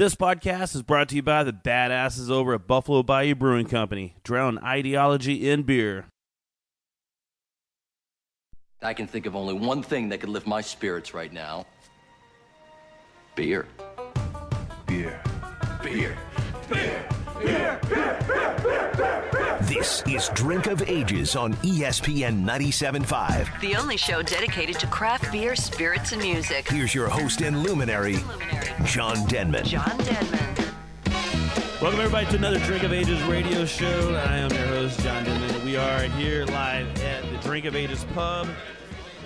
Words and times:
This 0.00 0.14
podcast 0.14 0.74
is 0.74 0.82
brought 0.82 1.10
to 1.10 1.16
you 1.16 1.22
by 1.22 1.44
the 1.44 1.52
badasses 1.52 2.30
over 2.30 2.54
at 2.54 2.66
Buffalo 2.66 3.02
Bayou 3.02 3.34
Brewing 3.34 3.66
Company. 3.66 4.14
Drown 4.24 4.56
ideology 4.64 5.50
in 5.50 5.62
beer. 5.62 6.06
I 8.80 8.94
can 8.94 9.06
think 9.06 9.26
of 9.26 9.36
only 9.36 9.52
one 9.52 9.82
thing 9.82 10.08
that 10.08 10.20
could 10.20 10.30
lift 10.30 10.46
my 10.46 10.62
spirits 10.62 11.12
right 11.12 11.30
now. 11.30 11.66
Beer. 13.34 13.66
Beer. 14.86 15.20
Beer. 15.82 16.16
Beer. 16.70 17.78
Beer. 17.86 18.39
This 19.80 20.02
is 20.06 20.28
Drink 20.34 20.66
of 20.66 20.82
Ages 20.90 21.34
on 21.34 21.54
ESPN 21.54 22.44
97.5. 22.44 23.60
The 23.62 23.76
only 23.76 23.96
show 23.96 24.20
dedicated 24.20 24.78
to 24.78 24.86
craft 24.86 25.32
beer, 25.32 25.56
spirits, 25.56 26.12
and 26.12 26.20
music. 26.20 26.68
Here's 26.68 26.94
your 26.94 27.08
host 27.08 27.40
and 27.40 27.62
luminary, 27.62 28.18
John 28.84 29.26
Denman. 29.26 29.64
John 29.64 29.96
Denman. 29.96 30.74
Welcome, 31.80 31.98
everybody, 31.98 32.26
to 32.26 32.36
another 32.36 32.58
Drink 32.58 32.82
of 32.82 32.92
Ages 32.92 33.22
radio 33.22 33.64
show. 33.64 34.14
I 34.16 34.36
am 34.36 34.50
your 34.50 34.66
host, 34.66 35.00
John 35.00 35.24
Denman. 35.24 35.64
We 35.64 35.78
are 35.78 36.02
here 36.02 36.44
live 36.44 37.02
at 37.02 37.22
the 37.22 37.38
Drink 37.38 37.64
of 37.64 37.74
Ages 37.74 38.04
pub, 38.12 38.48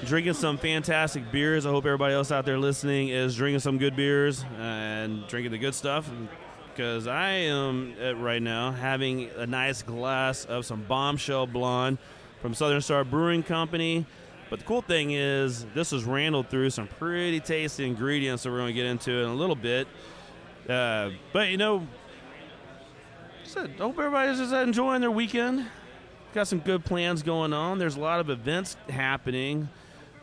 drinking 0.04 0.34
some 0.34 0.56
fantastic 0.56 1.32
beers. 1.32 1.66
I 1.66 1.70
hope 1.70 1.84
everybody 1.84 2.14
else 2.14 2.30
out 2.30 2.44
there 2.44 2.60
listening 2.60 3.08
is 3.08 3.34
drinking 3.34 3.58
some 3.58 3.76
good 3.76 3.96
beers 3.96 4.44
and 4.60 5.26
drinking 5.26 5.50
the 5.50 5.58
good 5.58 5.74
stuff. 5.74 6.08
Because 6.74 7.06
I 7.06 7.30
am 7.30 7.94
uh, 8.02 8.16
right 8.16 8.42
now 8.42 8.72
having 8.72 9.30
a 9.36 9.46
nice 9.46 9.82
glass 9.82 10.44
of 10.44 10.66
some 10.66 10.82
Bombshell 10.82 11.46
Blonde 11.46 11.98
from 12.42 12.52
Southern 12.52 12.80
Star 12.80 13.04
Brewing 13.04 13.44
Company. 13.44 14.06
But 14.50 14.58
the 14.58 14.64
cool 14.64 14.82
thing 14.82 15.12
is, 15.12 15.66
this 15.74 15.92
was 15.92 16.04
handled 16.04 16.48
through 16.48 16.70
some 16.70 16.88
pretty 16.88 17.38
tasty 17.38 17.86
ingredients 17.86 18.42
that 18.42 18.50
we're 18.50 18.58
going 18.58 18.68
to 18.68 18.74
get 18.74 18.86
into 18.86 19.12
in 19.12 19.28
a 19.28 19.34
little 19.34 19.54
bit. 19.54 19.86
Uh, 20.68 21.10
but 21.32 21.48
you 21.48 21.56
know, 21.58 21.86
said, 23.44 23.70
hope 23.78 23.96
everybody's 23.96 24.38
just 24.38 24.52
enjoying 24.52 25.00
their 25.00 25.12
weekend. 25.12 25.66
Got 26.32 26.48
some 26.48 26.58
good 26.58 26.84
plans 26.84 27.22
going 27.22 27.52
on. 27.52 27.78
There's 27.78 27.96
a 27.96 28.00
lot 28.00 28.18
of 28.18 28.30
events 28.30 28.76
happening. 28.88 29.68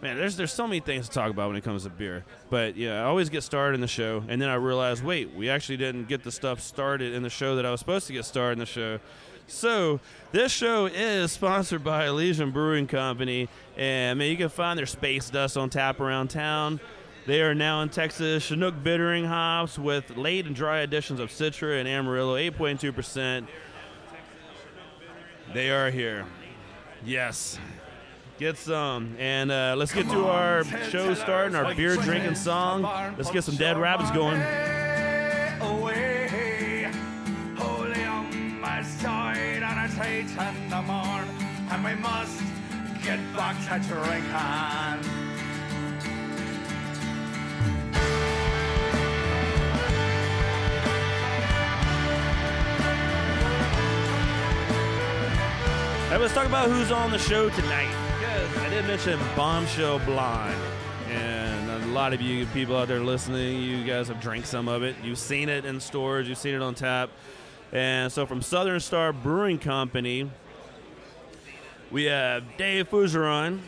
Man, 0.01 0.17
there's 0.17 0.35
there's 0.35 0.51
so 0.51 0.67
many 0.67 0.79
things 0.79 1.07
to 1.07 1.13
talk 1.13 1.29
about 1.29 1.49
when 1.49 1.57
it 1.57 1.63
comes 1.63 1.83
to 1.83 1.89
beer. 1.89 2.25
But 2.49 2.75
yeah, 2.75 3.01
I 3.01 3.03
always 3.03 3.29
get 3.29 3.43
started 3.43 3.75
in 3.75 3.81
the 3.81 3.87
show, 3.87 4.23
and 4.27 4.41
then 4.41 4.49
I 4.49 4.55
realize, 4.55 5.03
wait, 5.03 5.33
we 5.35 5.47
actually 5.49 5.77
didn't 5.77 6.07
get 6.07 6.23
the 6.23 6.31
stuff 6.31 6.59
started 6.59 7.13
in 7.13 7.21
the 7.21 7.29
show 7.29 7.55
that 7.55 7.65
I 7.65 7.71
was 7.71 7.79
supposed 7.79 8.07
to 8.07 8.13
get 8.13 8.25
started 8.25 8.53
in 8.53 8.59
the 8.59 8.65
show. 8.65 8.99
So 9.45 9.99
this 10.31 10.51
show 10.51 10.87
is 10.87 11.31
sponsored 11.31 11.83
by 11.83 12.07
Elysian 12.07 12.49
Brewing 12.51 12.87
Company, 12.87 13.47
and 13.77 14.17
man, 14.17 14.31
you 14.31 14.37
can 14.37 14.49
find 14.49 14.79
their 14.79 14.87
Space 14.87 15.29
Dust 15.29 15.55
on 15.55 15.69
tap 15.69 15.99
around 15.99 16.29
town. 16.29 16.79
They 17.27 17.41
are 17.43 17.53
now 17.53 17.83
in 17.83 17.89
Texas 17.89 18.43
Chinook 18.43 18.81
bittering 18.81 19.25
hops 19.25 19.77
with 19.77 20.17
late 20.17 20.47
and 20.47 20.55
dry 20.55 20.79
additions 20.79 21.19
of 21.19 21.29
Citra 21.29 21.79
and 21.79 21.87
Amarillo, 21.87 22.35
8.2%. 22.35 23.45
They 25.53 25.69
are 25.69 25.91
here. 25.91 26.25
Yes. 27.05 27.59
Get 28.41 28.57
some. 28.57 29.15
And 29.19 29.51
uh, 29.51 29.75
let's 29.77 29.93
get 29.93 30.09
to 30.09 30.25
our 30.25 30.63
show 30.89 31.13
starting, 31.13 31.55
our 31.55 31.75
beer 31.75 31.95
drinking 31.95 32.33
song. 32.33 32.81
Let's 33.15 33.29
get 33.29 33.43
some 33.43 33.55
Dead 33.55 33.77
Rabbits 33.77 34.09
going. 34.09 34.41
away. 35.61 36.89
Holy 37.55 38.03
on 38.03 38.59
my 38.59 38.81
side 38.81 39.61
on 39.61 39.85
a 39.85 39.87
tight 39.93 40.55
in 40.55 40.69
the 40.71 40.81
morn, 40.81 41.27
and 41.69 41.85
we 41.85 41.93
must 42.01 42.41
get 43.03 43.19
back 43.37 43.57
to 43.65 43.87
drinking. 43.87 44.31
Hey, 56.09 56.17
let's 56.17 56.33
talk 56.33 56.47
about 56.47 56.71
who's 56.71 56.91
on 56.91 57.11
the 57.11 57.19
show 57.19 57.47
tonight. 57.51 58.10
Did 58.71 58.87
mention 58.87 59.19
Bombshell 59.35 59.99
Blonde. 60.05 60.55
And 61.09 61.69
a 61.69 61.87
lot 61.87 62.13
of 62.13 62.21
you 62.21 62.45
people 62.47 62.77
out 62.77 62.87
there 62.87 63.01
listening, 63.01 63.61
you 63.61 63.83
guys 63.83 64.07
have 64.07 64.21
drank 64.21 64.45
some 64.45 64.69
of 64.69 64.81
it. 64.81 64.95
You've 65.03 65.17
seen 65.17 65.49
it 65.49 65.65
in 65.65 65.81
stores, 65.81 66.29
you've 66.29 66.37
seen 66.37 66.55
it 66.55 66.61
on 66.61 66.73
tap. 66.73 67.09
And 67.73 68.09
so 68.09 68.25
from 68.25 68.41
Southern 68.41 68.79
Star 68.79 69.11
Brewing 69.11 69.59
Company, 69.59 70.31
we 71.91 72.05
have 72.05 72.45
Dave 72.55 72.89
Fougeron, 72.89 73.59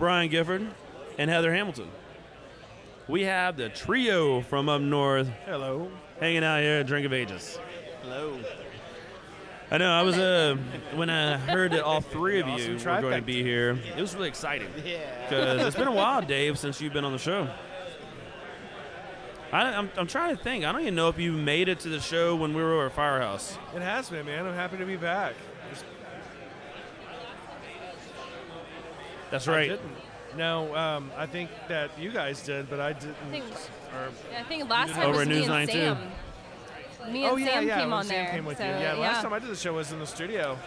Brian 0.00 0.28
Gifford, 0.28 0.66
and 1.16 1.30
Heather 1.30 1.54
Hamilton. 1.54 1.88
We 3.06 3.22
have 3.22 3.56
the 3.56 3.68
trio 3.68 4.40
from 4.40 4.68
up 4.68 4.80
north 4.80 5.28
Hello. 5.46 5.92
hanging 6.18 6.42
out 6.42 6.60
here 6.60 6.80
at 6.80 6.88
Drink 6.88 7.06
of 7.06 7.12
Ages. 7.12 7.56
Hello. 8.02 8.36
I 9.70 9.76
know. 9.78 9.92
I 9.92 10.02
was 10.02 10.16
uh, 10.16 10.56
when 10.94 11.10
I 11.10 11.36
heard 11.36 11.72
that 11.72 11.82
all 11.82 12.00
three 12.00 12.40
of 12.40 12.46
you 12.48 12.76
Awesome 12.76 12.94
were 12.94 13.00
going 13.02 13.20
to 13.20 13.26
be 13.26 13.42
here. 13.42 13.78
It 13.96 14.00
was 14.00 14.14
really 14.14 14.28
exciting 14.28 14.68
Yeah. 14.84 14.98
because 15.28 15.66
it's 15.66 15.76
been 15.76 15.88
a 15.88 15.92
while, 15.92 16.22
Dave, 16.22 16.58
since 16.58 16.80
you've 16.80 16.92
been 16.94 17.04
on 17.04 17.12
the 17.12 17.18
show. 17.18 17.48
I, 19.52 19.62
I'm, 19.74 19.90
I'm 19.96 20.06
trying 20.06 20.36
to 20.36 20.42
think. 20.42 20.64
I 20.64 20.72
don't 20.72 20.82
even 20.82 20.94
know 20.94 21.08
if 21.08 21.18
you 21.18 21.32
made 21.32 21.68
it 21.68 21.80
to 21.80 21.88
the 21.88 22.00
show 22.00 22.34
when 22.36 22.54
we 22.54 22.62
were 22.62 22.86
at 22.86 22.92
Firehouse. 22.92 23.58
It 23.74 23.82
has 23.82 24.08
been, 24.10 24.26
man. 24.26 24.46
I'm 24.46 24.54
happy 24.54 24.76
to 24.78 24.84
be 24.86 24.96
back. 24.96 25.34
That's 29.30 29.46
I 29.48 29.52
right. 29.52 29.68
didn't. 29.70 29.92
No, 30.36 30.74
um, 30.76 31.10
I 31.16 31.26
think 31.26 31.50
that 31.68 31.90
you 31.98 32.10
guys 32.10 32.42
did, 32.42 32.68
but 32.70 32.80
I 32.80 32.92
didn't. 32.92 33.16
I 33.26 33.30
think, 33.30 33.44
or, 33.44 34.08
I 34.38 34.42
think 34.44 34.68
last 34.68 34.92
time 34.92 35.10
was 35.10 35.26
me 35.28 35.44
and 35.44 35.70
Sam. 35.70 35.96
too. 35.96 36.02
Sam. 37.08 37.12
Me 37.12 37.24
and 37.24 37.32
oh 37.32 37.36
yeah, 37.36 37.46
Sam 37.54 37.66
yeah. 37.66 37.80
came 37.80 37.92
on 37.92 38.04
Sam 38.04 38.24
there. 38.24 38.32
came 38.34 38.44
with 38.44 38.58
so, 38.58 38.64
you. 38.64 38.70
Yeah, 38.70 38.94
last 38.94 39.22
time 39.22 39.32
I 39.32 39.38
did 39.38 39.48
the 39.50 39.56
show 39.56 39.72
was 39.74 39.92
in 39.92 39.98
the 39.98 40.06
studio. 40.06 40.58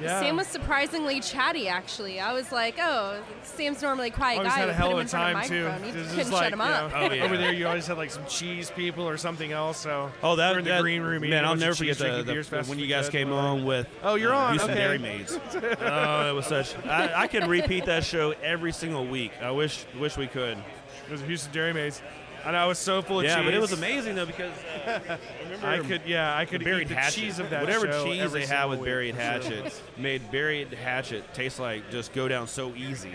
Yeah. 0.00 0.20
Sam 0.20 0.36
was 0.36 0.46
surprisingly 0.46 1.20
chatty, 1.20 1.68
actually. 1.68 2.18
I 2.18 2.32
was 2.32 2.50
like, 2.50 2.76
oh, 2.80 3.22
Sam's 3.42 3.82
normally 3.82 4.08
a 4.08 4.10
quiet 4.10 4.38
always 4.38 4.52
guy. 4.52 4.58
had 4.60 4.68
a 4.70 4.72
hell 4.72 4.98
of 4.98 5.04
a 5.04 5.08
front 5.08 5.36
of 5.36 5.42
time 5.42 5.48
too. 5.48 5.64
microphone. 5.64 5.86
You 5.86 5.92
This 5.92 6.06
is 6.06 6.14
couldn't 6.16 6.32
like, 6.32 6.42
shut 6.44 6.52
him 6.54 6.58
you 6.60 6.64
up. 6.64 6.90
know, 6.92 6.98
Oh, 6.98 7.12
yeah. 7.12 7.24
Over 7.24 7.36
there, 7.36 7.52
you 7.52 7.66
always 7.66 7.86
had 7.86 7.98
like 7.98 8.10
some 8.10 8.24
cheese 8.26 8.70
people 8.74 9.06
or 9.06 9.18
something 9.18 9.52
else. 9.52 9.76
So 9.78 10.10
Oh, 10.22 10.34
that 10.36 10.52
we're 10.52 10.60
in 10.60 10.64
the 10.64 10.70
that- 10.70 10.80
green 10.80 11.02
room. 11.02 11.20
Man, 11.28 11.44
I'll 11.44 11.56
never 11.56 11.74
forget 11.74 11.96
cheese, 11.98 12.02
drinking 12.06 12.24
the, 12.24 12.42
the, 12.42 12.64
when 12.64 12.78
you 12.78 12.86
guys 12.86 13.10
came 13.10 13.28
whatever. 13.28 13.46
on 13.48 13.64
with. 13.66 13.86
Oh, 14.02 14.14
you're 14.14 14.32
uh, 14.34 14.38
on, 14.38 14.52
Houston 14.52 14.70
okay. 14.70 14.80
Dairy 14.80 14.98
Maids. 14.98 15.38
oh, 15.54 16.30
it 16.30 16.34
was 16.34 16.46
such. 16.46 16.74
I, 16.86 17.12
I 17.14 17.26
could 17.26 17.46
repeat 17.46 17.84
that 17.84 18.02
show 18.02 18.30
every 18.42 18.72
single 18.72 19.06
week. 19.06 19.32
I 19.42 19.50
wish 19.50 19.84
wish 20.00 20.16
we 20.16 20.26
could. 20.26 20.56
It 20.56 21.10
was 21.12 21.20
Houston 21.20 21.52
Dairy 21.52 21.74
Maids, 21.74 22.00
and 22.44 22.56
I 22.56 22.66
was 22.66 22.78
so 22.78 23.02
full 23.02 23.20
of 23.20 23.24
Yeah, 23.24 23.36
cheese. 23.36 23.44
but 23.46 23.54
it 23.54 23.60
was 23.60 23.72
amazing 23.72 24.14
though 24.16 24.26
because 24.26 24.52
uh, 24.86 25.16
remember 25.44 25.66
I 25.66 25.78
could, 25.80 26.02
yeah, 26.06 26.36
I 26.36 26.44
could 26.44 26.64
buried 26.64 26.82
eat 26.82 26.88
the 26.88 26.94
hatchet. 26.94 27.20
cheese 27.20 27.38
of 27.38 27.50
that 27.50 27.60
Whatever 27.62 27.86
show 27.90 28.04
cheese 28.04 28.20
every 28.20 28.40
they 28.40 28.46
had 28.46 28.66
with 28.66 28.80
week. 28.80 28.86
buried 28.86 29.14
hatchet 29.14 29.80
made 29.96 30.30
buried 30.30 30.72
hatchet 30.72 31.32
taste 31.34 31.58
like 31.60 31.90
just 31.90 32.12
go 32.12 32.28
down 32.28 32.48
so 32.48 32.74
easy. 32.74 33.12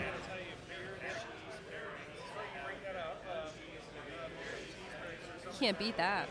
Can't 5.58 5.78
beat 5.78 5.96
that. 5.96 6.28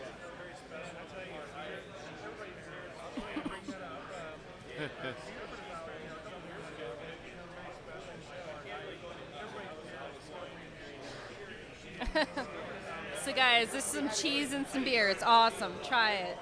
so, 13.27 13.33
guys, 13.33 13.69
this 13.71 13.85
is 13.85 13.91
some 13.91 14.09
cheese 14.09 14.53
and 14.53 14.65
some 14.67 14.85
beer. 14.85 15.09
It's 15.09 15.21
awesome. 15.21 15.73
Try 15.83 16.13
it. 16.13 16.37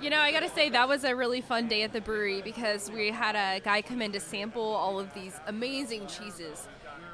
You 0.00 0.10
know, 0.10 0.20
I 0.20 0.30
gotta 0.30 0.48
say 0.48 0.68
that 0.68 0.88
was 0.88 1.02
a 1.02 1.16
really 1.16 1.40
fun 1.40 1.66
day 1.66 1.82
at 1.82 1.92
the 1.92 2.00
brewery 2.00 2.40
because 2.40 2.88
we 2.92 3.10
had 3.10 3.34
a 3.34 3.60
guy 3.60 3.82
come 3.82 4.00
in 4.00 4.12
to 4.12 4.20
sample 4.20 4.62
all 4.62 5.00
of 5.00 5.12
these 5.12 5.40
amazing 5.48 6.06
cheeses, 6.06 6.68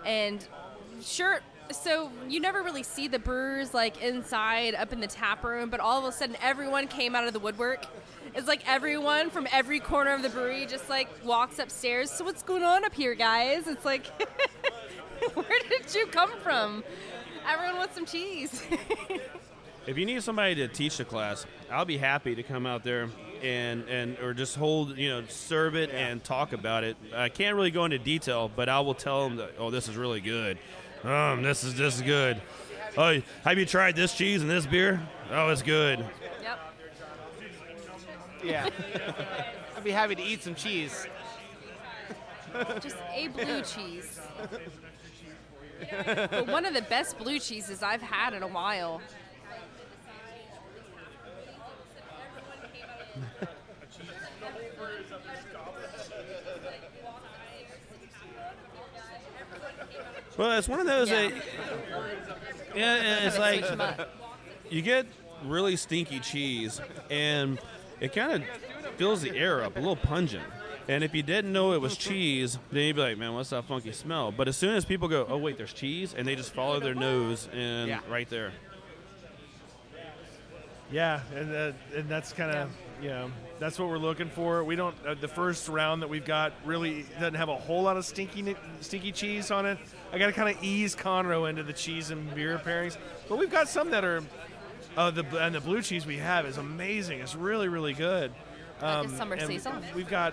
and 0.05 0.47
sure. 1.01 1.41
So 1.71 2.11
you 2.29 2.41
never 2.41 2.63
really 2.63 2.83
see 2.83 3.09
the 3.09 3.19
brewers 3.19 3.73
like 3.73 4.03
inside 4.03 4.75
up 4.75 4.93
in 4.93 5.01
the 5.01 5.07
tap 5.07 5.43
room, 5.45 5.71
but 5.71 5.81
all 5.81 5.99
of 5.99 6.05
a 6.05 6.13
sudden 6.13 6.37
everyone 6.43 6.89
came 6.89 7.15
out 7.15 7.27
of 7.27 7.33
the 7.33 7.39
woodwork. 7.39 7.87
It's 8.35 8.49
like 8.49 8.69
everyone 8.69 9.31
from 9.31 9.47
every 9.51 9.81
corner 9.81 10.13
of 10.13 10.23
the 10.23 10.29
brewery 10.29 10.67
just 10.67 10.91
like 10.91 11.09
walks 11.25 11.59
upstairs. 11.59 12.11
So 12.11 12.25
what's 12.25 12.43
going 12.43 12.63
on 12.63 12.85
up 12.85 12.95
here, 12.95 13.15
guys? 13.15 13.67
It's 13.67 13.85
like, 13.85 14.07
where 15.35 15.61
did 15.69 15.95
you 15.95 16.07
come 16.07 16.39
from? 16.41 16.85
Everyone 17.49 17.77
wants 17.79 17.95
some 17.95 18.07
cheese. 18.07 18.63
If 19.89 19.97
you 19.97 20.05
need 20.05 20.23
somebody 20.23 20.55
to 20.57 20.69
teach 20.69 20.99
the 20.99 21.05
class, 21.07 21.47
I'll 21.71 21.87
be 21.87 21.97
happy 21.97 22.35
to 22.35 22.43
come 22.43 22.67
out 22.67 22.85
there 22.85 23.09
and 23.43 23.89
and 23.89 24.19
or 24.19 24.35
just 24.35 24.55
hold 24.57 24.99
you 24.99 25.09
know 25.09 25.23
serve 25.29 25.77
it 25.77 25.91
and 25.91 26.23
talk 26.23 26.53
about 26.53 26.85
it. 26.85 26.99
I 27.15 27.31
can't 27.31 27.57
really 27.57 27.71
go 27.71 27.87
into 27.87 27.99
detail, 27.99 28.51
but 28.55 28.69
I 28.69 28.81
will 28.81 28.93
tell 28.93 29.27
them 29.27 29.39
that 29.39 29.53
oh 29.59 29.71
this 29.71 29.89
is 29.89 29.97
really 29.97 30.21
good. 30.21 30.59
Um, 31.05 31.43
this 31.43 31.65
is 31.65 31.75
this 31.75 31.97
is 31.97 32.03
good. 32.03 32.43
Oh, 32.99 33.19
have 33.45 33.57
you 33.57 33.65
tried 33.65 33.97
this 33.97 34.13
cheese 34.13 34.43
and 34.43 34.51
this 34.51 34.67
beer? 34.67 35.01
Oh, 35.31 35.49
it's 35.49 35.63
good. 35.63 36.05
yep. 36.43 36.59
Yeah. 38.45 38.69
I'd 39.77 39.85
be 39.85 39.91
happy 39.91 40.17
to 40.17 40.23
eat 40.23 40.43
some 40.43 40.55
cheese. 40.55 41.07
Just 42.81 42.97
a 43.15 43.29
blue 43.29 43.63
cheese. 43.63 44.21
but 46.31 46.47
one 46.47 46.65
of 46.65 46.75
the 46.75 46.83
best 46.83 47.19
blue 47.19 47.39
cheeses 47.39 47.83
I've 47.83 48.03
had 48.03 48.35
in 48.35 48.43
a 48.43 48.49
while. 48.49 49.01
Well, 60.37 60.57
it's 60.59 60.69
one 60.69 60.81
of 60.81 60.87
those 60.87 61.11
Yeah. 61.11 61.29
that, 61.29 61.33
yeah, 62.75 63.27
it's 63.27 63.39
like 63.39 63.61
Switch 63.61 63.73
'em 63.73 63.81
up. 63.81 64.09
you 64.71 64.83
get 64.83 65.07
really 65.45 65.77
stinky 65.77 66.21
cheese, 66.21 66.81
and 67.11 67.59
it 68.01 68.13
kind 68.13 68.45
of 68.45 68.49
fills 68.97 69.23
the 69.23 69.37
air 69.37 69.65
up, 69.65 69.77
a 69.77 69.81
little 69.81 69.97
pungent. 69.97 70.45
And 70.89 71.05
if 71.05 71.15
you 71.15 71.23
didn't 71.23 71.53
know 71.53 71.75
it 71.75 71.81
was 71.83 71.97
cheese, 71.99 72.59
then 72.73 72.85
you'd 72.85 72.97
be 72.97 73.03
like, 73.03 73.19
"Man, 73.19 73.35
what's 73.35 73.51
that 73.51 73.65
funky 73.67 73.93
smell?" 73.93 74.33
But 74.33 74.49
as 74.49 74.57
soon 74.57 74.75
as 74.75 74.87
people 74.87 75.07
go, 75.07 75.27
"Oh 75.29 75.37
wait, 75.37 75.59
there's 75.59 75.75
cheese," 75.75 76.15
and 76.17 76.27
they 76.27 76.35
just 76.35 76.55
follow 76.55 76.81
their 76.81 76.95
nose, 76.95 77.47
and 77.53 77.89
Yeah. 77.89 78.01
right 78.09 78.29
there. 78.31 78.53
Yeah, 80.91 81.21
and 81.35 81.55
uh, 81.55 81.73
and 81.95 82.09
that's 82.09 82.33
kind 82.33 82.51
of 82.51 82.71
you 83.03 83.11
know 83.11 83.31
that's 83.59 83.79
what 83.79 83.89
we're 83.89 83.99
looking 83.99 84.31
for. 84.31 84.65
We 84.65 84.75
don't 84.77 84.95
uh, 85.07 85.15
the 85.15 85.29
first 85.29 85.69
round 85.69 86.01
that 86.01 86.09
we've 86.09 86.25
got 86.25 86.55
really 86.65 87.05
doesn't 87.21 87.35
have 87.35 87.51
a 87.51 87.57
whole 87.57 87.83
lot 87.83 87.99
of 87.99 88.07
stinky 88.07 88.57
stinky 88.81 89.13
cheese 89.13 89.51
on 89.51 89.67
it. 89.67 89.79
I 90.13 90.19
got 90.19 90.27
to 90.29 90.33
kind 90.33 90.57
of 90.57 90.63
ease 90.65 90.97
Conroe 90.97 91.51
into 91.51 91.63
the 91.63 91.75
cheese 91.75 92.11
and 92.11 92.35
beer 92.35 92.59
pairings, 92.59 92.97
but 93.29 93.39
we've 93.39 93.51
got 93.51 93.69
some 93.69 93.91
that 93.91 94.05
are. 94.05 94.23
Uh, 94.97 95.11
the 95.11 95.25
and 95.45 95.55
the 95.55 95.61
blue 95.61 95.83
cheese 95.83 96.07
we 96.07 96.17
have 96.17 96.47
is 96.47 96.57
amazing. 96.57 97.21
It's 97.21 97.37
really 97.37 97.69
really 97.69 97.93
good. 97.93 98.33
Like 98.81 99.11
summer 99.11 99.35
and 99.35 99.47
saison. 99.47 99.85
We've 99.95 100.09
got. 100.09 100.33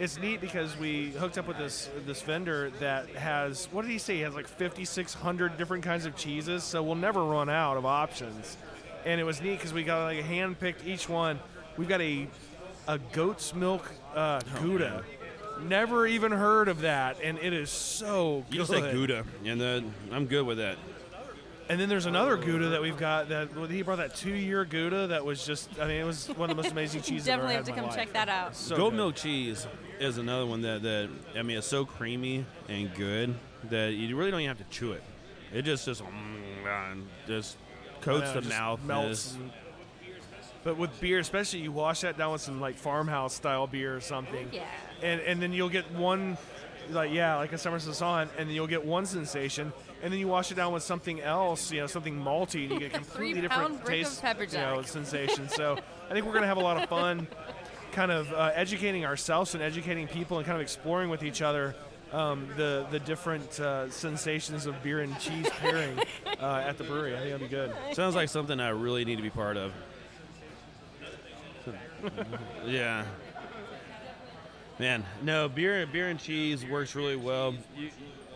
It's 0.00 0.18
neat 0.18 0.40
because 0.40 0.78
we 0.78 1.10
hooked 1.10 1.36
up 1.36 1.46
with 1.46 1.58
this 1.58 1.90
this 2.06 2.22
vendor 2.22 2.70
that 2.80 3.06
has 3.10 3.66
what 3.70 3.82
did 3.82 3.90
he 3.90 3.98
say? 3.98 4.14
He 4.14 4.22
has 4.22 4.34
like 4.34 4.48
5,600 4.48 5.58
different 5.58 5.84
kinds 5.84 6.06
of 6.06 6.16
cheeses, 6.16 6.64
so 6.64 6.82
we'll 6.82 6.94
never 6.94 7.22
run 7.22 7.50
out 7.50 7.76
of 7.76 7.84
options. 7.84 8.56
And 9.04 9.20
it 9.20 9.24
was 9.24 9.42
neat 9.42 9.58
because 9.58 9.74
we 9.74 9.84
got 9.84 10.04
like 10.04 10.24
hand 10.24 10.58
picked 10.58 10.86
each 10.86 11.06
one. 11.06 11.38
We've 11.76 11.86
got 11.86 12.00
a 12.00 12.26
a 12.88 12.98
goat's 13.12 13.54
milk 13.54 13.92
uh, 14.14 14.40
Gouda. 14.62 15.04
Never 15.64 16.06
even 16.06 16.32
heard 16.32 16.68
of 16.68 16.80
that, 16.80 17.18
and 17.22 17.38
it 17.38 17.52
is 17.52 17.68
so 17.68 18.46
good. 18.48 18.56
You 18.56 18.64
say 18.64 18.92
Gouda, 18.92 19.26
and 19.44 19.60
then 19.60 19.92
I'm 20.10 20.24
good 20.24 20.46
with 20.46 20.56
that. 20.56 20.78
And 21.70 21.80
then 21.80 21.88
there's 21.88 22.06
another 22.06 22.36
Gouda 22.36 22.70
that 22.70 22.82
we've 22.82 22.96
got 22.98 23.28
that 23.28 23.54
well, 23.54 23.66
he 23.66 23.82
brought 23.82 23.98
that 23.98 24.14
two 24.16 24.34
year 24.34 24.64
Gouda 24.64 25.06
that 25.06 25.24
was 25.24 25.46
just 25.46 25.70
I 25.80 25.86
mean 25.86 26.00
it 26.00 26.04
was 26.04 26.26
one 26.30 26.50
of 26.50 26.56
the 26.56 26.62
most 26.62 26.72
amazing 26.72 27.02
cheeses. 27.02 27.28
I've 27.28 27.34
ever 27.38 27.42
Definitely 27.48 27.54
had 27.54 27.66
have 27.66 27.66
to 27.76 27.80
come 27.80 27.84
life. 27.90 27.96
check 27.96 28.12
that 28.14 28.28
out. 28.28 28.56
So 28.56 28.76
Goat 28.76 28.90
good. 28.90 28.96
milk 28.96 29.14
cheese 29.14 29.66
is 30.00 30.18
another 30.18 30.46
one 30.46 30.62
that, 30.62 30.82
that 30.82 31.08
I 31.36 31.42
mean, 31.42 31.58
it's 31.58 31.66
so 31.68 31.84
creamy 31.84 32.44
and 32.68 32.92
good 32.94 33.34
that 33.70 33.92
you 33.92 34.16
really 34.16 34.30
don't 34.32 34.40
even 34.40 34.48
have 34.56 34.66
to 34.66 34.76
chew 34.76 34.92
it. 34.92 35.02
It 35.54 35.62
just 35.62 35.84
just 35.86 36.02
mm, 36.02 37.02
just 37.28 37.56
coats 38.00 38.26
Yeah, 38.26 38.32
the 38.34 38.40
just 38.40 38.58
mouth. 38.58 38.82
melts. 38.84 39.34
and 39.34 39.42
and- 39.44 39.52
but 40.62 40.76
with 40.76 41.00
beer, 41.00 41.18
especially, 41.20 41.60
you 41.60 41.72
wash 41.72 42.02
that 42.02 42.18
down 42.18 42.32
with 42.32 42.42
some 42.42 42.60
like 42.60 42.76
farmhouse 42.76 43.32
style 43.32 43.66
beer 43.66 43.96
or 43.96 44.00
something. 44.02 44.48
Yeah. 44.52 44.64
And 45.02 45.20
and 45.22 45.40
then 45.40 45.52
you'll 45.54 45.70
get 45.70 45.90
one, 45.92 46.36
like 46.90 47.12
yeah, 47.12 47.36
like 47.36 47.52
a 47.54 47.58
summer 47.58 47.78
saison, 47.78 48.28
and 48.36 48.48
then 48.48 48.54
you'll 48.54 48.66
get 48.66 48.84
one 48.84 49.06
sensation, 49.06 49.72
and 50.02 50.12
then 50.12 50.18
you 50.18 50.28
wash 50.28 50.50
it 50.50 50.54
down 50.54 50.72
with 50.72 50.82
something 50.82 51.20
else, 51.20 51.70
you 51.70 51.80
know, 51.80 51.86
something 51.86 52.18
malty, 52.18 52.64
and 52.64 52.72
you 52.72 52.78
get 52.78 52.86
a 52.94 52.98
completely 52.98 53.40
Three-pound 53.40 53.74
different 53.74 53.84
brick 53.84 54.02
of 54.02 54.08
taste, 54.08 54.22
pepper 54.22 54.44
you 54.44 54.58
know, 54.58 54.82
sensation. 54.82 55.48
So 55.48 55.78
I 56.08 56.12
think 56.12 56.26
we're 56.26 56.32
gonna 56.32 56.46
have 56.46 56.56
a 56.56 56.60
lot 56.62 56.82
of 56.82 56.88
fun, 56.88 57.26
kind 57.92 58.10
of 58.10 58.32
uh, 58.32 58.52
educating 58.54 59.04
ourselves 59.04 59.54
and 59.54 59.62
educating 59.62 60.06
people, 60.08 60.38
and 60.38 60.46
kind 60.46 60.56
of 60.56 60.62
exploring 60.62 61.10
with 61.10 61.22
each 61.22 61.42
other. 61.42 61.74
Um, 62.12 62.48
the 62.56 62.86
the 62.90 62.98
different 62.98 63.60
uh, 63.60 63.88
sensations 63.88 64.66
of 64.66 64.82
beer 64.82 64.98
and 64.98 65.16
cheese 65.20 65.48
pairing 65.60 65.96
uh, 66.40 66.64
at 66.66 66.76
the 66.76 66.82
brewery. 66.82 67.14
I 67.14 67.20
think 67.20 67.30
that'll 67.30 67.46
be 67.46 67.48
good. 67.48 67.72
Sounds 67.94 68.16
like 68.16 68.28
something 68.28 68.58
I 68.58 68.70
really 68.70 69.04
need 69.04 69.16
to 69.16 69.22
be 69.22 69.30
part 69.30 69.56
of. 69.56 69.72
yeah. 72.66 73.04
Man, 74.80 75.04
no 75.22 75.48
beer. 75.48 75.86
Beer 75.86 76.08
and 76.08 76.18
cheese 76.18 76.64
works 76.64 76.96
really 76.96 77.14
well. 77.14 77.54
You, 77.76 77.90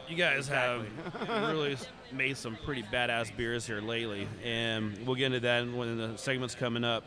you 0.09 0.17
guys 0.17 0.49
have 0.49 0.87
really 1.29 1.77
made 2.13 2.37
some 2.37 2.57
pretty 2.65 2.83
badass 2.83 3.35
beers 3.37 3.67
here 3.67 3.81
lately, 3.81 4.29
and 4.45 4.99
we'll 5.07 5.17
get 5.17 5.27
into 5.27 5.41
that 5.41 5.67
when 5.71 5.97
the 5.97 6.17
segment's 6.17 6.55
coming 6.55 6.85
up. 6.85 7.05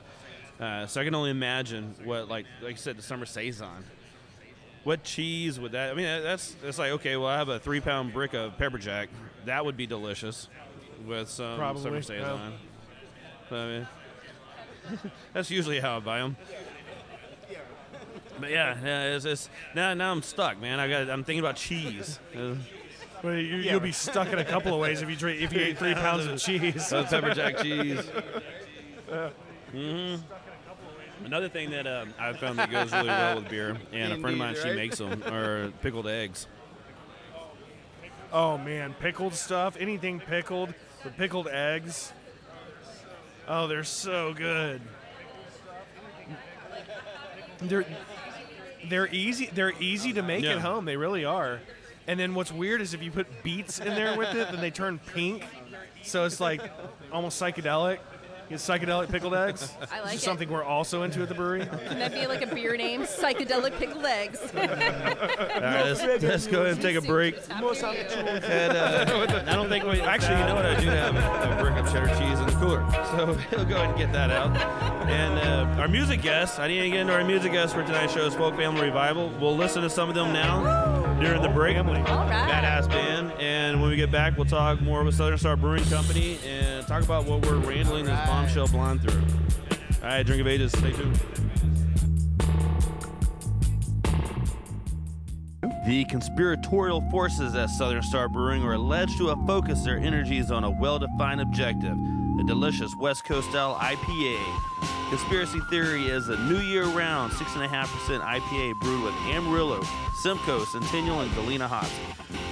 Uh, 0.60 0.88
so 0.88 1.00
I 1.00 1.04
can 1.04 1.14
only 1.14 1.30
imagine 1.30 1.94
what, 2.04 2.28
like, 2.28 2.46
like 2.62 2.72
you 2.72 2.78
said, 2.78 2.98
the 2.98 3.04
summer 3.04 3.26
saison. 3.26 3.84
What 4.84 5.04
cheese 5.04 5.60
would 5.60 5.74
that? 5.74 5.92
I 5.92 5.94
mean, 5.94 6.06
that's 6.06 6.56
that's 6.64 6.80
like 6.80 6.92
okay. 6.92 7.18
Well, 7.18 7.28
I 7.28 7.38
have 7.38 7.50
a 7.50 7.60
three-pound 7.60 8.14
brick 8.14 8.34
of 8.34 8.58
pepper 8.58 8.78
jack. 8.78 9.10
That 9.46 9.66
would 9.66 9.76
be 9.76 9.86
delicious 9.86 10.48
with 11.06 11.30
some 11.30 11.58
Probably, 11.58 11.84
summer 11.84 12.02
saison. 12.02 12.54
I 13.52 13.66
mean, 13.66 13.88
that's 15.34 15.52
usually 15.52 15.80
how 15.82 15.98
I 15.98 16.00
buy 16.00 16.20
them. 16.20 16.38
But 18.40 18.52
yeah, 18.52 18.78
yeah 18.82 19.16
it's, 19.16 19.26
it's 19.26 19.50
now 19.76 19.94
now 19.94 20.12
I'm 20.12 20.22
stuck, 20.22 20.62
man. 20.62 20.80
I 20.80 20.88
got 20.88 21.10
I'm 21.10 21.24
thinking 21.24 21.42
about 21.42 21.58
cheese. 21.58 22.20
Well, 23.24 23.34
you, 23.36 23.58
you'll 23.58 23.80
be 23.80 23.92
stuck 23.92 24.32
in 24.32 24.40
a 24.40 24.46
couple 24.46 24.74
of 24.74 24.80
ways 24.80 25.02
if 25.02 25.10
you 25.10 25.16
drink, 25.16 25.42
if 25.42 25.52
you 25.54 25.62
eat 25.62 25.78
three 25.78 25.94
pounds 25.96 26.26
of 26.26 26.40
cheese. 26.40 26.92
uh, 26.94 27.04
pepper 27.10 27.34
jack 27.34 27.58
cheese. 27.64 28.00
hmm 29.72 30.16
Another 31.26 31.50
thing 31.50 31.72
that 31.72 31.88
um, 31.88 32.14
I 32.20 32.32
found 32.34 32.60
that 32.60 32.70
goes 32.70 32.92
really 32.94 33.08
well 33.08 33.38
with 33.38 33.50
beer, 33.50 33.76
and 33.92 34.14
a 34.14 34.18
friend 34.18 34.34
of 34.36 34.38
mine 34.38 34.50
Indeed, 34.56 34.70
she 34.70 34.76
makes 34.76 34.98
them, 35.00 35.24
are 35.24 35.72
pickled 35.82 36.08
eggs. 36.08 36.48
Oh 38.32 38.58
man, 38.60 38.94
pickled 39.00 39.34
stuff, 39.34 39.76
anything 39.80 40.20
pickled, 40.20 40.74
the 41.04 41.10
pickled 41.10 41.48
eggs. 41.48 42.14
Oh, 43.48 43.68
they're 43.68 43.84
so 43.84 44.34
good. 44.34 44.82
They're 47.60 47.86
they're 48.88 49.08
easy. 49.12 49.50
They're 49.52 49.74
easy 49.80 50.14
to 50.14 50.22
make 50.22 50.44
Yeah. 50.44 50.52
at 50.54 50.60
home. 50.60 50.86
They 50.86 50.98
really 50.98 51.26
are. 51.26 51.60
And 52.08 52.20
then 52.20 52.34
what's 52.34 52.52
weird 52.52 52.82
is 52.82 52.94
if 52.94 53.04
you 53.04 53.12
put 53.12 53.44
beets 53.44 53.80
in 53.80 53.94
there 53.94 54.18
with 54.18 54.34
it, 54.34 54.50
then 54.52 54.62
they 54.62 54.72
turn 54.72 55.00
pink. 55.14 55.44
So 56.04 56.26
it's 56.26 56.40
like 56.40 56.62
almost 57.12 57.42
psychedelic. 57.42 58.00
Get 58.50 58.60
psychedelic 58.60 59.10
pickled 59.10 59.34
eggs. 59.34 59.74
I 59.92 60.00
like 60.00 60.16
is 60.16 60.22
it. 60.22 60.26
something 60.26 60.50
we're 60.50 60.64
also 60.64 61.04
into 61.04 61.22
at 61.22 61.28
the 61.28 61.36
brewery. 61.36 61.66
Can 61.66 62.00
that 62.00 62.14
be 62.14 62.28
like 62.28 62.42
a 62.42 62.56
beer 62.56 62.78
name? 62.78 63.02
Psychedelic 63.02 63.78
pickled 63.78 64.06
eggs. 64.06 64.40
All 64.56 64.62
right, 64.62 65.84
let's, 65.84 66.24
let's 66.24 66.48
go 66.48 66.62
ahead 66.62 66.74
and 66.74 66.82
take 66.82 66.96
a 66.96 67.02
break. 67.02 67.36
And, 67.50 68.78
uh, 68.78 69.44
I 69.48 69.54
don't 69.54 69.68
think 69.68 69.84
we 69.84 70.00
actually. 70.00 70.40
You 70.40 70.46
know 70.46 70.56
what? 70.56 70.66
I 70.66 70.80
do 70.80 70.88
have 70.88 71.16
a 71.16 71.62
brick 71.62 71.76
of 71.76 71.92
cheddar 71.92 72.08
cheese 72.08 72.40
in 72.40 72.46
the 72.46 72.54
cooler, 72.54 72.86
so 73.12 73.38
we'll 73.56 73.66
go 73.66 73.76
ahead 73.76 73.90
and 73.90 73.98
get 73.98 74.14
that 74.14 74.32
out. 74.32 74.56
And 75.10 75.40
uh, 75.40 75.82
our 75.82 75.88
music 75.88 76.22
guests. 76.22 76.60
I 76.60 76.68
need 76.68 76.82
to 76.82 76.90
get 76.90 77.00
into 77.02 77.14
our 77.14 77.24
music 77.24 77.52
guests 77.52 77.74
for 77.74 77.84
tonight's 77.84 78.14
show, 78.14 78.26
is 78.26 78.36
Folk 78.36 78.56
Family 78.56 78.82
Revival. 78.84 79.30
We'll 79.42 79.58
listen 79.58 79.82
to 79.82 79.90
some 79.90 80.10
of 80.10 80.16
them 80.16 80.32
now 80.34 80.98
during 81.20 81.42
the 81.42 81.50
break. 81.50 81.78
All 81.78 81.84
right. 81.84 82.50
Badass 82.50 82.90
band. 82.90 83.32
And 83.40 83.82
when 83.82 83.90
we 83.90 83.96
get 83.96 84.12
back, 84.12 84.38
we'll 84.38 84.46
talk 84.46 84.82
more 84.82 85.04
with 85.04 85.16
Southern 85.16 85.38
Star 85.38 85.56
Brewing 85.56 85.84
Company 85.86 86.40
and 86.46 86.86
talk 86.88 87.04
about 87.04 87.26
what 87.26 87.46
we're 87.46 87.58
randalling 87.58 88.06
this 88.06 88.20
bombshell 88.38 88.68
blonde 88.68 89.02
through. 89.02 89.20
All 90.04 90.10
right, 90.10 90.24
drink 90.24 90.42
of 90.42 90.48
ages. 90.48 90.72
Stay 90.74 90.92
tuned. 90.92 91.20
The 95.88 96.06
conspiratorial 96.06 97.02
forces 97.10 97.56
at 97.56 97.72
Southern 97.72 98.04
Star 98.04 98.30
Brewing 98.30 98.62
are 98.64 98.74
alleged 98.74 99.18
to 99.18 99.30
have 99.30 99.40
focused 99.48 99.86
their 99.86 99.98
energies 99.98 100.52
on 100.52 100.64
a 100.64 100.70
well 100.70 101.00
defined 101.00 101.42
objective 101.42 101.96
the 102.38 102.44
delicious 102.46 102.96
West 103.00 103.26
Coast 103.26 103.50
style 103.50 103.74
IPA. 103.76 104.38
Conspiracy 105.10 105.60
Theory 105.72 106.06
is 106.06 106.30
a 106.30 106.38
new 106.42 106.60
year 106.60 106.86
round 106.86 107.32
6.5% 107.32 107.68
IPA 108.22 108.80
brewed 108.82 109.04
with 109.04 109.16
Amarillo, 109.32 109.82
Simcoe, 110.22 110.64
Centennial, 110.66 111.22
and 111.22 111.34
Galena 111.34 111.68
hops. 111.68 111.92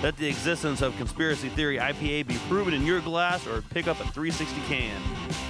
Let 0.01 0.17
the 0.17 0.27
existence 0.27 0.81
of 0.81 0.97
Conspiracy 0.97 1.49
Theory 1.49 1.77
IPA 1.77 2.25
be 2.25 2.37
proven 2.49 2.73
in 2.73 2.85
your 2.85 3.01
glass 3.01 3.45
or 3.45 3.61
pick 3.61 3.87
up 3.87 3.99
a 3.99 4.07
360 4.13 4.59
can. 4.61 4.99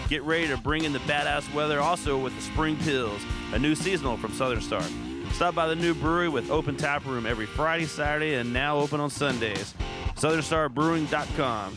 Get 0.07 0.21
ready 0.21 0.47
to 0.49 0.57
bring 0.57 0.83
in 0.83 0.93
the 0.93 0.99
badass 0.99 1.51
weather 1.51 1.79
also 1.79 2.17
with 2.17 2.35
the 2.35 2.41
Spring 2.41 2.77
Pills, 2.77 3.21
a 3.53 3.59
new 3.59 3.73
seasonal 3.73 4.17
from 4.17 4.33
Southern 4.33 4.61
Star. 4.61 4.83
Stop 5.31 5.55
by 5.55 5.67
the 5.67 5.75
new 5.75 5.95
brewery 5.95 6.29
with 6.29 6.51
open 6.51 6.77
tap 6.77 7.05
room 7.05 7.25
every 7.25 7.47
Friday, 7.47 7.85
Saturday, 7.85 8.35
and 8.35 8.53
now 8.53 8.77
open 8.77 8.99
on 8.99 9.09
Sundays. 9.09 9.73
SouthernStarBrewing.com. 10.15 11.75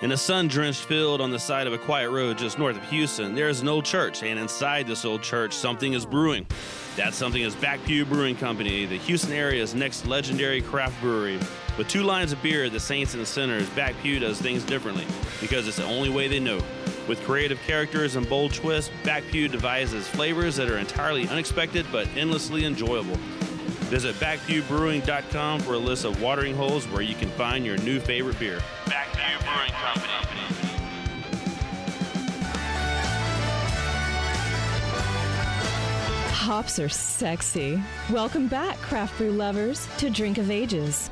In 0.00 0.12
a 0.12 0.16
sun 0.16 0.48
drenched 0.48 0.84
field 0.84 1.20
on 1.20 1.30
the 1.30 1.38
side 1.38 1.66
of 1.66 1.72
a 1.72 1.78
quiet 1.78 2.10
road 2.10 2.38
just 2.38 2.58
north 2.58 2.76
of 2.76 2.84
Houston, 2.90 3.34
there 3.34 3.48
is 3.48 3.60
an 3.60 3.68
old 3.68 3.84
church, 3.84 4.22
and 4.22 4.38
inside 4.38 4.86
this 4.86 5.04
old 5.04 5.22
church, 5.22 5.52
something 5.52 5.92
is 5.92 6.04
brewing. 6.04 6.46
That 6.96 7.14
something 7.14 7.42
is 7.42 7.54
Back 7.54 7.84
Pew 7.84 8.04
Brewing 8.04 8.36
Company, 8.36 8.86
the 8.86 8.98
Houston 8.98 9.32
area's 9.32 9.74
next 9.74 10.06
legendary 10.06 10.62
craft 10.62 11.00
brewery. 11.00 11.38
With 11.78 11.86
two 11.86 12.02
lines 12.02 12.32
of 12.32 12.42
beer, 12.42 12.68
the 12.68 12.80
Saints 12.80 13.14
and 13.14 13.22
the 13.22 13.26
Sinners, 13.26 13.68
Backpew 13.70 14.18
does 14.18 14.40
things 14.40 14.64
differently 14.64 15.06
because 15.40 15.68
it's 15.68 15.76
the 15.76 15.84
only 15.84 16.10
way 16.10 16.26
they 16.26 16.40
know. 16.40 16.60
With 17.06 17.22
creative 17.22 17.60
characters 17.68 18.16
and 18.16 18.28
bold 18.28 18.52
twists, 18.52 18.90
Backpew 19.04 19.48
devises 19.48 20.08
flavors 20.08 20.56
that 20.56 20.68
are 20.68 20.78
entirely 20.78 21.28
unexpected 21.28 21.86
but 21.92 22.08
endlessly 22.16 22.64
enjoyable. 22.64 23.14
Visit 23.86 24.16
backpewbrewing.com 24.16 25.60
for 25.60 25.74
a 25.74 25.78
list 25.78 26.04
of 26.04 26.20
watering 26.20 26.56
holes 26.56 26.84
where 26.88 27.00
you 27.00 27.14
can 27.14 27.30
find 27.30 27.64
your 27.64 27.76
new 27.78 28.00
favorite 28.00 28.40
beer. 28.40 28.58
Backpew 28.86 29.38
Brewing 29.44 29.70
Company. 29.70 30.12
Hops 36.32 36.80
are 36.80 36.88
sexy. 36.88 37.80
Welcome 38.10 38.48
back, 38.48 38.78
craft 38.78 39.16
brew 39.16 39.30
lovers, 39.30 39.86
to 39.98 40.10
Drink 40.10 40.38
of 40.38 40.50
Ages. 40.50 41.08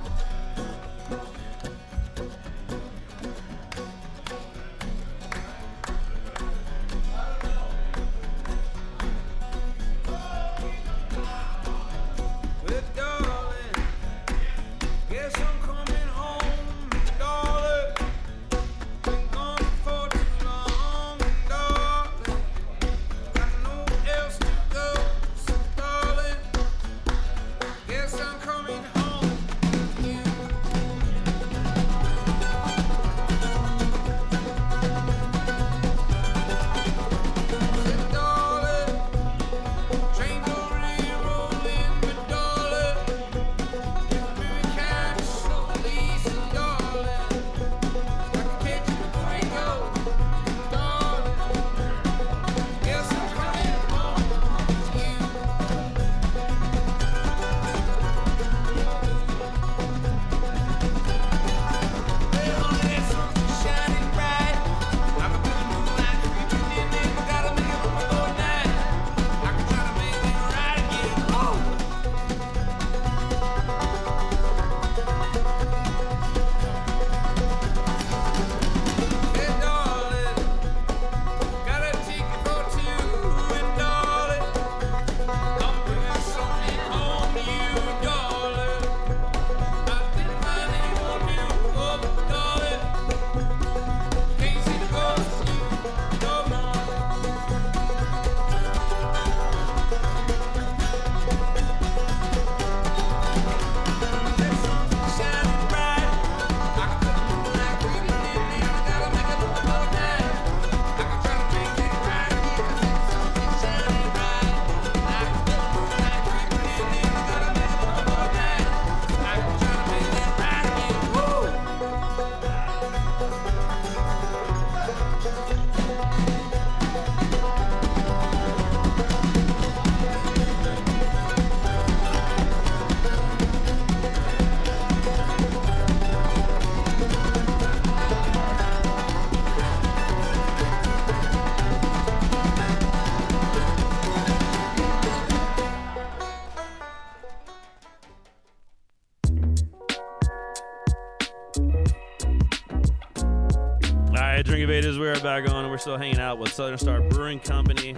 Back 155.86 155.94
on. 155.94 155.94
and 155.94 155.94
We're 155.94 155.94
still 155.94 155.98
hanging 155.98 156.18
out 156.20 156.38
with 156.38 156.52
Southern 156.52 156.78
Star 156.78 157.00
Brewing 157.00 157.40
Company. 157.40 157.94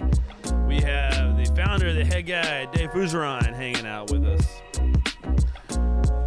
We 0.67 0.79
have 0.81 1.37
the 1.37 1.45
founder, 1.55 1.93
the 1.93 2.05
head 2.05 2.27
guy, 2.27 2.65
Dave 2.65 2.91
Fougeron, 2.91 3.53
hanging 3.55 3.85
out 3.85 4.11
with 4.11 4.23
us. 4.25 4.61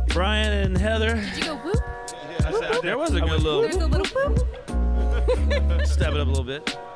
Brian 0.08 0.52
and 0.52 0.76
Heather. 0.76 1.14
Did 1.14 1.36
you 1.38 1.44
go 1.44 1.56
whoop? 1.56 2.82
There 2.82 2.98
was 2.98 3.14
a 3.14 3.20
good 3.20 3.42
little. 3.42 3.62
There's 3.62 3.76
little 3.76 3.88
a 3.88 4.02
little 4.02 4.34
whoop. 4.34 5.86
step 5.86 6.12
it 6.14 6.20
up 6.20 6.26
a 6.26 6.30
little 6.30 6.44
bit. 6.44 6.76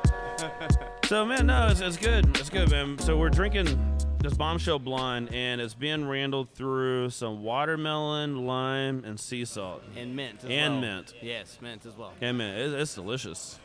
So, 1.05 1.25
man, 1.25 1.45
no, 1.47 1.67
it's, 1.67 1.79
it's 1.79 1.95
good. 1.95 2.37
It's 2.37 2.49
good, 2.49 2.69
man. 2.69 2.99
So, 2.99 3.15
we're 3.17 3.29
drinking 3.29 3.97
this 4.19 4.33
bombshell 4.33 4.79
blonde, 4.79 5.29
and 5.33 5.61
it's 5.61 5.73
being 5.73 6.05
randalled 6.05 6.49
through 6.53 7.11
some 7.11 7.43
watermelon, 7.43 8.45
lime, 8.45 9.05
and 9.05 9.17
sea 9.17 9.45
salt. 9.45 9.83
And 9.95 10.17
mint 10.17 10.43
as 10.43 10.49
And 10.49 10.73
well. 10.73 10.81
mint. 10.81 11.13
Yes, 11.21 11.59
mint 11.61 11.85
as 11.85 11.95
well. 11.95 12.11
And 12.19 12.37
man, 12.37 12.59
it's, 12.59 12.73
it's 12.73 12.95
delicious. 12.95 13.57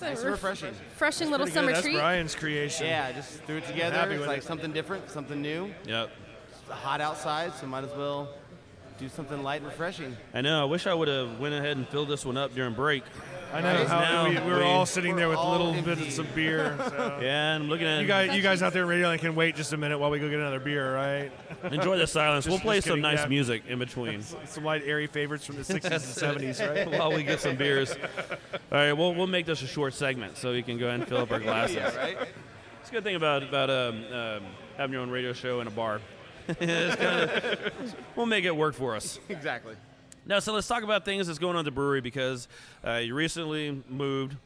It's 0.00 0.06
a 0.06 0.10
Nice 0.10 0.18
and 0.22 0.30
ref- 0.30 0.42
refreshing. 0.42 0.68
refreshing 0.92 1.30
little 1.30 1.44
Pretty 1.46 1.52
good. 1.54 1.60
summer 1.60 1.72
That's 1.72 1.82
treat. 1.84 1.96
Brian's 1.96 2.34
creation. 2.34 2.86
Yeah, 2.86 3.06
I 3.08 3.12
just 3.12 3.30
threw 3.44 3.58
it 3.58 3.66
together. 3.66 3.96
happy 3.96 4.12
It's 4.12 4.20
with 4.20 4.28
like 4.28 4.38
it. 4.38 4.44
something 4.44 4.72
different, 4.72 5.10
something 5.10 5.40
new. 5.42 5.72
Yep. 5.86 6.10
It's 6.50 6.70
hot 6.70 7.00
outside, 7.02 7.52
so 7.54 7.66
might 7.66 7.84
as 7.84 7.90
well 7.94 8.28
do 8.98 9.08
something 9.10 9.42
light 9.42 9.60
and 9.60 9.66
refreshing. 9.70 10.16
I 10.32 10.40
know. 10.40 10.62
I 10.62 10.64
wish 10.64 10.86
I 10.86 10.94
would 10.94 11.08
have 11.08 11.38
went 11.38 11.54
ahead 11.54 11.76
and 11.76 11.86
filled 11.88 12.08
this 12.08 12.24
one 12.24 12.36
up 12.38 12.54
during 12.54 12.72
break. 12.74 13.02
I 13.52 13.60
know 13.60 13.74
Right 13.74 13.86
how 13.88 14.00
now, 14.00 14.28
we, 14.28 14.38
we 14.38 14.52
were 14.52 14.58
we- 14.58 14.64
all 14.64 14.86
sitting 14.86 15.16
there 15.16 15.28
with 15.28 15.38
We're 15.38 15.42
all 15.42 15.50
little 15.52 15.74
empty. 15.74 15.94
bits 16.04 16.18
of 16.18 16.34
beer. 16.34 16.76
So. 16.90 17.18
Yeah, 17.20 17.54
and 17.54 17.64
I'm 17.64 17.68
looking 17.70 17.86
at 17.86 18.00
You 18.00 18.06
guys, 18.06 18.34
you 18.36 18.42
guys 18.42 18.62
out 18.62 18.72
there 18.72 18.82
in 18.82 18.88
radio 18.88 19.08
land 19.08 19.20
can 19.20 19.34
wait 19.34 19.56
just 19.56 19.72
a 19.72 19.76
minute 19.76 19.98
while 19.98 20.10
we 20.10 20.18
go 20.18 20.28
get 20.28 20.38
another 20.38 20.60
beer, 20.60 20.94
right? 20.94 21.32
enjoy 21.72 21.98
the 21.98 22.06
silence. 22.06 22.44
Just- 22.44 22.52
we'll 22.52 22.60
play 22.60 22.80
some 22.80 23.00
nice 23.00 23.20
yeah. 23.20 23.26
music 23.28 23.62
in 23.68 23.78
between 23.86 24.22
Some 24.22 24.64
light 24.64 24.82
airy 24.84 25.06
favorites 25.08 25.44
from 25.44 25.56
the 25.56 25.62
60s 25.62 25.84
and 25.84 26.38
70s, 26.54 26.68
right? 26.90 26.98
while 26.98 27.12
we 27.12 27.22
get 27.24 27.40
some 27.40 27.56
beers. 27.56 27.92
All 27.92 27.98
right, 28.70 28.92
we'll 28.92 29.14
we'll 29.14 29.26
make 29.26 29.46
this 29.46 29.62
a 29.62 29.66
short 29.66 29.94
segment 29.94 30.36
so 30.36 30.52
we 30.52 30.62
can 30.62 30.78
go 30.78 30.86
ahead 30.86 31.00
and 31.00 31.08
fill 31.08 31.18
up 31.18 31.32
our 31.32 31.40
glasses. 31.40 31.76
Yeah, 31.76 31.96
right? 31.96 32.18
It's 32.80 32.88
a 32.88 32.92
good 32.92 33.04
thing 33.04 33.16
about 33.16 33.42
about 33.42 33.68
um, 33.70 34.04
um, 34.12 34.42
having 34.76 34.92
your 34.92 35.02
own 35.02 35.10
radio 35.10 35.32
show 35.32 35.60
in 35.60 35.66
a 35.66 35.70
bar. 35.70 36.00
It's 36.48 36.58
kinda- 36.96 37.72
we'll 38.16 38.26
make 38.26 38.44
it 38.44 38.54
work 38.56 38.74
for 38.74 38.94
us. 38.96 39.18
exactly. 39.28 39.74
Now, 40.30 40.38
so 40.38 40.52
let's 40.52 40.68
talk 40.68 40.84
about 40.84 41.04
things 41.04 41.26
that's 41.26 41.40
going 41.40 41.56
on 41.56 41.62
at 41.62 41.64
the 41.64 41.72
brewery 41.72 42.00
because 42.00 42.46
uh, 42.86 42.98
you 42.98 43.16
recently 43.16 43.82
moved 43.88 44.36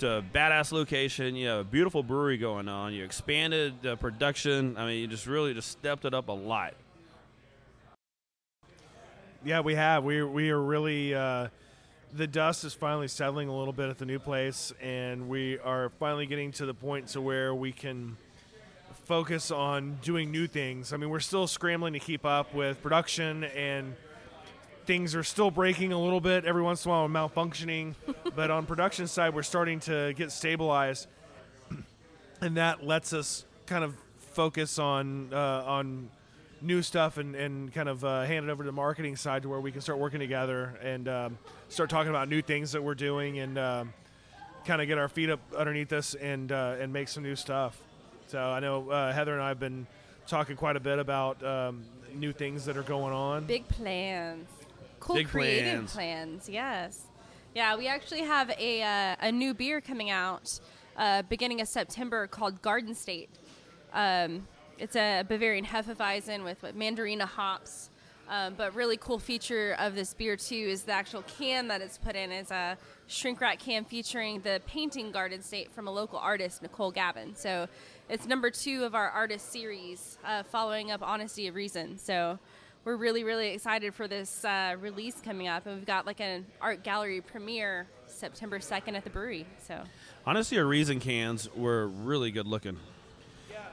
to 0.00 0.14
a 0.14 0.22
badass 0.34 0.72
location. 0.72 1.36
You 1.36 1.46
have 1.46 1.60
a 1.60 1.64
beautiful 1.64 2.02
brewery 2.02 2.38
going 2.38 2.68
on. 2.68 2.92
You 2.92 3.04
expanded 3.04 3.82
the 3.82 3.96
production. 3.96 4.76
I 4.76 4.84
mean, 4.84 4.98
you 4.98 5.06
just 5.06 5.28
really 5.28 5.54
just 5.54 5.70
stepped 5.70 6.06
it 6.06 6.12
up 6.12 6.26
a 6.26 6.32
lot. 6.32 6.74
Yeah, 9.44 9.60
we 9.60 9.76
have. 9.76 10.02
We 10.02 10.24
we 10.24 10.50
are 10.50 10.60
really 10.60 11.14
uh, 11.14 11.50
the 12.12 12.26
dust 12.26 12.64
is 12.64 12.74
finally 12.74 13.06
settling 13.06 13.46
a 13.46 13.56
little 13.56 13.72
bit 13.72 13.88
at 13.88 13.98
the 13.98 14.06
new 14.06 14.18
place, 14.18 14.72
and 14.82 15.28
we 15.28 15.60
are 15.60 15.90
finally 16.00 16.26
getting 16.26 16.50
to 16.50 16.66
the 16.66 16.74
point 16.74 17.06
to 17.10 17.20
where 17.20 17.54
we 17.54 17.70
can 17.70 18.16
focus 19.04 19.52
on 19.52 19.98
doing 20.02 20.32
new 20.32 20.48
things. 20.48 20.92
I 20.92 20.96
mean, 20.96 21.10
we're 21.10 21.20
still 21.20 21.46
scrambling 21.46 21.92
to 21.92 22.00
keep 22.00 22.24
up 22.24 22.52
with 22.52 22.82
production, 22.82 23.44
and 23.44 23.94
things 24.86 25.14
are 25.14 25.24
still 25.24 25.50
breaking 25.50 25.92
a 25.92 26.00
little 26.00 26.20
bit 26.20 26.44
every 26.44 26.62
once 26.62 26.84
in 26.84 26.90
a 26.90 26.94
while, 26.94 27.08
malfunctioning. 27.08 27.94
but 28.36 28.50
on 28.50 28.66
production 28.66 29.06
side, 29.06 29.34
we're 29.34 29.42
starting 29.42 29.80
to 29.80 30.14
get 30.14 30.30
stabilized, 30.32 31.08
and 32.40 32.56
that 32.56 32.86
lets 32.86 33.12
us 33.12 33.44
kind 33.66 33.84
of 33.84 33.94
focus 34.18 34.78
on 34.78 35.32
uh, 35.32 35.64
on 35.66 36.08
new 36.62 36.82
stuff 36.82 37.18
and, 37.18 37.34
and 37.34 37.72
kind 37.72 37.88
of 37.88 38.04
uh, 38.04 38.24
hand 38.24 38.48
it 38.48 38.52
over 38.52 38.62
to 38.62 38.66
the 38.66 38.72
marketing 38.72 39.14
side 39.16 39.42
to 39.42 39.48
where 39.48 39.60
we 39.60 39.70
can 39.70 39.80
start 39.80 39.98
working 39.98 40.20
together 40.20 40.78
and 40.82 41.06
um, 41.08 41.38
start 41.68 41.90
talking 41.90 42.08
about 42.08 42.28
new 42.28 42.40
things 42.40 42.72
that 42.72 42.82
we're 42.82 42.94
doing 42.94 43.38
and 43.40 43.58
um, 43.58 43.92
kind 44.64 44.80
of 44.80 44.88
get 44.88 44.98
our 44.98 45.08
feet 45.08 45.30
up 45.30 45.40
underneath 45.56 45.92
us 45.92 46.14
and 46.14 46.52
uh, 46.52 46.76
and 46.80 46.92
make 46.92 47.08
some 47.08 47.22
new 47.22 47.36
stuff. 47.36 47.80
So 48.28 48.40
I 48.40 48.60
know 48.60 48.90
uh, 48.90 49.12
Heather 49.12 49.34
and 49.34 49.42
I 49.42 49.48
have 49.48 49.60
been 49.60 49.86
talking 50.26 50.56
quite 50.56 50.76
a 50.76 50.80
bit 50.80 50.98
about 50.98 51.42
um, 51.44 51.84
new 52.14 52.32
things 52.32 52.64
that 52.64 52.76
are 52.76 52.82
going 52.82 53.12
on. 53.12 53.44
Big 53.44 53.68
plans. 53.68 54.48
Cool 55.06 55.16
Big 55.16 55.28
creative 55.28 55.86
plans. 55.86 55.92
plans. 55.92 56.48
Yes. 56.48 57.06
Yeah, 57.54 57.76
we 57.76 57.86
actually 57.86 58.22
have 58.22 58.50
a 58.58 58.82
uh, 58.82 59.16
a 59.20 59.30
new 59.30 59.54
beer 59.54 59.80
coming 59.80 60.10
out 60.10 60.58
uh, 60.96 61.22
beginning 61.22 61.60
of 61.60 61.68
September 61.68 62.26
called 62.26 62.60
Garden 62.60 62.92
State. 62.92 63.30
Um, 63.92 64.48
it's 64.78 64.96
a 64.96 65.22
Bavarian 65.22 65.64
Hefeweizen 65.64 66.42
with, 66.42 66.60
with 66.60 66.76
Mandarina 66.76 67.22
hops. 67.22 67.90
Um, 68.28 68.54
but 68.56 68.74
really 68.74 68.96
cool 68.96 69.20
feature 69.20 69.76
of 69.78 69.94
this 69.94 70.12
beer 70.12 70.36
too 70.36 70.56
is 70.56 70.82
the 70.82 70.92
actual 70.92 71.22
can 71.22 71.68
that 71.68 71.80
it's 71.80 71.96
put 71.96 72.16
in 72.16 72.32
is 72.32 72.50
a 72.50 72.76
shrink 73.06 73.40
wrap 73.40 73.60
can 73.60 73.84
featuring 73.84 74.40
the 74.40 74.60
painting 74.66 75.12
Garden 75.12 75.40
State 75.40 75.70
from 75.72 75.86
a 75.86 75.92
local 75.92 76.18
artist 76.18 76.60
Nicole 76.60 76.90
Gavin. 76.90 77.36
So 77.36 77.68
it's 78.08 78.26
number 78.26 78.50
two 78.50 78.82
of 78.82 78.96
our 78.96 79.08
artist 79.10 79.52
series, 79.52 80.18
uh, 80.24 80.42
following 80.42 80.90
up 80.90 81.02
Honesty 81.02 81.46
of 81.46 81.54
Reason. 81.54 81.96
So 81.98 82.40
we're 82.86 82.96
really 82.96 83.24
really 83.24 83.48
excited 83.48 83.92
for 83.92 84.06
this 84.06 84.44
uh, 84.44 84.76
release 84.80 85.16
coming 85.20 85.48
up, 85.48 85.66
and 85.66 85.74
we've 85.74 85.84
got 85.84 86.06
like 86.06 86.20
an 86.20 86.46
art 86.60 86.84
gallery 86.84 87.20
premiere 87.20 87.88
September 88.06 88.60
second 88.60 88.94
at 88.94 89.02
the 89.02 89.10
brewery. 89.10 89.44
So 89.66 89.82
Honestly, 90.24 90.56
our 90.58 90.64
reason 90.64 91.00
cans 91.00 91.52
were 91.54 91.88
really 91.88 92.30
good 92.30 92.46
looking. 92.46 92.78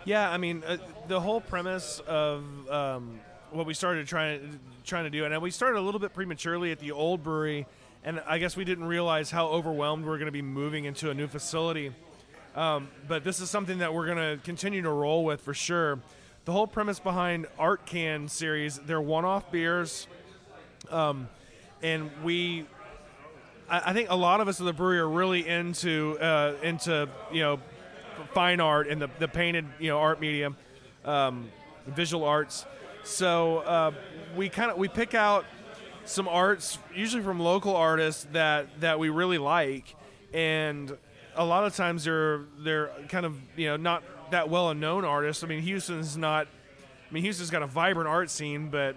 Yeah, 0.06 0.30
I 0.30 0.38
mean, 0.38 0.64
uh, 0.68 0.78
the 1.08 1.22
whole 1.22 1.40
premise 1.40 2.02
of 2.06 2.44
um, 2.70 3.22
what 3.52 3.66
we 3.66 3.74
started 3.74 4.06
trying 4.08 4.60
trying 4.84 5.06
to 5.06 5.10
do, 5.10 5.24
and 5.26 5.42
we 5.42 5.52
started 5.52 5.78
a 5.78 5.82
little 5.82 6.00
bit 6.00 6.14
prematurely 6.14 6.72
at 6.72 6.80
the 6.80 6.92
old 6.92 7.24
brewery, 7.24 7.68
and 8.04 8.20
I 8.28 8.40
guess 8.40 8.58
we 8.58 8.66
didn't 8.66 8.86
realize 8.86 9.30
how 9.30 9.48
overwhelmed 9.48 10.06
we're 10.06 10.18
going 10.18 10.26
to 10.26 10.32
be 10.32 10.42
moving 10.42 10.86
into 10.86 11.12
a 11.12 11.14
new 11.14 11.28
facility. 11.28 11.92
Um, 12.56 12.90
but 13.08 13.24
this 13.24 13.40
is 13.40 13.50
something 13.50 13.78
that 13.78 13.94
we're 13.94 14.08
going 14.08 14.38
to 14.38 14.44
continue 14.44 14.82
to 14.82 14.90
roll 14.90 15.24
with 15.24 15.42
for 15.42 15.54
sure. 15.54 16.00
The 16.46 16.52
whole 16.52 16.68
premise 16.68 17.00
behind 17.00 17.48
Art 17.58 17.86
Can 17.86 18.28
series, 18.28 18.78
they're 18.78 19.00
one-off 19.00 19.50
beers, 19.50 20.08
um, 20.92 21.30
and 21.82 22.12
we 22.22 22.66
I, 23.70 23.92
I 23.92 23.94
think 23.94 24.10
a 24.10 24.16
lot 24.16 24.42
of 24.42 24.50
us 24.50 24.60
at 24.60 24.66
the 24.66 24.74
brewery 24.74 25.00
are 25.00 25.10
really 25.10 25.48
into 25.48 26.18
uh, 26.20 26.56
into 26.62 27.08
you 27.32 27.42
know 27.42 27.60
fine 28.34 28.60
art 28.60 28.88
and 28.88 29.02
the, 29.02 29.10
the 29.20 29.28
painted 29.30 29.66
you 29.80 29.88
know 29.88 30.00
art 30.00 30.20
medium, 30.20 30.58
um, 31.06 31.50
visual 31.88 32.26
arts. 32.26 32.66
So 33.04 33.60
uh, 33.60 33.92
we 34.36 34.50
kind 34.50 34.70
of 34.70 34.78
we 34.78 34.90
pick 34.90 35.14
out 35.14 35.46
some 36.04 36.28
arts 36.28 36.78
usually 36.94 37.24
from 37.24 37.40
local 37.40 37.76
artists 37.76 38.28
that 38.34 38.68
that 38.82 39.00
we 39.00 39.10
really 39.10 39.38
like, 39.38 39.96
and 40.34 40.96
a 41.36 41.46
lot 41.46 41.64
of 41.66 41.76
times 41.76 42.04
they're 42.04 42.42
they're 42.60 42.92
kind 43.08 43.26
of 43.26 43.38
you 43.56 43.68
know 43.68 43.78
not 43.78 44.04
that 44.34 44.50
well 44.50 44.74
known 44.74 45.06
artist. 45.06 45.44
I 45.44 45.48
mean 45.48 45.62
Houston's 45.62 46.18
not. 46.18 46.48
I 47.10 47.14
mean 47.14 47.24
Houston's 47.24 47.50
got 47.50 47.64
a 47.64 47.68
vibrant 47.68 48.10
art 48.10 48.30
scene, 48.30 48.70
but 48.70 48.96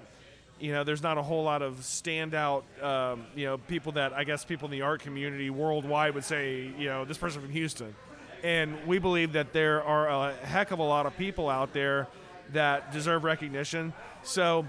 you 0.58 0.72
know, 0.72 0.84
there's 0.84 1.02
not 1.02 1.18
a 1.18 1.22
whole 1.22 1.44
lot 1.44 1.60
of 1.60 1.76
standout, 1.80 2.62
um, 2.82 3.26
you 3.34 3.44
know, 3.44 3.58
people 3.58 3.92
that 3.92 4.14
I 4.14 4.24
guess 4.24 4.44
people 4.44 4.66
in 4.66 4.72
the 4.72 4.82
art 4.82 5.02
community 5.02 5.50
worldwide 5.50 6.14
would 6.14 6.24
say, 6.24 6.70
you 6.78 6.86
know, 6.86 7.04
this 7.04 7.18
person 7.18 7.42
from 7.42 7.50
Houston. 7.50 7.94
And 8.42 8.86
we 8.86 8.98
believe 8.98 9.32
that 9.32 9.52
there 9.52 9.82
are 9.82 10.08
a 10.08 10.32
heck 10.34 10.70
of 10.70 10.78
a 10.78 10.82
lot 10.82 11.04
of 11.04 11.16
people 11.16 11.50
out 11.50 11.72
there 11.72 12.08
that 12.52 12.92
deserve 12.92 13.24
recognition. 13.24 13.92
So 14.22 14.64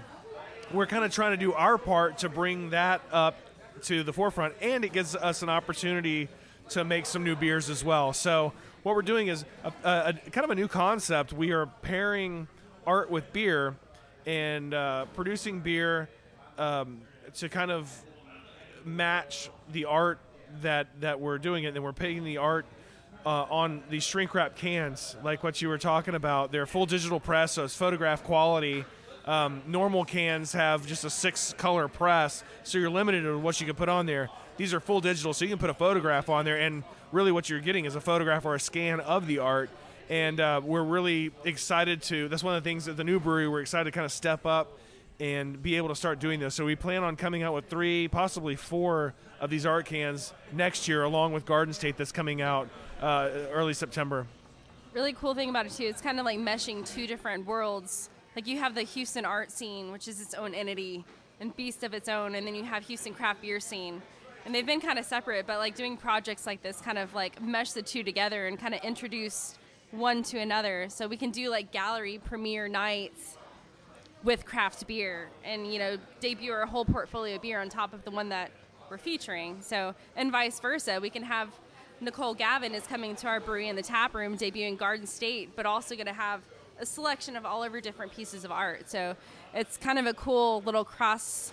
we're 0.72 0.86
kind 0.86 1.04
of 1.04 1.12
trying 1.12 1.30
to 1.30 1.36
do 1.38 1.54
our 1.54 1.78
part 1.78 2.18
to 2.18 2.28
bring 2.28 2.70
that 2.70 3.00
up 3.10 3.36
to 3.84 4.02
the 4.02 4.12
forefront, 4.12 4.54
and 4.60 4.84
it 4.84 4.92
gives 4.92 5.14
us 5.14 5.42
an 5.42 5.48
opportunity 5.48 6.28
to 6.70 6.84
make 6.84 7.06
some 7.06 7.24
new 7.24 7.36
beers 7.36 7.70
as 7.70 7.82
well. 7.82 8.12
So 8.12 8.52
what 8.88 8.96
we're 8.96 9.02
doing 9.02 9.28
is 9.28 9.44
a, 9.64 9.72
a, 9.84 10.14
a 10.26 10.30
kind 10.30 10.44
of 10.46 10.50
a 10.50 10.54
new 10.54 10.66
concept. 10.66 11.34
We 11.34 11.52
are 11.52 11.66
pairing 11.66 12.48
art 12.86 13.10
with 13.10 13.30
beer 13.34 13.76
and 14.24 14.72
uh, 14.72 15.04
producing 15.14 15.60
beer 15.60 16.08
um, 16.56 17.02
to 17.34 17.50
kind 17.50 17.70
of 17.70 17.92
match 18.86 19.50
the 19.72 19.84
art 19.84 20.18
that 20.62 20.86
that 21.00 21.20
we're 21.20 21.36
doing 21.36 21.64
it, 21.64 21.74
and 21.74 21.84
we're 21.84 21.92
putting 21.92 22.24
the 22.24 22.38
art 22.38 22.64
uh, 23.26 23.44
on 23.50 23.82
these 23.90 24.04
shrink 24.04 24.34
wrap 24.34 24.56
cans, 24.56 25.16
like 25.22 25.42
what 25.42 25.60
you 25.60 25.68
were 25.68 25.76
talking 25.76 26.14
about. 26.14 26.50
They're 26.50 26.66
full 26.66 26.86
digital 26.86 27.20
press, 27.20 27.52
so 27.52 27.64
it's 27.64 27.76
photograph 27.76 28.24
quality. 28.24 28.86
Um, 29.26 29.60
normal 29.66 30.06
cans 30.06 30.54
have 30.54 30.86
just 30.86 31.04
a 31.04 31.10
six 31.10 31.52
color 31.58 31.88
press, 31.88 32.42
so 32.62 32.78
you're 32.78 32.88
limited 32.88 33.24
to 33.24 33.38
what 33.38 33.60
you 33.60 33.66
can 33.66 33.76
put 33.76 33.90
on 33.90 34.06
there. 34.06 34.30
These 34.58 34.74
are 34.74 34.80
full 34.80 35.00
digital, 35.00 35.32
so 35.32 35.46
you 35.46 35.50
can 35.50 35.58
put 35.58 35.70
a 35.70 35.74
photograph 35.74 36.28
on 36.28 36.44
there, 36.44 36.58
and 36.58 36.84
really 37.12 37.32
what 37.32 37.48
you're 37.48 37.60
getting 37.60 37.86
is 37.86 37.96
a 37.96 38.00
photograph 38.00 38.44
or 38.44 38.54
a 38.54 38.60
scan 38.60 39.00
of 39.00 39.26
the 39.26 39.38
art 39.38 39.70
and 40.08 40.40
uh, 40.40 40.60
we're 40.64 40.82
really 40.82 41.30
excited 41.44 42.02
to. 42.02 42.28
That's 42.28 42.42
one 42.42 42.54
of 42.56 42.62
the 42.62 42.68
things 42.68 42.88
at 42.88 42.96
the 42.96 43.04
new 43.04 43.20
brewery. 43.20 43.48
We're 43.48 43.60
excited 43.60 43.84
to 43.84 43.90
kind 43.90 44.04
of 44.04 44.12
step 44.12 44.46
up 44.46 44.78
and 45.20 45.62
be 45.62 45.76
able 45.76 45.88
to 45.88 45.94
start 45.94 46.20
doing 46.20 46.40
this. 46.40 46.54
So 46.54 46.64
we 46.64 46.76
plan 46.76 47.02
on 47.02 47.16
coming 47.16 47.42
out 47.42 47.54
with 47.54 47.66
three, 47.66 48.08
possibly 48.08 48.56
four 48.56 49.14
of 49.40 49.50
these 49.50 49.66
art 49.66 49.86
cans 49.86 50.32
next 50.52 50.88
year, 50.88 51.02
along 51.02 51.32
with 51.32 51.44
Garden 51.44 51.74
State 51.74 51.96
that's 51.96 52.12
coming 52.12 52.40
out 52.40 52.68
uh, 53.00 53.28
early 53.50 53.74
September. 53.74 54.26
really 54.92 55.12
cool 55.12 55.34
thing 55.34 55.50
about 55.50 55.66
it 55.66 55.72
too 55.72 55.84
it's 55.84 56.00
kind 56.00 56.18
of 56.18 56.24
like 56.24 56.38
meshing 56.38 56.84
two 56.84 57.06
different 57.06 57.46
worlds 57.46 58.08
like 58.34 58.48
you 58.48 58.58
have 58.58 58.74
the 58.74 58.82
houston 58.82 59.24
art 59.24 59.52
scene 59.52 59.92
which 59.92 60.08
is 60.08 60.20
its 60.20 60.34
own 60.34 60.54
entity 60.54 61.04
and 61.38 61.54
beast 61.54 61.84
of 61.84 61.94
its 61.94 62.08
own 62.08 62.34
and 62.34 62.44
then 62.44 62.54
you 62.54 62.64
have 62.64 62.82
houston 62.84 63.14
craft 63.14 63.40
beer 63.40 63.60
scene 63.60 64.02
and 64.44 64.54
they've 64.54 64.66
been 64.66 64.80
kind 64.80 64.98
of 64.98 65.04
separate 65.04 65.46
but 65.46 65.58
like 65.58 65.74
doing 65.74 65.96
projects 65.96 66.46
like 66.46 66.62
this 66.62 66.80
kind 66.80 66.98
of 66.98 67.14
like 67.14 67.40
mesh 67.42 67.72
the 67.72 67.82
two 67.82 68.02
together 68.02 68.46
and 68.46 68.58
kind 68.58 68.74
of 68.74 68.82
introduce 68.82 69.58
one 69.90 70.22
to 70.22 70.38
another. 70.38 70.86
So 70.88 71.06
we 71.06 71.16
can 71.16 71.30
do 71.30 71.50
like 71.50 71.72
gallery 71.72 72.20
premiere 72.22 72.68
nights 72.68 73.36
with 74.24 74.44
craft 74.44 74.86
beer 74.86 75.28
and 75.44 75.72
you 75.72 75.78
know 75.78 75.96
debut 76.20 76.52
our 76.52 76.66
whole 76.66 76.84
portfolio 76.84 77.38
beer 77.38 77.60
on 77.60 77.68
top 77.68 77.92
of 77.92 78.04
the 78.04 78.10
one 78.10 78.28
that 78.30 78.50
we're 78.90 78.98
featuring. 78.98 79.58
So 79.60 79.94
and 80.16 80.32
vice 80.32 80.60
versa 80.60 80.98
we 81.00 81.10
can 81.10 81.22
have 81.22 81.48
nicole 82.00 82.34
gavin 82.34 82.74
is 82.74 82.86
coming 82.86 83.16
to 83.16 83.26
our 83.26 83.40
brewery 83.40 83.68
in 83.68 83.76
the 83.76 83.82
tap 83.82 84.14
room 84.14 84.36
debuting 84.36 84.78
garden 84.78 85.06
state 85.06 85.50
but 85.56 85.66
also 85.66 85.94
going 85.96 86.06
to 86.06 86.12
have 86.12 86.42
a 86.80 86.86
selection 86.86 87.36
of 87.36 87.44
all 87.44 87.64
of 87.64 87.72
her 87.72 87.80
different 87.80 88.12
pieces 88.14 88.44
of 88.44 88.52
art. 88.52 88.88
So 88.88 89.16
it's 89.52 89.76
kind 89.76 89.98
of 89.98 90.06
a 90.06 90.14
cool 90.14 90.62
little 90.64 90.84
cross 90.84 91.52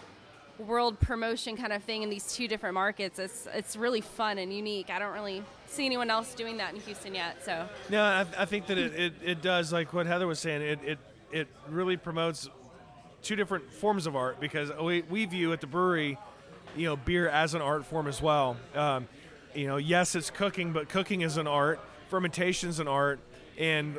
world 0.60 1.00
promotion 1.00 1.58
kind 1.58 1.74
of 1.74 1.84
thing 1.84 2.02
in 2.04 2.10
these 2.10 2.34
two 2.34 2.48
different 2.48 2.74
markets 2.74 3.20
it's 3.20 3.48
it's 3.54 3.76
really 3.76 4.00
fun 4.00 4.38
and 4.38 4.54
unique 4.54 4.89
i 4.89 4.98
don't 4.98 5.13
really 5.13 5.44
see 5.68 5.86
anyone 5.86 6.10
else 6.10 6.34
doing 6.34 6.58
that 6.58 6.74
in 6.74 6.80
houston 6.80 7.13
yet 7.13 7.44
so 7.44 7.68
No, 7.89 8.02
I, 8.02 8.26
I 8.38 8.46
think 8.46 8.68
that 8.68 8.78
it, 8.78 8.94
it, 8.94 9.13
it 9.24 9.41
does, 9.41 9.74
like 9.74 9.91
what 9.94 10.06
Heather 10.06 10.28
was 10.28 10.39
saying, 10.39 10.62
it, 10.62 10.80
it, 10.86 11.00
it 11.32 11.48
really 11.68 11.98
promotes 11.98 12.50
two 13.22 13.36
different 13.36 13.74
forms 13.74 14.08
of 14.08 14.15
art 14.15 14.39
because 14.39 14.72
we, 14.82 15.02
we 15.04 15.26
view 15.26 15.52
at 15.52 15.60
the 15.60 15.68
brewery, 15.68 16.18
you 16.78 16.86
know, 16.86 16.96
beer 16.96 17.28
as 17.28 17.54
an 17.54 17.62
art 17.62 17.86
form 17.86 18.08
as 18.08 18.22
well. 18.22 18.56
Um, 18.74 19.08
you 19.54 19.68
know, 19.68 19.78
yes, 19.78 20.15
it's 20.15 20.30
cooking, 20.30 20.72
but 20.72 20.88
cooking 20.89 21.22
is 21.22 21.38
an 21.38 21.48
art, 21.48 21.80
fermentation 22.10 22.70
is 22.70 22.80
an 22.80 22.88
art, 22.88 23.20
and 23.58 23.98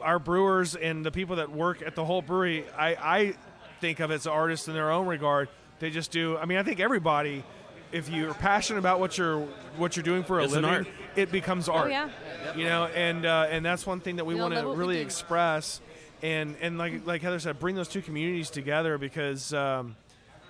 our 0.00 0.18
brewers 0.18 0.74
and 0.74 1.04
the 1.04 1.10
people 1.10 1.36
that 1.36 1.50
work 1.50 1.82
at 1.82 1.94
the 1.94 2.04
whole 2.04 2.22
brewery, 2.22 2.64
I, 2.76 2.88
I 2.94 3.34
think 3.80 4.00
of 4.00 4.10
as 4.10 4.26
artists 4.26 4.68
in 4.68 4.74
their 4.74 4.90
own 4.90 5.06
regard. 5.06 5.48
They 5.78 5.90
just 5.90 6.10
do. 6.10 6.36
I 6.38 6.46
mean, 6.46 6.58
I 6.58 6.62
think 6.62 6.80
everybody, 6.80 7.44
if 7.92 8.08
you're 8.08 8.34
passionate 8.34 8.78
about 8.78 9.00
what 9.00 9.18
you're 9.18 9.40
what 9.76 9.96
you're 9.96 10.02
doing 10.04 10.24
for 10.24 10.40
a 10.40 10.44
It's 10.44 10.52
living, 10.54 10.70
art. 10.70 10.86
it 11.16 11.30
becomes 11.30 11.68
art. 11.68 11.88
Oh, 11.88 11.90
yeah. 11.90 12.08
You 12.56 12.64
know, 12.64 12.86
and 12.86 13.26
uh, 13.26 13.48
and 13.50 13.64
that's 13.64 13.86
one 13.86 14.00
thing 14.00 14.16
that 14.16 14.24
we 14.24 14.34
We 14.34 14.40
want 14.40 14.54
to 14.54 14.66
really 14.68 14.98
express, 14.98 15.80
and 16.22 16.56
and 16.60 16.78
like 16.78 17.06
like 17.06 17.22
Heather 17.22 17.38
said, 17.38 17.58
bring 17.58 17.74
those 17.74 17.88
two 17.88 18.02
communities 18.02 18.50
together 18.50 18.98
because. 18.98 19.52
Um, 19.52 19.96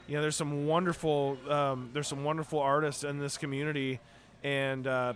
you 0.09 0.15
know, 0.15 0.23
there's 0.23 0.37
some 0.37 0.69
wonderful, 0.69 1.37
um, 1.49 1.91
there's 1.93 2.07
some 2.07 2.23
wonderful 2.23 2.61
artists 2.61 3.03
in 3.03 3.19
this 3.19 3.37
community, 3.37 3.99
and 4.45 4.87
uh, 4.87 5.15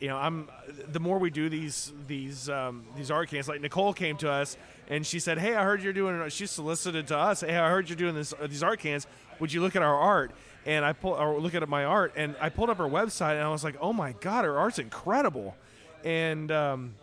you 0.00 0.08
know, 0.08 0.16
I'm 0.16 0.48
the 0.90 0.98
more 0.98 1.18
we 1.18 1.28
do 1.28 1.50
these 1.50 1.92
these 2.06 2.48
um, 2.48 2.86
these 2.96 3.10
art 3.10 3.28
cans. 3.28 3.48
Like 3.48 3.60
Nicole 3.60 3.92
came 3.92 4.16
to 4.16 4.30
us 4.30 4.56
and 4.88 5.06
she 5.06 5.18
said, 5.18 5.38
"Hey, 5.38 5.54
I 5.54 5.64
heard 5.64 5.82
you're 5.82 5.92
doing." 5.92 6.28
She 6.30 6.46
solicited 6.46 7.06
to 7.08 7.16
us, 7.16 7.40
"Hey, 7.40 7.56
I 7.56 7.70
heard 7.70 7.88
you're 7.88 7.96
doing 7.96 8.14
this 8.14 8.32
uh, 8.32 8.46
these 8.46 8.62
art 8.62 8.80
cans. 8.80 9.06
Would 9.40 9.52
you 9.52 9.60
look 9.60 9.76
at 9.76 9.82
our 9.82 9.96
art?" 9.96 10.32
And 10.64 10.84
I 10.84 10.92
pull 10.92 11.12
or 11.12 11.40
look 11.40 11.54
at 11.54 11.68
my 11.68 11.84
art, 11.84 12.12
and 12.16 12.36
I 12.40 12.48
pulled 12.48 12.70
up 12.70 12.78
her 12.78 12.88
website, 12.88 13.34
and 13.34 13.42
I 13.42 13.48
was 13.48 13.64
like, 13.64 13.76
"Oh 13.80 13.92
my 13.92 14.12
god, 14.20 14.44
her 14.44 14.58
art's 14.58 14.78
incredible!" 14.78 15.56
And 16.04 16.50
um, 16.50 16.94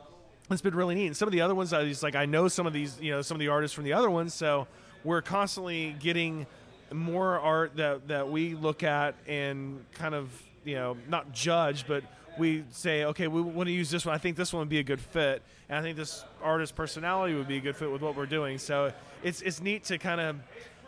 it's 0.49 0.61
been 0.61 0.75
really 0.75 0.95
neat. 0.95 1.07
And 1.07 1.17
some 1.17 1.27
of 1.27 1.31
the 1.31 1.41
other 1.41 1.55
ones, 1.55 1.73
I 1.73 1.85
just 1.85 2.03
like 2.03 2.15
I 2.15 2.25
know 2.25 2.47
some 2.47 2.67
of 2.67 2.73
these, 2.73 2.99
you 3.01 3.11
know, 3.11 3.21
some 3.21 3.35
of 3.35 3.39
the 3.39 3.49
artists 3.49 3.75
from 3.75 3.83
the 3.83 3.93
other 3.93 4.09
ones, 4.09 4.33
so 4.33 4.67
we're 5.03 5.21
constantly 5.21 5.95
getting 5.99 6.47
more 6.91 7.39
art 7.39 7.75
that 7.75 8.07
that 8.07 8.29
we 8.29 8.55
look 8.55 8.83
at 8.83 9.15
and 9.27 9.85
kind 9.93 10.15
of 10.15 10.29
you 10.63 10.75
know 10.75 10.97
not 11.07 11.31
judge, 11.31 11.87
but 11.87 12.03
we 12.39 12.63
say, 12.71 13.04
okay, 13.06 13.28
we 13.28 13.41
want 13.41 13.67
to 13.67 13.73
use 13.73 13.91
this 13.91 14.06
one. 14.06 14.15
I 14.15 14.17
think 14.17 14.38
this 14.38 14.52
one 14.54 14.62
would 14.62 14.69
be 14.69 14.80
a 14.80 14.84
good 14.84 15.02
fit, 15.02 15.43
and 15.67 15.78
I 15.78 15.82
think 15.82 15.97
this 15.97 16.23
artist's 16.41 16.75
personality 16.75 17.36
would 17.36 17.47
be 17.47 17.58
a 17.58 17.62
good 17.62 17.75
fit 17.75 17.91
with 17.91 18.02
what 18.02 18.15
we're 18.15 18.25
doing. 18.25 18.58
So 18.58 18.91
it's 19.21 19.41
it's 19.41 19.62
neat 19.62 19.84
to 19.86 19.97
kind 19.97 20.21
of 20.21 20.38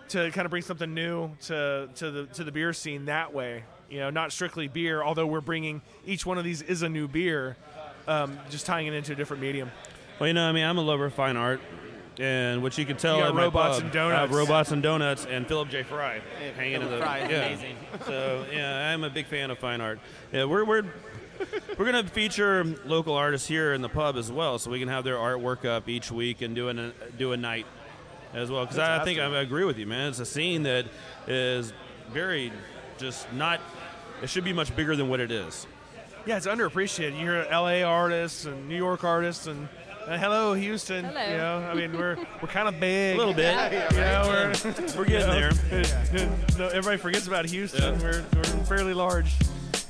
to 0.10 0.32
kind 0.32 0.46
of 0.46 0.50
bring 0.50 0.64
something 0.64 0.94
new 0.94 1.30
to 1.42 1.90
to 1.96 2.12
the 2.12 2.26
to 2.28 2.44
the 2.44 2.52
beer 2.52 2.74
scene 2.74 3.06
that 3.06 3.34
way. 3.34 3.64
You 3.90 4.00
know, 4.00 4.10
not 4.10 4.32
strictly 4.32 4.68
beer, 4.70 5.04
although 5.04 5.28
we're 5.28 5.42
bringing 5.42 5.82
each 6.06 6.26
one 6.26 6.38
of 6.38 6.46
these 6.46 6.62
is 6.62 6.82
a 6.82 6.90
new 6.90 7.10
beer, 7.10 7.58
um, 8.08 8.40
just 8.50 8.66
tying 8.66 8.88
it 8.88 8.94
into 8.94 9.12
a 9.12 9.16
different 9.16 9.42
medium. 9.44 9.70
Well, 10.18 10.28
you 10.28 10.34
know, 10.34 10.48
I 10.48 10.54
mean, 10.54 10.64
I'm 10.64 10.78
a 10.78 10.82
lover 10.82 11.06
of 11.06 11.14
fine 11.14 11.36
art, 11.36 11.60
and 12.20 12.64
which 12.64 12.78
you 12.78 12.86
can 12.86 12.96
tell 12.96 13.18
You 13.18 13.24
got 13.24 13.30
at 13.32 13.36
robots 13.36 13.78
pub, 13.78 13.84
and 13.86 13.94
donuts. 13.94 14.18
I 14.18 14.22
have 14.22 14.32
robots 14.32 14.72
and 14.72 14.82
donuts 14.84 15.26
and 15.26 15.46
Philip 15.48 15.70
J. 15.70 15.84
Fry 15.84 16.22
Hey, 16.40 16.52
hanging 16.56 16.82
in 16.82 16.90
the 16.90 17.00
Fry 17.00 17.20
is 17.20 17.32
yeah. 17.32 17.46
amazing. 17.46 17.76
So 18.06 18.46
yeah, 18.54 18.92
I'm 18.94 19.04
a 19.04 19.10
big 19.10 19.26
fan 19.26 19.52
of 19.52 19.60
fine 19.60 19.82
art. 19.82 20.00
Yeah, 20.32 20.46
we're 20.46 20.64
we're 20.64 20.84
we're 21.78 21.86
gonna 21.86 22.04
feature 22.06 22.64
local 22.86 23.14
artists 23.14 23.48
here 23.48 23.74
in 23.74 23.82
the 23.82 23.90
pub 23.90 24.16
as 24.18 24.32
well, 24.32 24.60
so 24.60 24.70
we 24.72 24.80
can 24.80 24.88
have 24.88 25.04
their 25.04 25.16
artwork 25.18 25.66
up 25.66 25.88
each 25.90 26.12
week 26.12 26.42
and 26.42 26.56
do 26.56 26.70
a 26.70 26.92
do 27.18 27.32
a 27.32 27.38
night 27.38 27.66
as 28.34 28.50
well. 28.52 28.66
Because 28.66 28.80
I, 28.80 29.02
I 29.02 29.04
think 29.04 29.20
I 29.20 29.40
agree 29.42 29.64
with 29.66 29.78
you, 29.78 29.88
man. 29.88 30.10
It's 30.10 30.20
a 30.20 30.26
scene 30.26 30.64
that 30.64 30.86
is 31.28 31.74
very 32.12 32.52
just 32.98 33.32
not. 33.34 33.60
It 34.22 34.30
should 34.30 34.44
be 34.44 34.54
much 34.54 34.76
bigger 34.76 34.96
than 34.96 35.10
what 35.10 35.20
it 35.20 35.32
is. 35.32 35.66
Yeah, 36.26 36.38
it's 36.38 36.46
underappreciated. 36.46 37.14
You 37.14 37.26
hear 37.26 37.48
L.A. 37.50 37.82
artists 37.84 38.46
and 38.46 38.68
New 38.70 38.78
York 38.78 39.04
artists 39.04 39.48
and. 39.48 39.68
Uh, 40.08 40.18
hello, 40.18 40.56
Houston. 40.56 41.06
Hello. 41.06 41.32
You 41.32 41.38
know, 41.38 41.58
I 41.70 41.74
mean, 41.76 41.96
we're 41.96 42.18
we're 42.42 42.48
kind 42.48 42.68
of 42.68 42.80
big. 42.80 43.16
A 43.16 43.18
little 43.20 43.36
bit. 43.36 43.54
You 43.92 43.98
know, 43.98 44.24
we're 44.28 44.98
We're 44.98 45.06
getting 45.06 45.30
there. 45.30 45.52
there. 45.52 46.72
Everybody 46.74 46.98
forgets 46.98 47.28
about 47.28 47.46
Houston. 47.46 48.00
Yeah. 48.00 48.02
We're, 48.02 48.26
we're 48.36 48.44
fairly 48.66 48.96
large. 48.96 49.32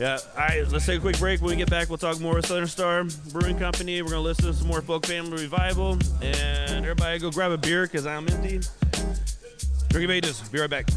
Yeah. 0.02 0.18
All 0.36 0.40
right, 0.40 0.68
let's 0.72 0.88
take 0.88 0.98
a 0.98 1.00
quick 1.00 1.20
break. 1.20 1.42
When 1.42 1.52
we 1.52 1.58
get 1.58 1.70
back, 1.70 1.90
we'll 1.90 2.00
talk 2.00 2.20
more 2.20 2.34
with 2.34 2.48
Southern 2.48 2.66
Star 2.66 3.04
Brewing 3.32 3.60
Company. 3.60 4.02
We're 4.02 4.10
going 4.10 4.24
to 4.24 4.28
listen 4.30 4.46
to 4.46 4.54
some 4.56 4.68
more 4.68 4.82
Folk 4.82 5.06
Family 5.06 5.44
Revival. 5.44 6.00
And 6.24 6.84
everybody 6.84 7.20
go 7.20 7.30
grab 7.30 7.52
a 7.52 7.58
beer 7.60 7.84
because 7.84 8.08
I'm 8.08 8.28
empty. 8.28 8.62
Drink 9.90 10.06
of 10.06 10.10
Ages. 10.10 10.42
Be 10.50 10.60
right 10.60 10.72
back. 10.72 10.88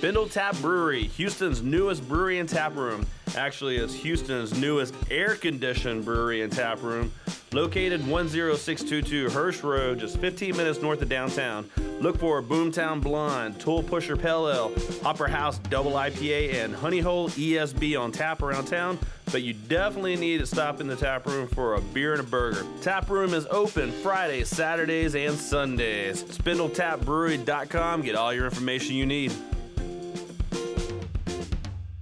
Spindle 0.00 0.30
Tap 0.30 0.56
Brewery, 0.62 1.08
Houston's 1.08 1.60
newest 1.60 2.08
brewery 2.08 2.38
and 2.38 2.48
tap 2.48 2.74
room. 2.74 3.04
Actually, 3.36 3.76
it's 3.76 3.92
Houston's 3.92 4.58
newest 4.58 4.94
air 5.10 5.34
conditioned 5.34 6.06
brewery 6.06 6.40
and 6.40 6.50
tap 6.50 6.82
room. 6.82 7.12
Located 7.52 8.00
10622 8.00 9.28
Hirsch 9.28 9.62
Road, 9.62 9.98
just 9.98 10.16
15 10.16 10.56
minutes 10.56 10.80
north 10.80 11.02
of 11.02 11.10
downtown. 11.10 11.68
Look 12.00 12.18
for 12.18 12.42
Boomtown 12.42 13.02
Blonde, 13.02 13.60
Tool 13.60 13.82
Pusher 13.82 14.16
Pale 14.16 14.48
Ale, 14.48 14.72
Hopper 15.02 15.28
House 15.28 15.58
Double 15.58 15.92
IPA, 15.92 16.54
and 16.54 16.74
Honey 16.74 17.00
Hole 17.00 17.28
ESB 17.28 18.00
on 18.00 18.10
tap 18.10 18.40
around 18.40 18.68
town. 18.68 18.98
But 19.30 19.42
you 19.42 19.52
definitely 19.52 20.16
need 20.16 20.38
to 20.38 20.46
stop 20.46 20.80
in 20.80 20.86
the 20.86 20.96
tap 20.96 21.26
room 21.26 21.46
for 21.46 21.74
a 21.74 21.80
beer 21.82 22.12
and 22.12 22.22
a 22.22 22.24
burger. 22.24 22.64
Tap 22.80 23.10
room 23.10 23.34
is 23.34 23.46
open 23.50 23.92
Fridays, 23.92 24.48
Saturdays, 24.48 25.14
and 25.14 25.36
Sundays. 25.36 26.24
SpindleTapBrewery.com. 26.24 28.00
Get 28.00 28.14
all 28.14 28.32
your 28.32 28.46
information 28.46 28.94
you 28.96 29.04
need. 29.04 29.30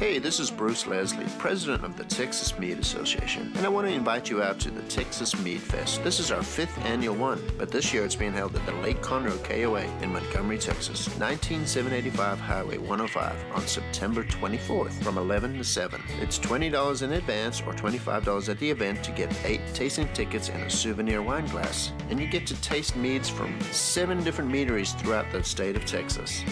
Hey, 0.00 0.18
this 0.18 0.40
is 0.40 0.50
Bruce 0.50 0.86
Leslie, 0.86 1.26
president 1.36 1.84
of 1.84 1.94
the 1.98 2.04
Texas 2.04 2.58
Mead 2.58 2.78
Association, 2.78 3.52
and 3.54 3.66
I 3.66 3.68
want 3.68 3.86
to 3.86 3.92
invite 3.92 4.30
you 4.30 4.42
out 4.42 4.58
to 4.60 4.70
the 4.70 4.80
Texas 4.84 5.38
Mead 5.44 5.60
Fest. 5.60 6.02
This 6.02 6.18
is 6.18 6.30
our 6.30 6.42
fifth 6.42 6.78
annual 6.86 7.14
one, 7.14 7.38
but 7.58 7.70
this 7.70 7.92
year 7.92 8.06
it's 8.06 8.16
being 8.16 8.32
held 8.32 8.56
at 8.56 8.64
the 8.64 8.72
Lake 8.76 9.02
Conroe 9.02 9.36
KOA 9.44 9.82
in 10.02 10.10
Montgomery, 10.10 10.56
Texas, 10.56 11.06
19785 11.18 12.40
Highway 12.40 12.78
105 12.78 13.44
on 13.54 13.66
September 13.66 14.24
24th 14.24 14.94
from 15.02 15.18
11 15.18 15.58
to 15.58 15.64
7. 15.64 16.00
It's 16.22 16.38
$20 16.38 17.02
in 17.02 17.12
advance 17.12 17.60
or 17.60 17.74
$25 17.74 18.48
at 18.48 18.58
the 18.58 18.70
event 18.70 19.04
to 19.04 19.10
get 19.10 19.30
eight 19.44 19.60
tasting 19.74 20.08
tickets 20.14 20.48
and 20.48 20.62
a 20.62 20.70
souvenir 20.70 21.20
wine 21.20 21.44
glass, 21.48 21.92
and 22.08 22.18
you 22.18 22.26
get 22.26 22.46
to 22.46 22.58
taste 22.62 22.96
meads 22.96 23.28
from 23.28 23.54
seven 23.70 24.24
different 24.24 24.50
meaderies 24.50 24.94
throughout 24.94 25.30
the 25.30 25.44
state 25.44 25.76
of 25.76 25.84
Texas. 25.84 26.42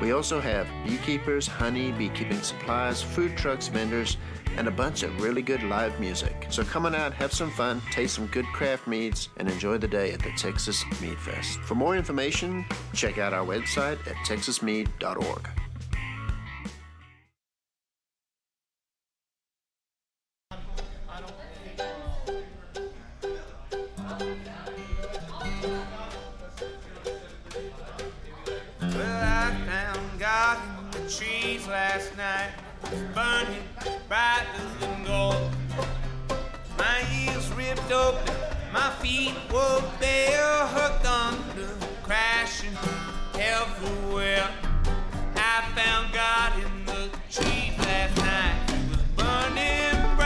We 0.00 0.12
also 0.12 0.40
have 0.40 0.68
beekeepers, 0.84 1.48
honey, 1.48 1.90
beekeeping 1.92 2.40
supplies, 2.42 3.02
food 3.02 3.36
trucks, 3.36 3.66
vendors, 3.66 4.16
and 4.56 4.68
a 4.68 4.70
bunch 4.70 5.02
of 5.02 5.20
really 5.20 5.42
good 5.42 5.62
live 5.64 5.98
music. 5.98 6.46
So 6.50 6.62
come 6.64 6.86
on 6.86 6.94
out, 6.94 7.12
have 7.14 7.32
some 7.32 7.50
fun, 7.50 7.82
taste 7.90 8.14
some 8.14 8.26
good 8.28 8.46
craft 8.46 8.86
meads, 8.86 9.28
and 9.38 9.48
enjoy 9.48 9.78
the 9.78 9.88
day 9.88 10.12
at 10.12 10.20
the 10.20 10.30
Texas 10.36 10.84
Mead 11.00 11.18
Fest. 11.18 11.58
For 11.60 11.74
more 11.74 11.96
information, 11.96 12.64
check 12.94 13.18
out 13.18 13.32
our 13.32 13.44
website 13.44 13.98
at 14.06 14.16
texasmead.org. 14.26 15.48
last 31.68 32.16
night, 32.16 32.50
was 32.82 33.02
burning 33.14 33.62
brighter 34.08 34.46
than 34.80 35.04
gold. 35.04 35.50
My 36.78 37.00
heels 37.10 37.50
ripped 37.52 37.92
open, 37.92 38.34
my 38.72 38.90
feet 39.00 39.34
were 39.52 39.82
bare, 40.00 40.66
hooked 40.66 41.06
under, 41.06 41.68
crashing 42.02 42.76
everywhere. 43.34 44.48
I 45.36 45.62
found 45.74 46.12
God 46.12 46.52
in 46.58 46.86
the 46.86 47.10
trees 47.30 47.76
last 47.78 48.16
night, 48.16 48.70
he 48.70 48.88
was 48.88 49.02
burning 49.16 50.17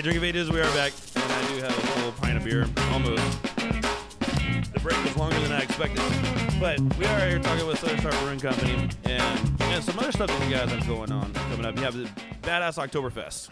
right, 0.00 0.04
Drink 0.04 0.16
of 0.16 0.24
Ages, 0.24 0.50
we 0.50 0.60
are 0.60 0.72
back. 0.72 0.92
And 1.14 1.24
I 1.30 1.48
do 1.48 1.62
have 1.62 1.76
a 1.76 1.86
full 1.88 2.12
pint 2.12 2.38
of 2.38 2.44
beer, 2.44 2.66
almost. 2.90 3.42
The 4.72 4.80
break 4.80 5.02
was 5.04 5.14
longer 5.14 5.38
than 5.40 5.52
I 5.52 5.60
expected. 5.60 6.02
But 6.58 6.80
we 6.96 7.04
are 7.04 7.28
here 7.28 7.38
talking 7.38 7.66
with 7.66 7.80
Southern 7.80 7.98
Star 7.98 8.12
Brewing 8.22 8.40
Company 8.40 8.88
and, 9.04 9.62
and 9.62 9.84
some 9.84 9.98
other 9.98 10.10
stuff 10.12 10.28
that 10.28 10.48
you 10.48 10.54
guys 10.54 10.70
have 10.70 10.86
going 10.86 11.12
on 11.12 11.34
coming 11.34 11.66
up. 11.66 11.76
You 11.76 11.82
have 11.82 11.94
the 11.94 12.04
Badass 12.40 12.78
Oktoberfest 12.78 13.50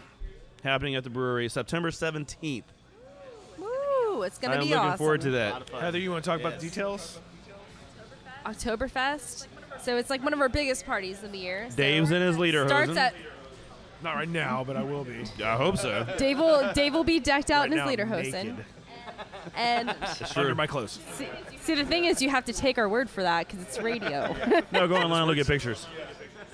happening 0.65 0.95
at 0.95 1.05
the 1.05 1.11
brewery 1.11 1.51
September 1.51 1.91
17th. 1.91 2.65
Woo! 3.59 4.23
It's 4.23 4.39
gonna 4.39 4.59
be 4.59 4.73
awesome. 4.73 4.79
I'm 4.79 4.85
looking 4.87 4.99
forward 4.99 5.21
to 5.23 5.31
that. 5.33 5.69
Heather, 5.69 5.99
you 5.99 6.11
want 6.11 6.25
to 6.25 6.31
talk 6.31 6.41
about 6.41 6.61
the 6.61 6.67
details? 6.67 7.19
Oktoberfest. 8.47 9.49
So 9.83 9.99
it's 9.99 10.09
like 10.09 10.25
one 10.25 10.33
of 10.33 10.41
our 10.41 10.49
biggest 10.49 10.87
parties 10.87 11.23
of 11.23 11.33
the 11.33 11.39
year. 11.39 11.67
So 11.69 11.77
Dave's 11.77 12.11
in 12.11 12.23
his 12.23 12.39
leader 12.39 12.67
starts 12.67 12.97
at 12.97 13.15
Not 14.03 14.15
right 14.15 14.29
now, 14.29 14.63
but 14.65 14.77
I 14.77 14.83
will 14.85 15.05
be. 15.05 15.25
I 15.45 15.57
hope 15.57 15.77
so. 15.79 16.07
Dave 16.19 16.39
will 16.39 16.73
Dave 16.73 16.95
will 16.95 17.05
be 17.05 17.19
decked 17.19 17.51
out 17.51 17.63
Right 17.63 17.67
in 17.67 17.73
his 17.73 17.79
now, 17.81 17.87
leader 17.89 18.05
naked. 18.07 18.33
hosen. 18.35 18.65
And 19.57 19.95
Under 20.37 20.55
my 20.55 20.67
clothes. 20.67 21.01
see, 21.15 21.27
see, 21.61 21.75
the 21.75 21.85
thing 21.85 22.05
is, 22.05 22.23
you 22.23 22.31
have 22.31 22.45
to 22.45 22.53
take 22.53 22.79
our 22.79 22.89
word 22.89 23.11
for 23.11 23.23
that 23.23 23.47
because 23.49 23.63
it's 23.63 23.79
radio. 23.81 24.35
No, 24.73 24.87
go 24.87 24.97
online 24.97 25.23
and 25.23 25.29
look 25.29 25.39
at 25.39 25.47
pictures. 25.47 25.87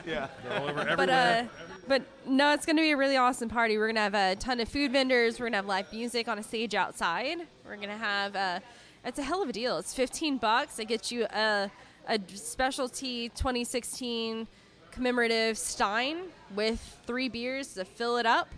Yeah. 0.06 0.28
All 0.50 0.64
over 0.68 0.74
but 0.74 0.88
everywhere. 1.10 1.48
uh, 1.52 1.64
but 1.86 2.02
no, 2.26 2.52
it's 2.54 2.64
going 2.64 2.76
to 2.76 2.82
be 2.82 2.92
a 2.92 2.96
really 2.96 3.16
awesome 3.16 3.48
party. 3.50 3.76
We're 3.76 3.86
going 3.88 3.96
to 3.96 4.00
have 4.02 4.14
a 4.14 4.36
ton 4.36 4.60
of 4.60 4.68
food 4.68 4.92
vendors. 4.92 5.38
We're 5.38 5.44
going 5.44 5.52
to 5.52 5.56
have 5.58 5.66
live 5.66 5.92
music 5.92 6.28
on 6.28 6.38
a 6.38 6.42
stage 6.42 6.74
outside. 6.74 7.38
We're 7.66 7.76
going 7.76 7.88
to 7.88 7.96
have 7.96 8.34
uh, 8.36 8.60
it's 9.04 9.18
a 9.18 9.22
hell 9.22 9.42
of 9.42 9.48
a 9.50 9.52
deal. 9.52 9.76
It's 9.78 9.92
15 9.92 10.38
bucks. 10.38 10.78
It 10.78 10.86
gets 10.88 11.12
you 11.12 11.24
a 11.26 11.70
a 12.08 12.18
specialty 12.34 13.28
2016 13.30 14.46
commemorative 14.94 15.58
Stein 15.58 16.18
with 16.54 16.98
three 17.06 17.28
beers 17.28 17.74
to 17.74 17.84
fill 17.84 18.16
it 18.16 18.26
up. 18.26 18.48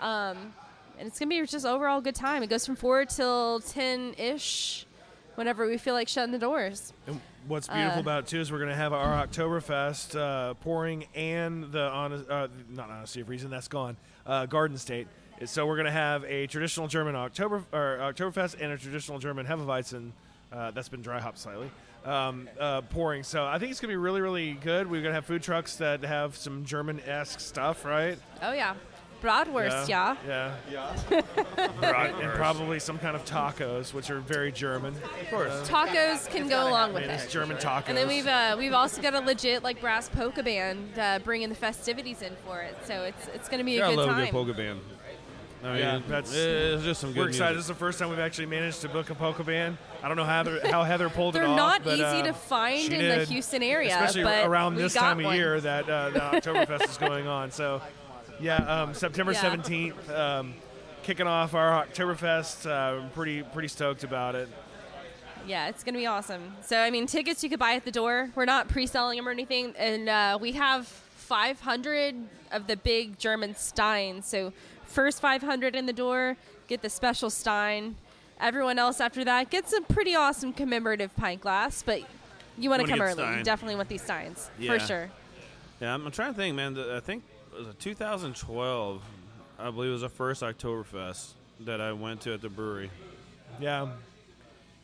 Um, 0.00 0.54
and 0.98 1.06
it's 1.06 1.18
gonna 1.18 1.28
be 1.28 1.44
just 1.46 1.66
overall 1.66 2.00
good 2.00 2.14
time. 2.14 2.42
It 2.42 2.48
goes 2.50 2.66
from 2.66 2.76
four 2.76 3.04
till 3.04 3.60
ten 3.60 4.14
ish, 4.18 4.86
whenever 5.34 5.66
we 5.66 5.78
feel 5.78 5.94
like 5.94 6.08
shutting 6.08 6.32
the 6.32 6.38
doors. 6.38 6.92
And 7.06 7.20
what's 7.46 7.68
beautiful 7.68 7.98
Uh, 7.98 8.00
about 8.00 8.24
it 8.24 8.26
too 8.28 8.40
is 8.40 8.50
we're 8.52 8.58
going 8.58 8.70
to 8.70 8.76
have 8.76 8.92
our 8.92 9.26
Oktoberfest 9.26 10.18
uh, 10.18 10.54
pouring 10.54 11.06
and 11.14 11.70
the 11.72 11.88
honest, 11.88 12.28
uh, 12.28 12.48
not 12.68 12.90
honesty 12.90 13.20
of 13.22 13.28
reason 13.28 13.50
that's 13.50 13.68
gone, 13.68 13.96
uh, 14.26 14.46
Garden 14.46 14.76
State. 14.76 15.08
So 15.46 15.66
we're 15.66 15.76
going 15.76 15.86
to 15.86 15.90
have 15.92 16.24
a 16.24 16.46
traditional 16.48 16.86
German 16.86 17.16
October 17.16 17.64
or 17.72 17.98
Oktoberfest 18.12 18.60
and 18.60 18.72
a 18.72 18.76
traditional 18.76 19.18
German 19.18 19.46
Hefeweizen 19.46 20.12
uh, 20.52 20.70
that's 20.72 20.90
been 20.90 21.00
dry 21.00 21.18
hopped 21.18 21.38
slightly. 21.38 21.70
Um, 22.04 22.48
uh, 22.58 22.80
pouring, 22.82 23.22
so 23.22 23.44
I 23.44 23.58
think 23.58 23.70
it's 23.72 23.80
gonna 23.80 23.92
be 23.92 23.96
really, 23.96 24.20
really 24.22 24.52
good. 24.54 24.90
We're 24.90 25.02
gonna 25.02 25.14
have 25.14 25.26
food 25.26 25.42
trucks 25.42 25.76
that 25.76 26.02
have 26.02 26.34
some 26.36 26.64
German-esque 26.64 27.40
stuff, 27.40 27.84
right? 27.84 28.18
Oh 28.40 28.52
yeah, 28.52 28.74
bratwurst, 29.22 29.86
yeah. 29.86 30.16
Yeah. 30.26 30.54
Yeah. 30.72 30.96
and 31.58 32.32
probably 32.36 32.78
some 32.80 32.98
kind 32.98 33.14
of 33.14 33.24
tacos, 33.26 33.92
which 33.92 34.08
are 34.10 34.20
very 34.20 34.50
German. 34.50 34.94
Of 35.20 35.28
course. 35.30 35.68
Tacos 35.68 36.26
can 36.30 36.48
go 36.48 36.68
along 36.68 36.94
with 36.94 37.02
It's 37.02 37.24
it. 37.26 37.30
German 37.30 37.58
tacos. 37.58 37.88
And 37.88 37.98
then 37.98 38.08
we've 38.08 38.26
uh, 38.26 38.56
we've 38.58 38.72
also 38.72 39.02
got 39.02 39.12
a 39.14 39.20
legit 39.20 39.62
like 39.62 39.78
brass 39.80 40.08
polka 40.08 40.42
band 40.42 40.98
uh, 40.98 41.18
bringing 41.18 41.50
the 41.50 41.54
festivities 41.54 42.22
in 42.22 42.34
for 42.46 42.60
it. 42.62 42.76
So 42.86 43.02
it's 43.04 43.28
it's 43.34 43.48
going 43.50 43.58
to 43.58 43.64
be 43.64 43.76
a 43.76 43.80
Yeah, 43.80 43.86
I 43.88 43.90
good 43.90 43.98
love 43.98 44.08
a 44.08 44.12
time. 44.12 44.24
good 44.24 44.32
polka 44.32 44.54
band. 44.54 44.80
I 45.62 45.66
mean, 45.66 45.78
yeah, 45.78 46.00
that's 46.08 46.34
it's 46.34 46.82
just 46.82 47.00
some 47.00 47.12
good 47.12 47.18
We're 47.18 47.28
excited. 47.28 47.54
music. 47.54 47.56
This 47.56 47.64
is 47.64 47.68
the 47.68 47.74
first 47.74 47.98
time 47.98 48.08
we've 48.08 48.18
actually 48.18 48.46
managed 48.46 48.80
to 48.80 48.88
book 48.88 49.10
a 49.10 49.14
polka 49.14 49.44
band. 49.44 49.76
I 50.02 50.08
don't 50.08 50.16
know 50.16 50.24
how 50.24 50.42
Heather, 50.42 50.60
how 50.70 50.82
Heather 50.84 51.10
pulled 51.10 51.36
it 51.36 51.40
off. 51.42 51.46
They're 51.46 51.56
not 51.56 51.84
but, 51.84 51.94
easy 51.94 52.02
uh, 52.04 52.22
to 52.22 52.32
find 52.32 52.80
she 52.80 52.94
in 52.94 53.18
the. 53.18 53.24
Houston 53.26 53.62
area, 53.62 53.94
especially 53.94 54.22
but 54.22 54.46
around 54.46 54.76
this 54.76 54.94
got 54.94 55.00
time 55.00 55.24
of 55.24 55.34
year 55.34 55.60
that 55.60 55.88
uh, 55.88 56.10
the 56.10 56.18
Oktoberfest 56.20 56.88
is 56.88 56.96
going 56.96 57.26
on. 57.26 57.50
So, 57.50 57.82
yeah, 58.40 58.56
um, 58.56 58.94
September 58.94 59.32
Yeah. 59.32 59.40
seventeenth, 59.42 60.10
um, 60.10 60.54
kicking 61.02 61.26
off 61.26 61.54
our 61.54 61.86
Oktoberfest. 61.86 62.68
Uh, 62.68 63.02
I'm 63.02 63.10
pretty 63.10 63.42
pretty 63.42 63.68
stoked 63.68 64.02
about 64.02 64.34
it. 64.34 64.48
Yeah, 65.46 65.68
it's 65.68 65.84
going 65.84 65.94
to 65.94 66.00
be 66.00 66.06
awesome. 66.06 66.54
So, 66.62 66.78
I 66.78 66.90
mean, 66.90 67.06
tickets 67.06 67.42
you 67.42 67.50
could 67.50 67.58
buy 67.58 67.74
at 67.74 67.84
the 67.84 67.90
door. 67.90 68.30
We're 68.34 68.44
not 68.44 68.68
pre 68.68 68.86
selling 68.86 69.16
them 69.16 69.26
or 69.28 69.30
anything. 69.30 69.74
And 69.78 70.08
uh, 70.08 70.38
we 70.40 70.52
have 70.52 70.86
500 70.86 72.14
of 72.52 72.66
the 72.66 72.76
big 72.76 73.18
German 73.18 73.54
Steins. 73.54 74.26
So, 74.26 74.52
first 74.90 75.20
500 75.20 75.74
in 75.74 75.86
the 75.86 75.92
door 75.92 76.36
get 76.68 76.82
the 76.82 76.90
special 76.90 77.30
Stein. 77.30 77.96
Everyone 78.40 78.78
else 78.78 79.00
after 79.00 79.24
that 79.24 79.50
gets 79.50 79.72
a 79.72 79.80
pretty 79.82 80.14
awesome 80.14 80.52
commemorative 80.52 81.14
pint 81.16 81.40
glass. 81.40 81.82
But 81.82 82.02
you 82.58 82.70
want 82.70 82.82
to 82.82 82.88
come 82.88 83.00
early. 83.00 83.14
Stein. 83.14 83.38
You 83.38 83.44
definitely 83.44 83.76
want 83.76 83.88
these 83.88 84.02
Steins. 84.02 84.50
Yeah. 84.58 84.72
For 84.72 84.78
sure. 84.78 85.10
Yeah, 85.80 85.94
I'm, 85.94 86.06
I'm 86.06 86.12
trying 86.12 86.32
to 86.32 86.38
think, 86.38 86.56
man. 86.56 86.74
The, 86.74 86.96
I 86.96 87.00
think 87.00 87.24
it 87.52 87.66
was 87.66 87.74
2012. 87.78 89.02
I 89.58 89.70
believe 89.70 89.90
it 89.90 89.92
was 89.92 90.02
the 90.02 90.08
first 90.08 90.42
Oktoberfest 90.42 91.32
that 91.60 91.80
I 91.80 91.92
went 91.92 92.22
to 92.22 92.34
at 92.34 92.40
the 92.40 92.48
brewery. 92.48 92.90
Yeah. 93.60 93.88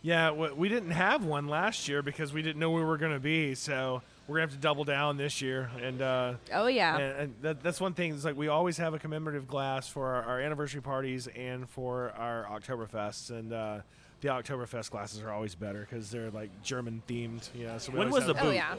Yeah, 0.03 0.31
we 0.31 0.69
didn't 0.69 0.93
have 0.93 1.25
one 1.25 1.49
last 1.49 1.89
year 1.89 2.01
because 2.03 2.33
we 2.33 2.41
didn't 2.41 2.61
know 2.61 2.71
where 2.71 2.83
we 2.83 2.89
were 2.89 2.99
going 2.99 3.15
to 3.15 3.19
be. 3.19 3.55
So 3.55 4.03
we're 4.29 4.37
going 4.39 4.49
to 4.49 4.53
have 4.55 4.61
to 4.61 4.63
double 4.63 4.85
down 4.85 5.17
this 5.17 5.41
year. 5.41 5.71
And 5.83 6.03
uh, 6.03 6.35
Oh, 6.53 6.67
yeah. 6.67 6.97
and, 6.99 7.21
and 7.21 7.35
that, 7.43 7.63
that's 7.63 7.81
one 7.81 7.95
thing. 7.95 8.13
It's 8.13 8.25
like 8.25 8.37
we 8.37 8.49
always 8.49 8.77
have 8.79 8.93
a 8.95 8.99
commemorative 8.99 9.47
glass 9.47 9.89
for 9.89 10.07
our, 10.15 10.23
our 10.25 10.41
anniversary 10.41 10.83
parties 10.83 11.29
and 11.29 11.69
for 11.69 12.13
our 12.17 12.45
Oktoberfests. 12.51 13.31
And 13.31 13.53
uh, 13.53 13.79
the 14.21 14.29
Oktoberfest 14.29 14.91
glasses 14.91 15.21
are 15.23 15.31
always 15.31 15.55
better 15.55 15.87
because 15.89 16.11
they're 16.11 16.31
like 16.31 16.51
German 16.63 17.03
themed. 17.09 17.49
You 17.55 17.67
know, 17.67 17.79
so 17.79 17.93
we 17.93 17.99
When 18.01 18.11
was 18.11 18.27
the 18.27 18.35
have- 18.35 18.47
Oh, 18.47 18.51
yeah. 18.51 18.75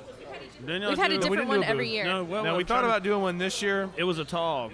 Didn't 0.66 0.82
y'all 0.82 0.90
We've 0.92 0.98
had 1.00 1.12
a 1.12 1.18
different 1.18 1.44
we 1.44 1.58
one 1.58 1.64
a 1.64 1.68
every 1.68 1.90
year. 1.90 2.04
No, 2.04 2.24
well, 2.24 2.44
No, 2.44 2.52
I'm 2.52 2.58
we 2.58 2.64
thought 2.64 2.84
about 2.84 3.04
doing 3.04 3.22
one 3.22 3.38
this 3.38 3.62
year. 3.62 3.90
It 3.96 4.04
was 4.04 4.20
a 4.20 4.26
tall. 4.26 4.72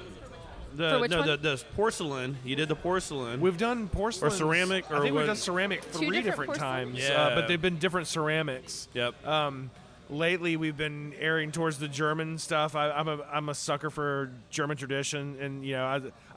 The, 0.76 0.90
For 0.90 1.00
which 1.02 1.12
no, 1.12 1.20
one? 1.20 1.28
The, 1.28 1.38
the 1.38 1.64
porcelain. 1.76 2.36
You 2.44 2.56
did 2.56 2.68
the 2.68 2.76
porcelain. 2.76 3.42
We've 3.42 3.60
done 3.60 3.88
porcelain 3.90 4.32
or 4.32 4.36
ceramic, 4.36 4.90
or 4.90 4.96
I 4.96 5.02
think 5.02 5.14
what? 5.14 5.20
we've 5.20 5.28
done 5.28 5.36
ceramic 5.36 5.84
three 5.84 6.22
different 6.24 6.54
different, 6.54 6.56
times. 6.60 6.98
Yeah. 6.98 7.10
uh, 7.26 7.36
but 7.36 7.48
they've 7.48 7.62
been 7.62 7.78
different 7.78 8.08
ceramics. 8.08 8.88
Yep. 8.96 9.28
Um, 9.28 9.70
lately, 10.14 10.56
we've 10.56 10.78
been 10.78 11.14
airing 11.20 11.52
towards 11.52 11.80
the 11.80 11.88
German 11.88 12.38
stuff. 12.38 12.76
I, 12.76 12.92
I'm 12.92 13.08
a 13.08 13.20
I'm 13.32 13.50
a 13.50 13.54
sucker 13.56 13.90
for 13.90 14.32
German 14.50 14.78
tradition, 14.78 15.38
and 15.42 15.66
you 15.66 15.74
know 15.74 15.86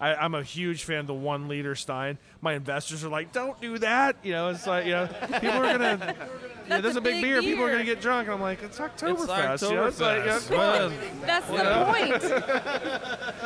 I, 0.01 0.11
I 0.13 0.15
I'm 0.17 0.35
a 0.35 0.43
huge 0.43 0.85
fan 0.85 1.01
of 1.01 1.07
the 1.07 1.15
one 1.15 1.49
liter 1.49 1.75
Stein. 1.75 2.19
My 2.41 2.55
investors 2.55 3.05
are 3.05 3.09
like, 3.09 3.33
don't 3.33 3.61
do 3.61 3.79
that. 3.79 4.17
You 4.23 4.33
know, 4.33 4.49
it's 4.49 4.67
like 4.67 4.87
you 4.87 4.93
know 4.93 5.07
people 5.07 5.51
are 5.51 5.79
gonna. 5.79 6.15
you 6.65 6.71
know, 6.71 6.81
there's 6.81 6.97
a 6.97 6.99
a 6.99 7.03
big, 7.03 7.15
big 7.17 7.23
beer. 7.23 7.41
People 7.41 7.65
are 7.65 7.71
gonna 7.71 7.85
get 7.85 8.01
drunk, 8.01 8.27
and 8.27 8.35
I'm 8.35 8.41
like, 8.41 8.63
it's 8.63 8.79
Oktoberfest. 8.79 9.55
It's 9.55 9.63
you 9.63 9.75
know, 9.75 9.87
it's 9.87 10.01
like, 10.01 10.25
yeah, 10.25 10.39
Oktoberfest. 10.39 10.49
come 10.49 10.59
on. 10.61 10.67
Well, 10.69 10.93
That's 11.27 11.49
You 11.51 11.59
the 11.59 11.85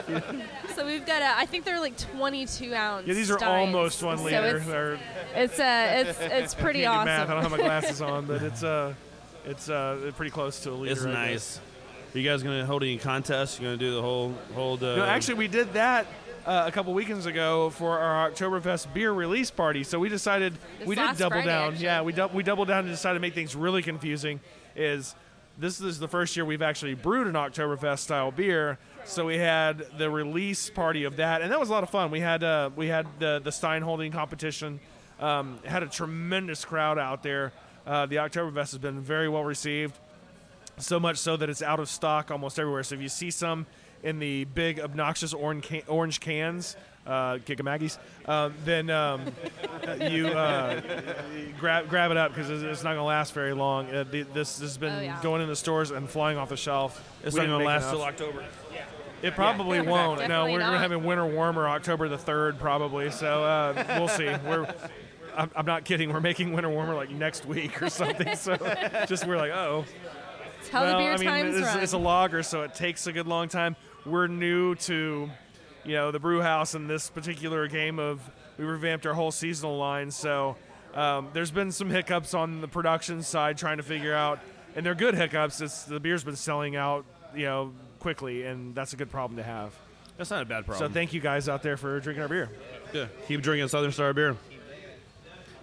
point. 0.07 0.45
so 0.75 0.87
we've 0.87 1.05
got 1.07 1.23
a, 1.23 1.37
I 1.39 1.47
think 1.47 1.65
they're 1.65 1.81
like 1.81 1.97
22 1.99 2.75
ounce. 2.75 3.07
Yeah, 3.07 3.15
these 3.15 3.31
are 3.31 3.39
steins. 3.39 3.51
almost 3.75 4.03
one 4.03 4.19
So 4.19 4.25
liter. 4.25 4.99
it's, 5.35 5.53
it's 5.53 5.61
uh, 5.61 6.05
it's 6.07 6.19
it's 6.21 6.55
pretty 6.55 6.83
can't 6.83 6.95
awesome. 6.95 7.07
math. 7.07 7.29
I 7.29 7.35
don't 7.35 7.43
have 7.43 7.51
my 7.51 7.59
glasses 7.59 8.01
on, 8.01 8.27
but 8.27 8.43
it's 8.43 8.63
uh, 8.63 8.95
it's 9.47 9.69
uh, 9.69 10.11
pretty 10.17 10.31
close 10.31 10.61
to 10.61 10.71
a 10.71 10.73
liter. 10.73 10.93
It's 10.93 11.05
I 11.05 11.13
nice. 11.13 11.33
guess. 11.33 11.61
Are 12.15 12.19
you 12.19 12.29
guys 12.29 12.43
gonna 12.43 12.67
hold 12.67 12.83
any 12.83 12.99
contests? 12.99 13.59
You 13.59 13.67
gonna 13.67 13.77
do 13.77 13.95
the 13.95 14.03
whole 14.03 14.35
hold? 14.55 14.83
Uh, 14.83 14.97
No, 14.97 15.05
actually, 15.05 15.35
we 15.35 15.49
did 15.49 15.73
that 15.75 16.07
uh, 16.45 16.65
a 16.67 16.73
couple 16.73 16.93
weekends 16.93 17.27
ago 17.27 17.71
for 17.71 17.99
our 17.99 18.31
Oktoberfest 18.31 18.93
beer 18.93 19.13
release 19.13 19.51
party. 19.51 19.85
So 19.85 19.99
we 19.99 20.09
decided 20.09 20.55
This 20.81 20.89
we 20.89 20.95
did 20.97 21.17
double 21.17 21.31
Friday, 21.37 21.47
down. 21.47 21.69
actually. 21.73 21.85
Yeah, 21.85 22.03
we 22.03 22.13
dou- 22.13 22.29
we 22.35 22.43
doubled 22.43 22.69
down 22.69 22.81
and 22.81 22.89
decided 22.89 23.15
to 23.15 23.21
make 23.21 23.35
things 23.35 23.55
really 23.55 23.83
confusing. 23.83 24.41
Is 24.75 25.15
this 25.59 25.81
is 25.81 25.99
the 25.99 26.09
first 26.09 26.37
year 26.37 26.45
we've 26.45 26.63
actually 26.63 26.95
brewed 26.95 27.27
an 27.27 27.35
Oktoberfest 27.35 28.01
style 28.01 28.31
beer. 28.33 28.79
So 29.05 29.27
we 29.27 29.39
had 29.39 29.87
the 29.99 30.11
release 30.11 30.69
party 30.71 31.05
of 31.05 31.17
that, 31.17 31.43
and 31.43 31.51
that 31.53 31.61
was 31.61 31.69
a 31.69 31.73
lot 31.73 31.83
of 31.85 31.91
fun. 31.91 32.11
We 32.11 32.21
had 32.21 32.43
uh, 32.43 32.71
we 32.75 32.89
had 32.89 33.07
the 33.21 33.41
the 33.43 33.53
Stein 33.53 33.83
holding 33.83 34.11
competition. 34.11 34.81
Um, 35.21 35.59
had 35.67 35.83
a 35.83 35.87
tremendous 35.87 36.65
crowd 36.65 36.99
out 36.99 37.23
there. 37.23 37.53
Uh, 37.91 38.07
the 38.07 38.17
Oktoberfest 38.17 38.55
has 38.71 38.79
been 38.79 39.01
very 39.01 39.29
well 39.29 39.43
received 39.43 39.99
so 40.79 41.01
much 41.01 41.17
so 41.17 41.37
that 41.37 41.51
it's 41.51 41.61
out 41.61 41.81
of 41.81 41.89
stock 41.89 42.31
almost 42.31 42.57
everywhere. 42.59 42.85
So 42.85 42.95
if 42.95 43.01
you 43.01 43.09
see 43.09 43.33
some 43.33 43.67
in 44.05 44.21
the 44.21 44.45
big 44.45 44.79
obnoxious 44.79 45.35
orange 45.35 45.65
can- 45.65 45.83
orange 45.89 46.21
cans, 46.21 46.77
uh, 47.05 47.39
Kick 47.45 47.63
Maggie's, 47.65 47.99
um, 48.27 48.55
then 48.65 48.91
um, 48.91 49.23
you 50.09 50.29
uh, 50.29 50.81
grab 51.59 51.89
grab 51.89 52.13
it 52.13 52.17
up 52.17 52.31
because 52.33 52.49
it's, 52.49 52.63
it's 52.63 52.85
not 52.85 52.91
going 52.91 52.99
to 53.01 53.03
last 53.05 53.33
very 53.35 53.55
long. 53.55 53.91
Uh, 53.93 54.05
the, 54.09 54.23
this 54.23 54.61
has 54.61 54.79
been 54.79 54.95
Oh, 54.95 55.01
yeah. 55.01 55.19
going 55.21 55.43
in 55.43 55.49
the 55.49 55.57
stores 55.57 55.91
and 55.91 56.09
flying 56.09 56.39
off 56.39 56.51
the 56.51 56.57
shelf. 56.57 57.03
It's 57.25 57.35
We 57.35 57.41
not 57.41 57.47
gonna 57.47 57.59
make 57.59 57.67
last 57.67 57.83
enough. 57.83 57.93
till 57.95 58.03
October. 58.03 58.45
It 59.23 59.35
probably 59.35 59.79
Yeah. 59.79 59.83
won't. 59.91 60.29
no, 60.29 60.45
we're, 60.45 60.53
we're 60.53 60.59
not. 60.61 60.79
having 60.81 61.03
winter 61.05 61.27
warmer 61.27 61.69
October 61.69 62.09
the 62.09 62.17
third, 62.19 62.59
probably. 62.61 63.11
So 63.11 63.43
uh, 63.45 63.85
we'll 63.99 64.09
see. 64.09 64.33
We're. 64.47 64.73
I'm, 65.37 65.51
I'm 65.57 65.67
not 65.67 65.85
kidding. 65.85 66.13
We're 66.13 66.21
making 66.21 66.53
winter 66.53 66.71
warmer 66.71 66.95
like 66.95 67.11
next 67.11 67.47
week 67.47 67.81
or 67.83 67.89
something. 67.89 68.37
So 68.37 68.57
just 69.07 69.27
we're 69.27 69.37
like, 69.37 69.53
oh. 69.53 69.85
It's 70.61 70.69
how 70.69 70.81
the 70.81 70.87
Well, 70.87 70.99
beer 70.99 71.13
I 71.13 71.17
mean, 71.17 71.27
times 71.29 71.57
it's, 71.57 71.67
run. 71.67 71.81
it's 71.81 71.93
a 71.93 71.99
lager, 71.99 72.43
so 72.43 72.63
it 72.63 72.75
takes 72.75 73.07
a 73.07 73.13
good 73.13 73.27
long 73.27 73.49
time. 73.49 73.77
We're 74.05 74.27
new 74.27 74.75
to, 74.77 75.31
you 75.85 75.93
know, 75.95 76.11
the 76.11 76.19
brew 76.19 76.41
house 76.43 76.75
and 76.75 76.89
this 76.89 77.09
particular 77.11 77.67
game 77.69 77.99
of 77.99 78.21
we 78.59 78.65
revamped 78.65 79.07
our 79.07 79.15
whole 79.15 79.31
seasonal 79.31 79.79
line. 79.79 80.11
So 80.11 80.57
um, 80.95 81.29
there's 81.33 81.51
been 81.51 81.73
some 81.73 81.89
hiccups 81.89 82.35
on 82.35 82.61
the 82.61 82.69
production 82.69 83.23
side 83.23 83.57
trying 83.57 83.79
to 83.79 83.83
figure 83.83 84.15
out, 84.15 84.39
and 84.77 84.85
they're 84.85 84.95
good 84.95 85.15
hiccups. 85.15 85.61
It's 85.63 85.85
the 85.85 85.99
beer's 86.01 86.25
been 86.25 86.37
selling 86.37 86.77
out, 86.77 87.07
you 87.35 87.47
know, 87.47 87.73
quickly, 87.99 88.45
and 88.45 88.75
that's 88.75 88.93
a 88.93 88.97
good 88.97 89.11
problem 89.11 89.39
to 89.39 89.43
have. 89.43 89.75
That's 90.19 90.31
not 90.31 90.43
a 90.43 90.45
bad 90.45 90.67
problem. 90.67 90.87
So 90.89 90.93
thank 90.93 91.15
you 91.15 91.21
guys 91.21 91.49
out 91.49 91.63
there 91.63 91.79
for 91.79 91.99
drinking 92.01 92.23
our 92.23 92.29
beer. 92.29 92.51
Yeah, 92.93 93.07
keep 93.27 93.41
drinking 93.41 93.69
Southern 93.69 93.93
Star 93.93 94.13
beer. 94.13 94.37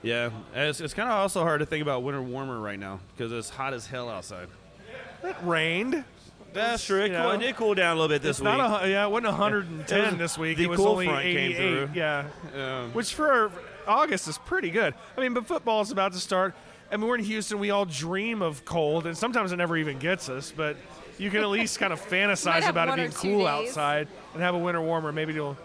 Yeah, 0.04 0.30
it's, 0.54 0.80
it's 0.80 0.94
kind 0.94 1.10
of 1.10 1.16
also 1.16 1.42
hard 1.42 1.60
to 1.60 1.66
think 1.66 1.82
about 1.82 2.04
winter 2.04 2.22
warmer 2.22 2.60
right 2.60 2.80
now 2.80 3.00
because 3.16 3.32
it's 3.32 3.50
hot 3.50 3.74
as 3.74 3.88
hell 3.88 4.10
outside. 4.10 4.48
It 5.24 5.36
rained. 5.44 6.04
That's 6.54 6.86
true. 6.86 7.02
It, 7.02 7.12
you 7.12 7.18
cool, 7.18 7.24
know, 7.24 7.32
it 7.32 7.38
did 7.40 7.56
cool 7.56 7.74
down 7.76 7.98
a 7.98 8.00
little 8.00 8.14
bit 8.16 8.22
this 8.22 8.38
it's 8.38 8.40
week. 8.40 8.58
not 8.58 8.84
a, 8.86 8.90
yeah, 8.90 9.06
it 9.06 9.10
wasn't 9.12 9.28
110 9.38 10.00
It 10.00 10.06
was- 10.12 10.18
this 10.18 10.38
week. 10.38 10.58
the 10.58 10.64
it 10.64 10.70
was 10.70 10.78
cool 10.78 10.88
only 10.90 11.06
front 11.08 11.24
came 11.24 11.38
88. 11.38 11.56
through. 11.58 11.90
Yeah, 11.94 12.26
Um, 12.56 12.94
which 12.94 13.14
for 13.14 13.52
August 13.88 14.28
is 14.28 14.38
pretty 14.40 14.70
good. 14.70 14.94
I 15.18 15.22
mean, 15.22 15.34
but 15.34 15.46
football's 15.46 15.92
about 15.92 16.14
to 16.14 16.20
start. 16.20 16.56
I 16.92 16.98
mean, 16.98 17.08
we're 17.08 17.16
in 17.18 17.24
Houston. 17.26 17.60
We 17.60 17.70
all 17.72 17.86
dream 17.86 18.42
of 18.42 18.64
cold, 18.66 19.06
and 19.08 19.18
sometimes 19.18 19.52
it 19.52 19.58
never 19.58 19.76
even 19.78 20.00
gets 20.00 20.30
us. 20.30 20.54
But 20.56 20.78
you 21.18 21.30
can 21.30 21.42
at 21.42 21.50
least 21.50 21.80
kind 21.80 21.92
of 21.94 22.00
fantasize 22.02 22.68
about 22.68 22.90
it 22.90 22.96
being 22.96 23.12
cool 23.12 23.40
days. 23.46 23.70
outside 23.70 24.08
and 24.34 24.42
have 24.42 24.56
a 24.56 24.58
winter 24.60 24.82
warmer. 24.82 25.12
Maybe 25.12 25.34
you'll 25.34 25.58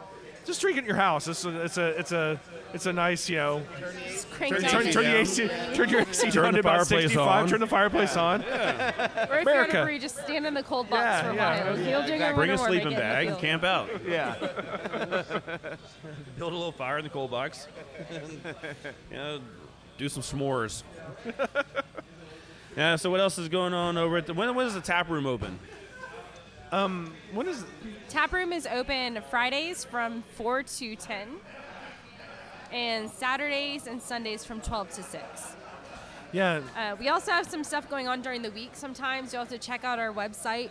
just 0.45 0.61
drink 0.61 0.77
it 0.77 0.81
in 0.81 0.87
your 0.87 0.97
house. 0.97 1.29
It's 1.29 1.45
a, 1.45 1.63
it's 1.65 1.77
a, 1.79 1.87
it's 1.99 2.13
a, 2.13 2.41
it's 2.75 2.87
a 2.87 2.93
nice, 2.93 3.29
you 3.29 3.37
know. 3.37 3.63
Just 4.07 4.31
crank 4.31 4.55
Turn, 4.55 4.63
turn, 4.63 4.85
the- 4.85 4.93
turn, 4.93 5.05
the 5.05 5.17
AC, 5.19 5.49
turn 5.75 5.89
your 5.89 6.01
AC 6.01 6.31
Turn 6.31 6.45
down 6.45 6.53
the 6.55 6.61
to 6.63 6.69
about 6.69 6.87
fireplace 6.87 7.03
65. 7.13 7.29
on. 7.43 7.49
Turn 7.49 7.61
the 7.61 7.67
fireplace 7.67 8.17
on. 8.17 8.43
Or 8.43 8.47
if 8.47 9.29
you're 9.29 9.39
America. 9.41 9.71
a 9.71 9.85
brewery, 9.85 9.99
just 9.99 10.17
stand 10.19 10.47
in 10.47 10.55
the 10.55 10.63
cold 10.63 10.89
box 10.91 11.03
Yeah, 11.05 11.23
for 11.23 11.31
a 11.31 11.35
yeah, 11.35 11.65
while. 11.71 11.79
yeah, 11.79 11.89
You'll 11.91 12.35
Bring 12.35 12.51
a 12.51 12.57
warm, 12.57 12.69
sleeping 12.69 12.75
make 12.77 12.83
it 12.85 12.87
in 12.89 12.95
the 12.95 13.01
bag, 13.01 13.27
field. 13.29 13.41
camp 13.41 13.65
out. 13.65 13.89
Yeah. 14.09 14.35
Build 16.39 16.53
a 16.53 16.57
little 16.57 16.73
fire 16.73 16.99
in 16.99 17.05
the 17.05 17.11
cold 17.11 17.31
box. 17.31 17.69
you 19.11 19.17
know, 19.17 19.41
do 19.99 20.09
some 20.09 20.23
s'mores. 20.23 20.83
yeah. 22.77 22.97
So 22.97 23.11
what 23.11 23.21
else 23.21 23.39
is 23.39 23.49
going 23.49 23.75
on 23.75 23.97
over 23.99 24.17
at 24.17 24.27
the? 24.27 24.35
When, 24.35 24.55
when 24.55 24.67
is 24.67 24.75
the 24.75 24.81
tap 24.81 25.09
room 25.09 25.27
open? 25.27 25.59
Um, 26.73 27.13
what 27.33 27.47
is? 27.47 27.65
Tap 28.09 28.33
room 28.33 28.53
is 28.53 28.67
open 28.67 29.23
Fridays 29.31 29.85
from 29.85 30.25
4 30.37 30.63
to 30.63 30.97
10, 30.97 31.29
and 32.73 33.11
Saturdays 33.11 33.87
and 33.87 34.01
Sundays 34.03 34.45
from 34.45 34.61
12 34.61 34.91
to 34.93 35.03
6. 35.03 35.23
Yeah. 36.33 36.61
Uh, 36.75 36.97
we 36.99 37.09
also 37.11 37.31
have 37.31 37.47
some 37.47 37.63
stuff 37.63 37.91
going 37.91 38.09
on 38.09 38.23
during 38.23 38.41
the 38.41 38.51
week 38.51 38.71
sometimes. 38.73 39.33
You'll 39.35 39.43
have 39.43 39.51
to 39.51 39.59
check 39.59 39.85
out 39.85 39.99
our 39.99 40.15
website, 40.15 40.71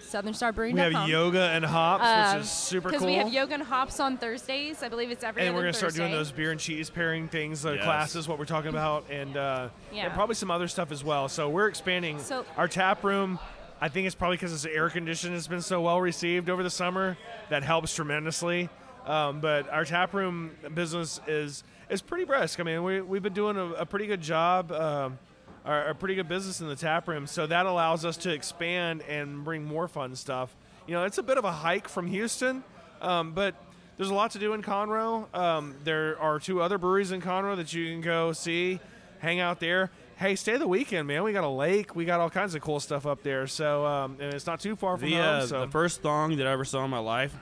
southernstarbrewing.com. 0.00 0.72
We 0.74 0.80
have 0.94 1.08
yoga 1.08 1.50
and 1.50 1.64
hops, 1.64 2.04
Uh, 2.04 2.34
which 2.36 2.44
is 2.44 2.50
super 2.52 2.90
cool. 2.90 2.98
Because 3.00 3.04
we 3.06 3.14
have 3.14 3.32
yoga 3.32 3.54
and 3.54 3.62
hops 3.64 3.98
on 3.98 4.16
Thursdays. 4.18 4.84
I 4.84 4.88
believe 4.88 5.10
it's 5.10 5.24
every 5.24 5.42
and 5.42 5.48
other 5.48 5.56
we're 5.58 5.62
gonna 5.64 5.72
start 5.72 5.94
doing 5.94 6.12
those 6.12 6.30
beer 6.30 6.52
and 6.52 6.60
cheese 6.60 6.90
pairing 6.90 7.26
things, 7.26 7.66
uh, 7.66 7.72
Yes. 7.72 7.82
classes, 7.82 8.28
what 8.28 8.38
we're 8.38 8.44
talking 8.44 8.70
about, 8.70 9.04
and, 9.10 9.36
uh, 9.36 9.68
Yeah. 9.92 10.04
and 10.04 10.14
probably 10.14 10.36
some 10.36 10.52
other 10.52 10.68
stuff 10.68 10.92
as 10.92 11.02
well. 11.02 11.28
So 11.28 11.48
we're 11.48 11.66
expanding 11.66 12.20
So- 12.22 12.46
our 12.56 12.68
tap 12.68 13.02
room. 13.02 13.40
I 13.80 13.88
think 13.88 14.06
it's 14.06 14.14
probably 14.14 14.36
because 14.36 14.52
it's 14.52 14.64
air 14.64 14.88
conditioned. 14.88 15.34
It's 15.34 15.48
been 15.48 15.60
so 15.60 15.80
well 15.82 16.00
received 16.00 16.48
over 16.48 16.62
the 16.62 16.70
summer 16.70 17.16
that 17.50 17.62
helps 17.62 17.94
tremendously. 17.94 18.68
Um, 19.06 19.40
but 19.40 19.68
our 19.68 19.84
tap 19.84 20.14
room 20.14 20.52
business 20.72 21.20
is 21.26 21.64
is 21.90 22.00
pretty 22.00 22.24
brisk. 22.24 22.60
I 22.60 22.62
mean, 22.62 22.82
we, 22.82 23.00
we've 23.02 23.22
been 23.22 23.34
doing 23.34 23.56
a, 23.56 23.66
a 23.72 23.86
pretty 23.86 24.06
good 24.06 24.22
job. 24.22 24.72
Um, 24.72 25.18
our, 25.64 25.88
a 25.88 25.94
pretty 25.94 26.14
good 26.14 26.28
business 26.28 26.60
in 26.60 26.68
the 26.68 26.76
tap 26.76 27.08
room, 27.08 27.26
so 27.26 27.46
that 27.46 27.66
allows 27.66 28.04
us 28.04 28.16
to 28.18 28.32
expand 28.32 29.02
and 29.02 29.44
bring 29.44 29.64
more 29.64 29.88
fun 29.88 30.14
stuff. 30.14 30.54
You 30.86 30.94
know, 30.94 31.04
it's 31.04 31.18
a 31.18 31.22
bit 31.22 31.38
of 31.38 31.44
a 31.44 31.52
hike 31.52 31.88
from 31.88 32.06
Houston, 32.06 32.62
um, 33.00 33.32
but 33.32 33.54
there's 33.96 34.10
a 34.10 34.14
lot 34.14 34.32
to 34.32 34.38
do 34.38 34.52
in 34.52 34.62
Conroe. 34.62 35.34
Um, 35.34 35.74
there 35.84 36.18
are 36.20 36.38
two 36.38 36.60
other 36.60 36.78
breweries 36.78 37.12
in 37.12 37.22
Conroe 37.22 37.56
that 37.56 37.72
you 37.72 37.90
can 37.90 38.00
go 38.02 38.32
see, 38.32 38.80
hang 39.20 39.40
out 39.40 39.60
there. 39.60 39.90
Hey, 40.16 40.36
stay 40.36 40.56
the 40.56 40.68
weekend, 40.68 41.08
man. 41.08 41.24
We 41.24 41.32
got 41.32 41.44
a 41.44 41.48
lake. 41.48 41.96
We 41.96 42.04
got 42.04 42.20
all 42.20 42.30
kinds 42.30 42.54
of 42.54 42.62
cool 42.62 42.78
stuff 42.78 43.04
up 43.04 43.22
there. 43.22 43.46
So, 43.48 43.84
um, 43.84 44.16
and 44.20 44.32
it's 44.32 44.46
not 44.46 44.60
too 44.60 44.76
far 44.76 44.96
from 44.96 45.10
The, 45.10 45.16
home. 45.16 45.24
uh, 45.42 45.46
so 45.46 45.60
the 45.62 45.68
first 45.72 46.02
thong 46.02 46.36
that 46.36 46.46
I 46.46 46.52
ever 46.52 46.64
saw 46.64 46.84
in 46.84 46.90
my 46.90 46.98
life 47.00 47.34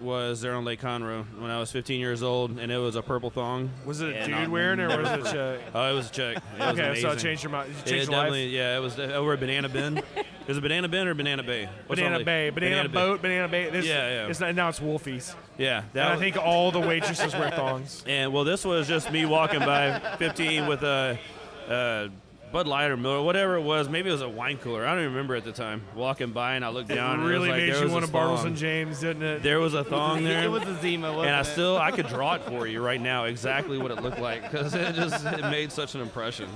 was 0.00 0.40
there 0.40 0.54
on 0.54 0.64
Lake 0.64 0.80
Conroe 0.80 1.24
when 1.40 1.50
I 1.50 1.58
was 1.58 1.72
15 1.72 1.98
years 1.98 2.22
old, 2.22 2.56
and 2.60 2.70
it 2.70 2.78
was 2.78 2.94
a 2.94 3.02
purple 3.02 3.30
thong. 3.30 3.70
was 3.84 4.00
it 4.00 4.10
a 4.10 4.16
And 4.16 4.32
dude 4.32 4.48
wearing 4.48 4.78
it, 4.78 4.92
or 4.92 4.98
was 5.02 5.08
it 5.10 5.12
a 5.14 5.16
forget- 5.24 5.32
chick? 5.32 5.60
Oh, 5.74 5.90
it 5.90 5.94
was 5.94 6.08
a 6.08 6.12
chick. 6.12 6.36
It 6.36 6.42
was 6.60 6.68
Okay, 6.68 6.76
so 6.76 6.82
it 6.84 7.10
amazing. 7.10 7.18
changed 7.18 7.42
your 7.42 7.50
mind. 7.50 7.70
It 7.70 7.72
It 7.72 7.90
changed 7.90 8.08
your 8.10 8.16
life? 8.16 8.26
definitely, 8.26 8.46
yeah. 8.56 8.76
It 8.76 8.80
was 8.80 8.96
uh, 8.96 9.02
over 9.02 9.32
at 9.32 9.40
Banana 9.40 9.68
Bin. 9.68 10.00
Is 10.46 10.56
it 10.56 10.60
Banana 10.60 10.86
Bin 10.88 11.08
or 11.08 11.14
Banana 11.14 11.42
Bay? 11.42 11.68
What's 11.88 12.00
Banana 12.00 12.24
Bay, 12.24 12.50
Banana, 12.50 12.88
Bay. 12.88 12.94
Boat, 12.94 13.22
Banana 13.22 13.48
Bay. 13.48 13.70
This, 13.70 13.86
Yeah, 13.86 14.08
yeah. 14.08 14.26
It's 14.28 14.38
not, 14.38 14.54
now 14.54 14.68
it's 14.68 14.78
Wolfies. 14.78 15.34
Yeah, 15.58 15.82
And 15.92 16.02
I 16.04 16.14
think 16.16 16.36
all 16.36 16.70
the 16.70 16.78
waitresses 16.78 17.34
wear 17.34 17.50
thongs. 17.50 18.04
And 18.06 18.32
well, 18.32 18.44
this 18.44 18.64
was 18.64 18.86
just 18.86 19.10
me 19.10 19.26
walking 19.26 19.58
by 19.58 19.98
15 20.18 20.68
with 20.68 20.84
a, 20.84 21.18
uh 21.68 22.08
Bud 22.50 22.66
Light 22.66 22.90
or 22.90 22.96
Miller, 22.96 23.20
whatever 23.22 23.56
it 23.56 23.60
was. 23.60 23.90
Maybe 23.90 24.08
it 24.08 24.12
was 24.12 24.22
a 24.22 24.28
wine 24.28 24.56
cooler. 24.56 24.86
I 24.86 24.92
don't 24.92 25.00
even 25.00 25.12
remember 25.12 25.34
at 25.36 25.44
the 25.44 25.52
time. 25.52 25.82
Walking 25.94 26.32
by 26.32 26.54
and 26.54 26.64
I 26.64 26.70
looked 26.70 26.88
down. 26.88 27.10
it 27.10 27.12
and 27.12 27.20
it 27.20 27.24
was 27.24 27.30
really 27.30 27.48
like, 27.50 27.58
made 27.58 27.72
there 27.74 27.84
you 27.84 27.90
want 27.92 28.00
this 28.04 28.10
to 28.10 28.16
Bartles 28.16 28.44
and 28.46 28.56
James, 28.56 29.00
didn't 29.00 29.22
it? 29.22 29.42
There 29.42 29.60
was 29.60 29.74
a 29.74 29.84
thong 29.84 30.24
there. 30.24 30.44
It 30.44 30.48
was 30.50 30.62
a 30.62 30.74
Zima, 30.80 31.08
wasn't 31.12 31.26
and 31.26 31.36
I 31.36 31.40
it? 31.40 31.44
still 31.44 31.76
I 31.76 31.90
could 31.90 32.06
draw 32.06 32.36
it 32.36 32.42
for 32.48 32.66
you 32.66 32.82
right 32.82 33.00
now 33.02 33.24
exactly 33.24 33.76
what 33.76 33.90
it 33.90 34.00
looked 34.02 34.18
like 34.18 34.50
because 34.50 34.72
it 34.74 34.94
just 34.94 35.26
it 35.26 35.42
made 35.42 35.70
such 35.70 35.94
an 35.94 36.00
impression. 36.00 36.48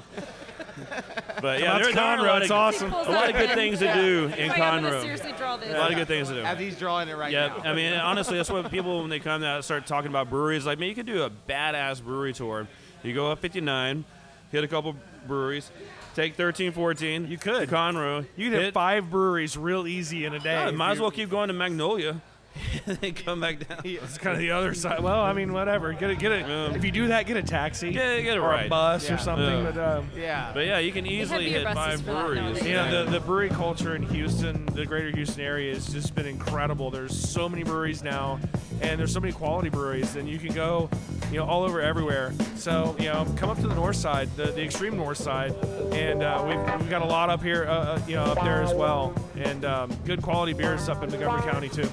But 1.43 1.61
yeah, 1.61 1.67
Come 1.67 1.77
out 1.77 1.83
there, 1.83 1.89
to 1.91 1.95
there 1.95 2.05
are 2.05 2.15
a 2.15 2.19
Conroe, 2.19 2.41
it's 2.43 2.51
awesome. 2.51 2.93
a 2.93 3.03
lot 3.11 3.29
of 3.29 3.37
good 3.37 3.51
things 3.51 3.79
to 3.81 3.93
do 3.93 4.33
in 4.39 4.49
Like, 4.49 4.59
I'm 4.61 4.83
gonna 4.83 4.95
Conroe. 4.97 5.03
seriously 5.03 5.33
draw 5.37 5.57
this. 5.59 5.75
A 5.75 5.79
lot 5.79 5.91
of 5.91 5.97
good 5.99 6.09
things 6.09 6.29
to 6.29 6.35
do. 6.35 6.41
As 6.41 6.59
he's 6.59 6.79
drawing 6.79 7.09
it 7.09 7.17
right 7.17 7.31
Yeah, 7.33 7.49
now. 7.49 7.71
I 7.71 7.75
mean, 7.75 7.93
honestly, 7.95 8.37
that's 8.39 8.51
what 8.51 8.71
people 8.71 9.01
when 9.03 9.11
they 9.11 9.19
come 9.21 9.43
out 9.43 9.63
start 9.65 9.87
talking 9.87 10.09
about 10.11 10.31
breweries. 10.31 10.65
Like, 10.65 10.79
man, 10.79 10.89
you 10.89 10.95
could 10.95 11.05
do 11.07 11.23
a 11.25 11.31
badass 11.31 12.03
brewery 12.03 12.33
tour. 12.33 12.67
You 13.03 13.13
go 13.15 13.31
up 13.31 13.41
59, 13.41 14.05
hit 14.53 14.63
a 14.63 14.69
couple 14.69 14.95
breweries, 15.27 15.71
take 16.15 16.37
13, 16.37 16.71
14. 16.73 17.27
You 17.29 17.39
could. 17.39 17.69
Conroe. 17.69 18.27
You 18.37 18.51
could 18.51 18.59
hit 18.59 18.65
hit 18.67 18.75
five 18.75 19.11
breweries 19.11 19.57
real 19.57 19.87
easy 19.87 20.25
in 20.25 20.35
a 20.35 20.39
day. 20.39 20.53
Yeah, 20.67 20.71
might 20.71 20.93
as 20.93 21.01
well 21.01 21.11
keep 21.11 21.31
going 21.31 21.49
to 21.49 21.55
Magnolia. 21.55 22.21
then 22.87 23.15
come 23.15 23.41
back 23.41 23.67
down. 23.67 23.81
It's 23.83 24.19
kind 24.19 24.35
of 24.35 24.39
the 24.41 24.51
other 24.51 24.75
side. 24.75 25.01
Well, 25.03 25.21
I 25.23 25.33
mean, 25.33 25.55
whatever. 25.55 25.95
Get 25.95 26.11
a 26.11 26.15
get 26.15 26.33
a. 26.33 26.45
Um, 26.45 26.75
if 26.75 26.85
you 26.85 26.91
do 26.91 27.09
that, 27.09 27.27
get 27.27 27.39
a 27.39 27.43
taxi. 27.43 27.89
Yeah, 27.89 28.21
get 28.21 28.37
a 28.37 28.41
or 28.41 28.49
ride. 28.51 28.67
a 28.67 28.69
bus 28.69 29.09
Yeah. 29.09 29.15
or 29.15 29.19
something. 29.19 29.65
Yeah. 29.65 29.71
But 29.71 29.79
um, 29.99 30.11
yeah. 30.15 30.51
But 30.53 30.67
yeah, 30.67 30.79
you 30.79 30.93
can 30.93 31.07
easily 31.07 31.49
hit 31.51 31.65
buses 31.65 31.77
five 31.79 32.01
for 32.03 32.13
breweries. 32.13 32.37
nowadays. 32.43 32.67
you 32.67 32.75
know, 32.75 33.05
the, 33.07 33.11
the 33.13 33.21
brewery 33.21 33.49
culture 33.49 33.97
in 33.97 34.03
Houston, 34.03 34.67
the 34.67 34.85
greater 34.85 35.11
Houston 35.17 35.41
area, 35.43 35.73
has 35.73 35.87
just 35.91 36.15
been 36.15 36.27
incredible. 36.27 36.91
There's 36.91 37.19
so 37.19 37.49
many 37.49 37.63
breweries 37.63 38.03
now, 38.03 38.39
and 38.83 38.99
there's 38.99 39.13
so 39.13 39.21
many 39.21 39.33
quality 39.33 39.69
breweries, 39.69 40.17
and 40.17 40.29
you 40.29 40.39
can 40.39 40.55
go, 40.55 40.91
you 41.31 41.39
know, 41.39 41.47
all 41.47 41.63
over 41.63 41.81
everywhere. 41.81 42.33
So, 42.57 42.95
you 42.99 43.07
know, 43.07 43.27
come 43.37 43.49
up 43.49 43.59
to 43.61 43.69
the 43.69 43.75
north 43.75 43.97
side, 43.97 44.29
the, 44.37 44.47
the 44.47 44.63
extreme 44.63 44.97
north 44.97 45.19
side, 45.19 45.55
and 45.93 46.23
uh, 46.23 46.45
we've, 46.47 46.81
we've 46.81 46.91
got 46.91 47.03
a 47.03 47.07
lot 47.07 47.31
up 47.31 47.43
here, 47.43 47.65
uh, 47.65 47.73
uh, 47.73 48.01
you 48.07 48.17
know, 48.17 48.25
up 48.25 48.43
there 48.45 48.63
as 48.63 48.75
well, 48.75 49.15
and 49.37 49.65
um, 49.65 49.91
good 50.05 50.23
quality 50.23 50.53
beers 50.53 50.89
up 50.89 51.03
in 51.03 51.11
Montgomery 51.11 51.43
County 51.43 51.69
too. 51.69 51.89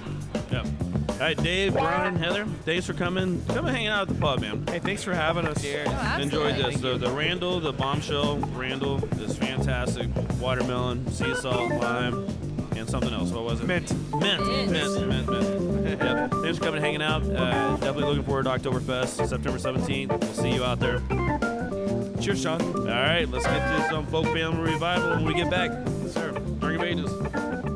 Yeah. 0.51 0.65
All 1.19 1.25
right, 1.25 1.37
Dave, 1.43 1.73
Brian, 1.73 2.15
Heather, 2.15 2.45
thanks 2.63 2.85
for 2.85 2.93
coming. 2.93 3.43
Come 3.47 3.65
and 3.65 3.75
hang 3.75 3.87
out 3.87 4.03
at 4.03 4.07
the 4.07 4.21
pub, 4.21 4.39
man. 4.39 4.65
Hey, 4.67 4.79
thanks 4.79 5.03
for 5.03 5.13
having 5.13 5.45
us. 5.45 5.63
Enjoyed 6.17 6.55
this. 6.55 6.79
The, 6.79 6.97
the 6.97 7.09
Randall, 7.11 7.59
the 7.59 7.73
bombshell 7.73 8.37
Randall 8.55 9.03
is 9.19 9.37
fantastic. 9.37 10.07
Watermelon, 10.39 11.11
sea 11.11 11.35
salt, 11.35 11.71
lime, 11.71 12.25
and 12.77 12.89
something 12.89 13.13
else. 13.13 13.31
What 13.31 13.43
was 13.43 13.59
it? 13.59 13.67
Mint. 13.67 13.91
Mint. 14.15 14.45
Mint. 14.47 14.71
Mint. 14.71 15.07
Mint. 15.09 15.29
Mint. 15.29 15.68
Thanks 15.97 16.57
for 16.57 16.65
coming 16.65 16.75
and 16.75 16.85
hanging 16.85 17.01
out. 17.01 17.23
Uh, 17.23 17.75
definitely 17.77 18.03
looking 18.03 18.23
forward 18.23 18.43
to 18.43 18.49
Oktoberfest, 18.49 19.27
September 19.27 19.57
17th. 19.57 20.09
We'll 20.09 20.33
see 20.33 20.53
you 20.53 20.63
out 20.63 20.79
there. 20.79 20.99
Cheers, 22.21 22.41
Sean. 22.41 22.61
All 22.61 22.85
right, 22.85 23.27
let's 23.29 23.45
get 23.45 23.77
to 23.77 23.89
some 23.89 24.05
folk 24.07 24.25
family 24.27 24.71
revival 24.71 25.11
when 25.11 25.25
we 25.25 25.33
get 25.33 25.49
back. 25.49 25.71
Yes, 26.03 26.13
sir. 26.13 26.29
Of 26.29 26.83
Ages. 26.83 27.68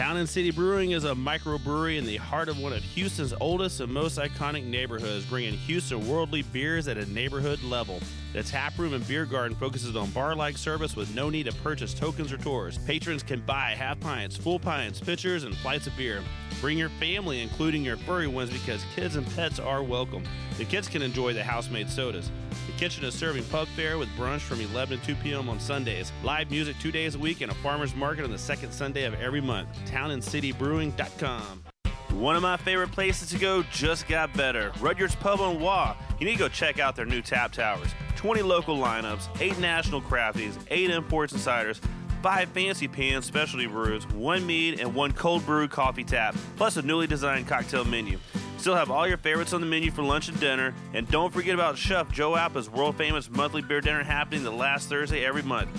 Town 0.00 0.16
and 0.16 0.26
City 0.26 0.50
Brewing 0.50 0.92
is 0.92 1.04
a 1.04 1.14
microbrewery 1.14 1.98
in 1.98 2.06
the 2.06 2.16
heart 2.16 2.48
of 2.48 2.58
one 2.58 2.72
of 2.72 2.82
Houston's 2.82 3.34
oldest 3.38 3.80
and 3.80 3.92
most 3.92 4.18
iconic 4.18 4.64
neighborhoods, 4.64 5.26
bringing 5.26 5.52
Houston 5.52 6.08
worldly 6.08 6.40
beers 6.40 6.88
at 6.88 6.96
a 6.96 7.04
neighborhood 7.12 7.62
level. 7.62 8.00
The 8.32 8.42
tap 8.42 8.78
room 8.78 8.94
and 8.94 9.06
beer 9.06 9.26
garden 9.26 9.54
focuses 9.58 9.94
on 9.96 10.08
bar-like 10.12 10.56
service 10.56 10.96
with 10.96 11.14
no 11.14 11.28
need 11.28 11.44
to 11.50 11.52
purchase 11.56 11.92
tokens 11.92 12.32
or 12.32 12.38
tours. 12.38 12.78
Patrons 12.78 13.22
can 13.22 13.40
buy 13.40 13.74
half 13.76 14.00
pints, 14.00 14.38
full 14.38 14.58
pints, 14.58 15.00
pitchers, 15.00 15.44
and 15.44 15.54
flights 15.56 15.86
of 15.86 15.94
beer. 15.98 16.22
Bring 16.60 16.76
your 16.76 16.90
family, 16.90 17.40
including 17.40 17.82
your 17.82 17.96
furry 17.96 18.26
ones, 18.26 18.50
because 18.50 18.84
kids 18.94 19.16
and 19.16 19.26
pets 19.34 19.58
are 19.58 19.82
welcome. 19.82 20.22
The 20.58 20.66
kids 20.66 20.88
can 20.88 21.00
enjoy 21.00 21.32
the 21.32 21.42
house-made 21.42 21.88
sodas. 21.88 22.30
The 22.66 22.72
kitchen 22.72 23.02
is 23.04 23.14
serving 23.14 23.44
pub 23.44 23.66
fare 23.68 23.96
with 23.96 24.08
brunch 24.10 24.40
from 24.40 24.60
11 24.60 25.00
to 25.00 25.06
2 25.06 25.14
p.m. 25.16 25.48
on 25.48 25.58
Sundays. 25.58 26.12
Live 26.22 26.50
music 26.50 26.76
two 26.78 26.92
days 26.92 27.14
a 27.14 27.18
week 27.18 27.40
and 27.40 27.50
a 27.50 27.54
farmer's 27.56 27.94
market 27.94 28.24
on 28.24 28.30
the 28.30 28.38
second 28.38 28.72
Sunday 28.72 29.04
of 29.04 29.14
every 29.14 29.40
month. 29.40 29.70
TownandCityBrewing.com. 29.86 31.62
One 32.10 32.36
of 32.36 32.42
my 32.42 32.56
favorite 32.58 32.92
places 32.92 33.30
to 33.30 33.38
go 33.38 33.62
just 33.70 34.06
got 34.06 34.34
better. 34.34 34.72
Rudyard's 34.80 35.14
Pub 35.14 35.40
on 35.40 35.60
Waugh. 35.60 35.96
You 36.18 36.26
need 36.26 36.32
to 36.32 36.38
go 36.38 36.48
check 36.48 36.78
out 36.78 36.94
their 36.94 37.06
new 37.06 37.22
tap 37.22 37.52
towers. 37.52 37.88
20 38.16 38.42
local 38.42 38.76
lineups, 38.76 39.28
8 39.40 39.58
national 39.60 40.02
crafties, 40.02 40.58
8 40.70 40.90
imports 40.90 41.32
and 41.32 41.40
ciders, 41.40 41.80
5 42.22 42.48
fancy 42.50 42.88
pans 42.88 43.24
specialty 43.24 43.66
brews, 43.66 44.06
1 44.08 44.46
mead, 44.46 44.80
and 44.80 44.94
1 44.94 45.12
cold 45.12 45.44
brew 45.46 45.68
coffee 45.68 46.04
tap, 46.04 46.34
plus 46.56 46.76
a 46.76 46.82
newly 46.82 47.06
designed 47.06 47.46
cocktail 47.48 47.84
menu. 47.84 48.18
Still 48.58 48.76
have 48.76 48.90
all 48.90 49.08
your 49.08 49.16
favorites 49.16 49.54
on 49.54 49.62
the 49.62 49.66
menu 49.66 49.90
for 49.90 50.02
lunch 50.02 50.28
and 50.28 50.38
dinner. 50.38 50.74
And 50.92 51.08
don't 51.08 51.32
forget 51.32 51.54
about 51.54 51.78
Chef 51.78 52.12
Joe 52.12 52.36
Appa's 52.36 52.68
world 52.68 52.96
famous 52.96 53.30
monthly 53.30 53.62
beer 53.62 53.80
dinner 53.80 54.02
happening 54.02 54.44
the 54.44 54.50
last 54.50 54.88
Thursday 54.88 55.24
every 55.24 55.42
month. 55.42 55.70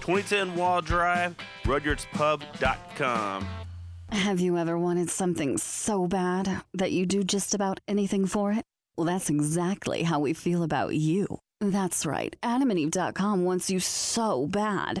2010 0.00 0.56
Waugh 0.56 0.80
Drive, 0.80 1.36
RudyardsPub.com. 1.64 3.46
Have 4.10 4.40
you 4.40 4.56
ever 4.56 4.78
wanted 4.78 5.10
something 5.10 5.58
so 5.58 6.06
bad 6.08 6.62
that 6.74 6.92
you 6.92 7.04
do 7.06 7.22
just 7.22 7.54
about 7.54 7.78
anything 7.86 8.26
for 8.26 8.52
it? 8.52 8.64
Well, 8.96 9.04
that's 9.06 9.30
exactly 9.30 10.02
how 10.02 10.18
we 10.18 10.32
feel 10.32 10.62
about 10.62 10.94
you. 10.94 11.38
That's 11.60 12.06
right. 12.06 12.34
AdamandEve.com 12.42 13.44
wants 13.44 13.70
you 13.70 13.80
so 13.80 14.46
bad. 14.46 15.00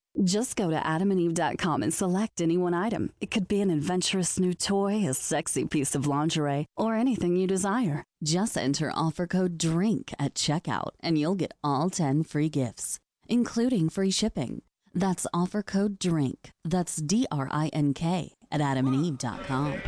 Just 0.21 0.55
go 0.57 0.69
to 0.69 0.75
adamandeve.com 0.77 1.83
and 1.83 1.93
select 1.93 2.41
any 2.41 2.57
one 2.57 2.73
item. 2.73 3.11
It 3.21 3.31
could 3.31 3.47
be 3.47 3.61
an 3.61 3.69
adventurous 3.69 4.39
new 4.39 4.53
toy, 4.53 5.07
a 5.07 5.13
sexy 5.13 5.65
piece 5.65 5.95
of 5.95 6.05
lingerie, 6.05 6.65
or 6.75 6.95
anything 6.95 7.35
you 7.37 7.47
desire. 7.47 8.03
Just 8.23 8.57
enter 8.57 8.91
offer 8.93 9.25
code 9.25 9.57
DRINK 9.57 10.13
at 10.19 10.33
checkout 10.33 10.91
and 11.01 11.17
you'll 11.17 11.35
get 11.35 11.53
all 11.63 11.89
10 11.89 12.23
free 12.23 12.49
gifts, 12.49 12.99
including 13.29 13.89
free 13.89 14.11
shipping. 14.11 14.63
That's 14.93 15.25
offer 15.33 15.63
code 15.63 15.97
DRINK. 15.97 16.51
That's 16.65 17.01
D 17.01 17.25
R 17.31 17.47
I 17.49 17.69
N 17.71 17.93
K 17.93 18.35
at 18.51 18.59
adamandeve.com. 18.59 19.81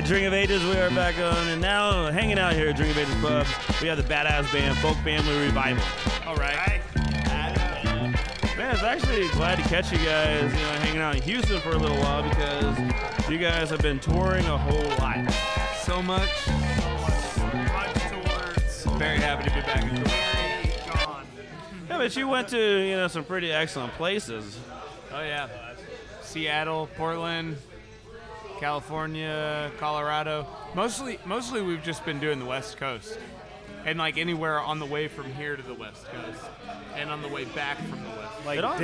right, 0.00 0.04
Drink 0.04 0.26
of 0.26 0.34
Ages, 0.34 0.62
we 0.62 0.76
are 0.76 0.90
back 0.90 1.18
on, 1.18 1.48
and 1.48 1.58
now 1.58 2.10
hanging 2.10 2.38
out 2.38 2.52
here 2.52 2.68
at 2.68 2.76
Drink 2.76 2.90
of 2.90 2.98
Ages 2.98 3.14
Club, 3.14 3.46
we 3.80 3.88
have 3.88 3.96
the 3.96 4.02
badass 4.02 4.52
band 4.52 4.76
Folk 4.78 4.96
Family 4.98 5.38
Revival. 5.38 5.82
All 6.26 6.36
right. 6.36 6.82
Man, 8.58 8.74
it's 8.74 8.82
actually 8.82 9.26
glad 9.28 9.56
to 9.56 9.62
catch 9.62 9.90
you 9.92 9.98
guys, 9.98 10.42
you 10.42 10.60
know, 10.60 10.72
hanging 10.80 11.00
out 11.00 11.16
in 11.16 11.22
Houston 11.22 11.60
for 11.60 11.70
a 11.70 11.78
little 11.78 11.96
while 11.96 12.22
because 12.28 12.78
you 13.30 13.38
guys 13.38 13.70
have 13.70 13.80
been 13.80 13.98
touring 13.98 14.44
a 14.44 14.58
whole 14.58 14.84
lot. 14.98 15.32
So 15.80 16.02
much. 16.02 16.28
So 16.40 16.52
much 17.72 17.94
towards. 18.10 18.84
Very 18.98 19.16
happy 19.16 19.48
to 19.48 19.54
be 19.54 19.62
back 19.62 19.82
in 19.82 19.96
Yeah, 21.88 21.96
but 21.96 22.14
you 22.14 22.28
went 22.28 22.48
to, 22.48 22.86
you 22.86 22.96
know, 22.96 23.08
some 23.08 23.24
pretty 23.24 23.50
excellent 23.50 23.94
places. 23.94 24.58
Oh 25.10 25.22
yeah, 25.22 25.48
Seattle, 26.20 26.90
Portland, 26.98 27.56
California, 28.60 29.70
Colorado. 29.78 30.46
Mostly, 30.74 31.18
mostly 31.24 31.62
we've 31.62 31.82
just 31.82 32.04
been 32.04 32.18
doing 32.20 32.38
the 32.38 32.44
West 32.44 32.76
Coast, 32.76 33.18
and 33.84 33.98
like 33.98 34.16
anywhere 34.18 34.60
on 34.60 34.78
the 34.78 34.86
way 34.86 35.08
from 35.08 35.32
here 35.34 35.56
to 35.56 35.62
the 35.62 35.74
West 35.74 36.06
Coast, 36.06 36.40
and 36.96 37.10
on 37.10 37.22
the 37.22 37.28
way 37.28 37.44
back 37.44 37.78
from 37.78 38.02
the 38.02 38.08
West. 38.08 38.22
It 38.58 38.64
all- 38.64 38.74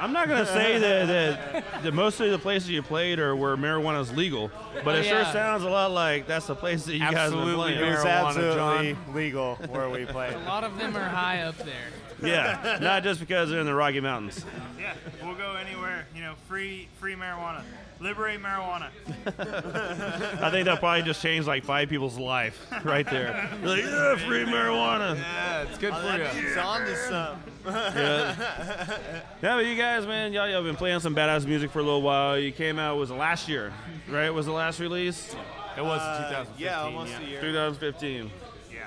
I'm 0.00 0.12
not 0.12 0.28
gonna 0.28 0.46
say 0.46 0.78
that, 0.78 1.06
that, 1.52 1.82
that 1.82 1.94
most 1.94 2.20
of 2.20 2.30
the 2.30 2.38
places 2.38 2.70
you 2.70 2.82
played 2.82 3.18
are 3.18 3.36
where 3.36 3.56
marijuana 3.56 4.00
is 4.00 4.12
legal, 4.12 4.50
but 4.84 4.94
Oh, 4.96 4.98
it 4.98 5.04
sure 5.04 5.24
sounds 5.26 5.62
a 5.62 5.68
lot 5.70 5.90
like 5.90 6.26
that's 6.26 6.46
the 6.46 6.54
place 6.54 6.84
that 6.86 6.94
you 6.94 7.00
guys 7.00 7.12
have 7.12 7.32
been 7.32 7.38
Absolutely 7.40 7.54
playing. 7.74 7.78
It 7.78 7.90
was 7.90 7.98
marijuana, 8.04 8.26
absolutely 8.28 8.92
John. 8.94 9.14
legal 9.14 9.54
where 9.68 9.90
we 9.90 10.04
play. 10.06 10.32
A 10.34 10.38
lot 10.40 10.64
of 10.64 10.78
them 10.78 10.96
are 10.96 11.08
high 11.08 11.42
up 11.42 11.56
there. 11.58 11.90
Yeah, 12.22 12.78
not 12.80 13.02
just 13.02 13.20
because 13.20 13.50
they're 13.50 13.60
in 13.60 13.66
the 13.66 13.74
Rocky 13.74 14.00
Mountains. 14.00 14.44
Yeah, 14.80 14.94
we'll 15.22 15.34
go 15.34 15.54
anywhere. 15.56 16.06
You 16.14 16.22
know, 16.22 16.34
free 16.48 16.88
free 16.98 17.14
marijuana. 17.14 17.62
Liberate 18.02 18.40
marijuana. 18.42 18.88
I 20.42 20.50
think 20.50 20.64
that 20.66 20.80
probably 20.80 21.02
just 21.02 21.22
changed 21.22 21.46
like 21.46 21.64
five 21.64 21.88
people's 21.88 22.18
life 22.18 22.66
right 22.84 23.08
there. 23.08 23.48
Like, 23.62 23.84
yeah, 23.84 24.16
free 24.16 24.44
marijuana. 24.44 25.16
Yeah, 25.16 25.62
it's 25.62 25.78
good 25.78 25.94
for 25.94 26.02
that 26.02 26.34
you. 26.34 26.42
means 26.42 26.56
on 26.56 26.80
to 26.80 26.96
some. 26.96 27.42
Yeah. 27.64 28.98
Yeah, 29.42 29.54
but 29.56 29.66
you 29.66 29.76
guys, 29.76 30.04
man, 30.06 30.32
y'all, 30.32 30.48
y'all 30.48 30.62
been 30.64 30.74
playing 30.76 31.00
some 31.00 31.14
badass 31.14 31.46
music 31.46 31.70
for 31.70 31.78
a 31.78 31.82
little 31.82 32.02
while. 32.02 32.36
You 32.38 32.50
came 32.50 32.78
out 32.78 32.96
was 32.96 33.10
it 33.10 33.14
last 33.14 33.48
year, 33.48 33.72
right? 34.08 34.30
Was 34.30 34.46
the 34.46 34.52
last 34.52 34.80
release? 34.80 35.34
It 35.76 35.82
was 35.82 36.00
Uh, 36.00 36.28
2015. 36.28 36.64
yeah, 36.66 36.80
almost 36.82 37.12
a 37.20 37.24
year. 37.24 37.40
2015. 37.40 38.30
Yeah, 38.70 38.86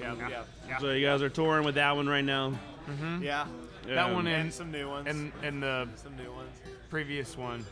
yeah, 0.00 0.14
yeah. 0.28 0.42
yeah. 0.68 0.78
So 0.78 0.90
you 0.90 1.06
guys 1.06 1.22
are 1.22 1.28
touring 1.30 1.64
with 1.64 1.76
that 1.76 1.94
one 1.94 2.08
right 2.08 2.24
now. 2.24 2.58
Mm-hmm. 2.88 3.22
Yeah. 3.22 3.46
That 3.86 4.12
one 4.12 4.26
and, 4.26 4.42
And 4.42 4.52
some 4.52 4.70
new 4.70 4.88
ones. 4.88 5.06
and 5.08 5.32
and 5.42 5.62
the 5.62 5.88
Some 5.96 6.16
new 6.16 6.30
ones. 6.32 6.50
previous 6.90 7.36
one, 7.36 7.64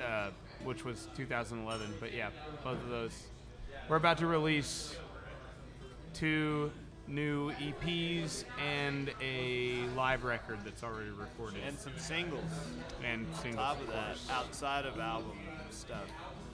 uh, 0.00 0.30
which 0.64 0.84
was 0.84 1.08
2011. 1.16 1.94
But 2.00 2.12
yeah, 2.14 2.30
both 2.64 2.82
of 2.82 2.88
those. 2.88 3.12
We're 3.88 3.96
about 3.96 4.18
to 4.18 4.26
release 4.26 4.96
two 6.14 6.70
new 7.08 7.50
EPs 7.52 8.44
and 8.64 9.10
a 9.20 9.84
live 9.96 10.22
record 10.24 10.58
that's 10.64 10.84
already 10.84 11.10
recorded. 11.10 11.60
And 11.66 11.78
some 11.78 11.92
singles. 11.96 12.44
And 13.04 13.26
singles. 13.42 13.56
top 13.56 13.80
of 13.80 13.88
of 13.88 13.88
that, 13.88 14.16
outside 14.30 14.86
of 14.86 14.98
album 14.98 15.38
stuff, 15.70 16.04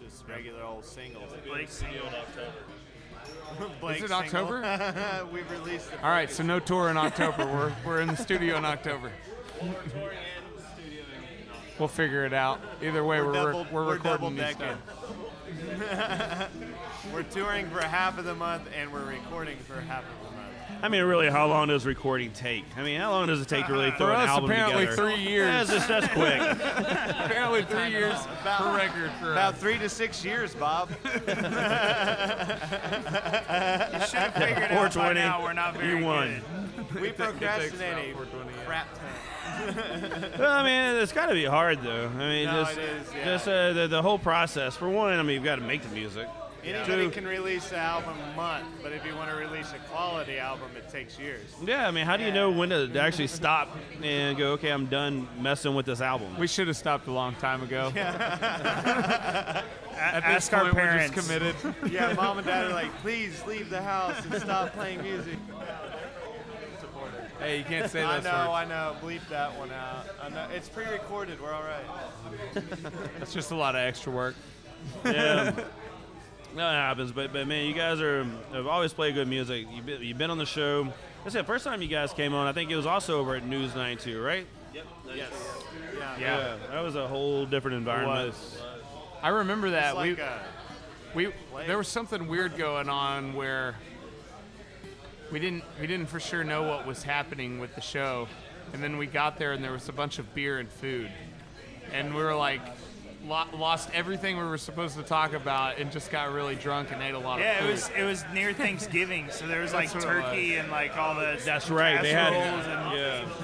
just 0.02 0.26
regular 0.28 0.62
old 0.62 0.84
singles. 0.84 1.32
Blake 1.46 1.68
single 1.70 2.06
in 2.06 2.12
Blake 3.80 3.98
Is 3.98 4.04
it 4.04 4.08
single. 4.08 4.18
October? 4.18 5.26
We've 5.32 5.50
released. 5.50 5.90
the 5.90 6.02
All 6.02 6.10
right, 6.10 6.30
so 6.30 6.42
no 6.42 6.58
tour 6.58 6.88
in 6.90 6.96
October. 7.06 7.44
we're 7.46 7.72
we're 7.84 8.00
in 8.00 8.08
the 8.08 8.16
studio 8.16 8.56
in 8.56 8.64
October. 8.64 9.10
We'll 11.78 11.88
figure 11.88 12.24
it 12.24 12.32
out. 12.32 12.60
Either 12.82 13.04
way, 13.04 13.20
we're 13.20 13.26
We're 13.26 13.32
we're, 13.32 13.52
double- 13.52 13.66
we're, 13.70 13.84
we're 13.86 13.92
recording 13.94 14.36
double 14.36 14.46
these 14.46 14.56
stuff. 14.56 14.78
we're 17.12 17.22
touring 17.24 17.68
for 17.70 17.80
half 17.82 18.18
of 18.18 18.24
the 18.24 18.34
month 18.34 18.68
and 18.76 18.92
we're 18.92 19.04
recording 19.04 19.56
for 19.58 19.80
half 19.82 20.02
of 20.02 20.08
the 20.18 20.24
month. 20.24 20.32
I 20.82 20.88
mean, 20.88 21.02
really, 21.04 21.30
how 21.30 21.46
long 21.46 21.68
does 21.68 21.86
recording 21.86 22.32
take? 22.32 22.64
I 22.76 22.82
mean, 22.82 23.00
how 23.00 23.10
long 23.10 23.28
does 23.28 23.40
it 23.40 23.48
take 23.48 23.66
to 23.66 23.72
really 23.72 23.90
throw 23.92 24.08
For 24.08 24.12
an 24.12 24.20
us, 24.20 24.28
album 24.28 24.50
apparently 24.50 24.86
together? 24.86 25.10
three 25.10 25.22
years. 25.22 25.46
Yeah, 25.48 25.60
it's 25.62 25.70
just 25.70 25.88
that's 25.88 26.08
quick. 26.08 26.38
Apparently 26.40 27.62
three 27.64 27.90
years 27.90 28.18
per 28.42 28.76
record 28.76 29.10
for 29.20 29.32
About 29.32 29.54
us. 29.54 29.60
three 29.60 29.78
to 29.78 29.88
six 29.88 30.24
years, 30.24 30.54
Bob. 30.54 30.90
You 31.04 31.10
should 34.06 34.18
have 34.18 34.34
figured 34.34 34.70
out 34.70 34.70
by 34.70 34.74
420, 34.90 35.20
now 35.20 35.42
we're 35.42 35.52
not 35.54 35.74
very 35.76 35.98
you 35.98 36.04
won. 36.04 36.42
good. 36.92 37.00
we 37.00 37.08
It 37.08 37.16
procrastinate 37.16 38.10
a 38.10 38.14
420, 38.14 38.50
yeah. 38.52 38.64
crap 38.66 38.88
ton. 38.94 39.02
well, 40.38 40.52
I 40.52 40.62
mean, 40.64 41.02
it's 41.02 41.12
got 41.12 41.26
to 41.26 41.34
be 41.34 41.44
hard 41.44 41.82
though. 41.82 42.06
I 42.14 42.18
mean, 42.28 42.46
No, 42.46 42.64
just, 42.64 42.78
it 42.78 42.84
is, 42.84 43.08
yeah. 43.14 43.24
just 43.24 43.48
uh, 43.48 43.72
the, 43.72 43.88
the 43.88 44.02
whole 44.02 44.18
process. 44.18 44.76
For 44.76 44.88
one, 44.88 45.12
I 45.18 45.22
mean, 45.22 45.34
you've 45.34 45.44
got 45.44 45.56
to 45.56 45.62
make 45.62 45.82
the 45.82 45.88
music. 45.94 46.28
Anybody 46.64 47.04
Two, 47.04 47.10
can 47.12 47.24
release 47.28 47.70
an 47.70 47.78
album 47.78 48.16
a 48.32 48.36
month, 48.36 48.66
but 48.82 48.90
if 48.92 49.06
you 49.06 49.14
want 49.14 49.30
to 49.30 49.36
release 49.36 49.72
a 49.72 49.78
quality 49.88 50.38
album, 50.38 50.68
it 50.76 50.90
takes 50.90 51.16
years. 51.16 51.40
yeah, 51.64 51.86
I 51.86 51.92
mean, 51.92 52.04
how 52.04 52.16
do 52.16 52.24
you 52.24 52.32
know 52.32 52.50
when 52.50 52.70
to 52.70 52.90
actually 53.00 53.28
stop 53.28 53.68
and 54.02 54.36
go? 54.36 54.50
Okay, 54.54 54.72
I'm 54.72 54.86
done 54.86 55.28
messing 55.40 55.76
with 55.76 55.86
this 55.86 56.00
album. 56.00 56.36
We 56.36 56.48
should 56.48 56.66
have 56.66 56.76
stopped 56.76 57.06
a 57.06 57.12
long 57.12 57.36
time 57.36 57.62
ago. 57.62 57.92
At 57.96 59.62
this 60.26 60.50
Ask 60.50 60.52
our 60.54 60.62
point, 60.62 60.74
we're 60.74 60.80
parents. 60.80 61.14
just 61.14 61.28
committed. 61.28 61.54
Yeah, 61.92 62.12
mom 62.14 62.38
and 62.38 62.46
dad 62.46 62.64
are 62.66 62.74
like, 62.74 62.92
please 62.96 63.44
leave 63.46 63.70
the 63.70 63.80
house 63.80 64.16
and 64.24 64.34
stop 64.42 64.72
playing 64.72 65.02
music. 65.02 65.38
Hey, 67.38 67.58
you 67.58 67.64
can't 67.64 67.90
say 67.90 68.00
this. 68.00 68.08
I 68.10 68.14
those 68.20 68.24
know, 68.24 68.50
words. 68.50 68.50
I 68.50 68.64
know. 68.64 68.96
Bleep 69.02 69.28
that 69.28 69.56
one 69.58 69.70
out. 69.70 70.06
I 70.22 70.28
know. 70.28 70.46
It's 70.54 70.68
pre-recorded. 70.68 71.40
We're 71.40 71.52
all 71.52 71.62
right. 71.62 71.84
It's 73.20 73.32
just 73.32 73.50
a 73.50 73.56
lot 73.56 73.74
of 73.74 73.80
extra 73.80 74.12
work. 74.12 74.34
Yeah. 75.04 75.52
Um, 75.56 75.64
no, 76.54 76.68
it 76.70 76.74
happens, 76.74 77.12
but 77.12 77.32
but 77.32 77.46
man, 77.46 77.66
you 77.66 77.74
guys 77.74 78.00
are 78.00 78.24
have 78.52 78.66
always 78.66 78.92
played 78.92 79.14
good 79.14 79.28
music. 79.28 79.66
You've 79.70 79.84
been, 79.84 80.02
you've 80.02 80.16
been 80.16 80.30
on 80.30 80.38
the 80.38 80.46
show. 80.46 80.92
That's 81.24 81.34
the 81.34 81.44
first 81.44 81.64
time 81.64 81.82
you 81.82 81.88
guys 81.88 82.12
came 82.12 82.32
on. 82.34 82.46
I 82.46 82.52
think 82.52 82.70
it 82.70 82.76
was 82.76 82.86
also 82.86 83.18
over 83.18 83.34
at 83.34 83.44
News 83.44 83.74
92, 83.74 84.22
right? 84.22 84.46
Yep. 84.72 84.86
Yes. 85.14 85.30
Yeah. 85.98 86.18
Yeah. 86.18 86.56
that 86.70 86.80
was 86.80 86.94
a 86.94 87.06
whole 87.08 87.44
different 87.46 87.76
environment. 87.78 88.28
was. 88.28 88.62
I 89.22 89.28
remember 89.30 89.70
that 89.70 89.94
It's 89.94 90.02
we 90.02 90.10
like 90.10 90.18
a, 90.18 90.42
we 91.14 91.32
there 91.66 91.78
was 91.78 91.88
something 91.88 92.26
weird 92.28 92.56
going 92.56 92.88
on 92.88 93.34
where 93.34 93.74
we 95.32 95.38
didn't 95.38 95.64
we 95.80 95.86
didn't 95.86 96.06
for 96.08 96.20
sure 96.20 96.44
know 96.44 96.62
what 96.62 96.86
was 96.86 97.02
happening 97.02 97.58
with 97.58 97.74
the 97.74 97.80
show, 97.80 98.28
and 98.72 98.82
then 98.82 98.96
we 98.96 99.06
got 99.06 99.38
there 99.38 99.52
and 99.52 99.62
there 99.64 99.72
was 99.72 99.88
a 99.88 99.92
bunch 99.92 100.18
of 100.18 100.34
beer 100.34 100.58
and 100.58 100.68
food, 100.70 101.10
and 101.92 102.14
we 102.14 102.22
were 102.22 102.34
like. 102.34 102.60
lo- 103.26 103.44
Lost 103.56 103.88
everything 103.92 104.36
we 104.36 104.44
were 104.44 104.56
supposed 104.58 104.96
to 104.96 105.02
talk 105.02 105.32
about 105.32 105.78
and 105.78 105.90
just 105.90 106.12
got 106.12 106.32
really 106.32 106.54
drunk 106.54 106.92
and 106.92 107.02
ate 107.02 107.12
a 107.14 107.18
lot 107.18 107.40
Yeah, 107.40 107.58
of 107.58 107.68
it 107.68 107.72
was 107.72 107.90
it 107.98 108.04
was 108.04 108.24
near 108.32 108.52
Thanksgiving, 108.52 109.28
so 109.30 109.48
there 109.48 109.62
was 109.62 109.72
like 109.74 109.90
That's 109.92 110.04
what 110.04 110.16
it 110.16 110.22
turkey 110.22 110.54
and 110.56 110.70
like 110.70 110.96
all 110.96 111.16
the 111.16 111.36
That's 111.44 111.68
right. 111.68 112.00
They 112.02 112.12
had 112.12 112.32
casseroles 112.32 112.66
and 112.68 112.98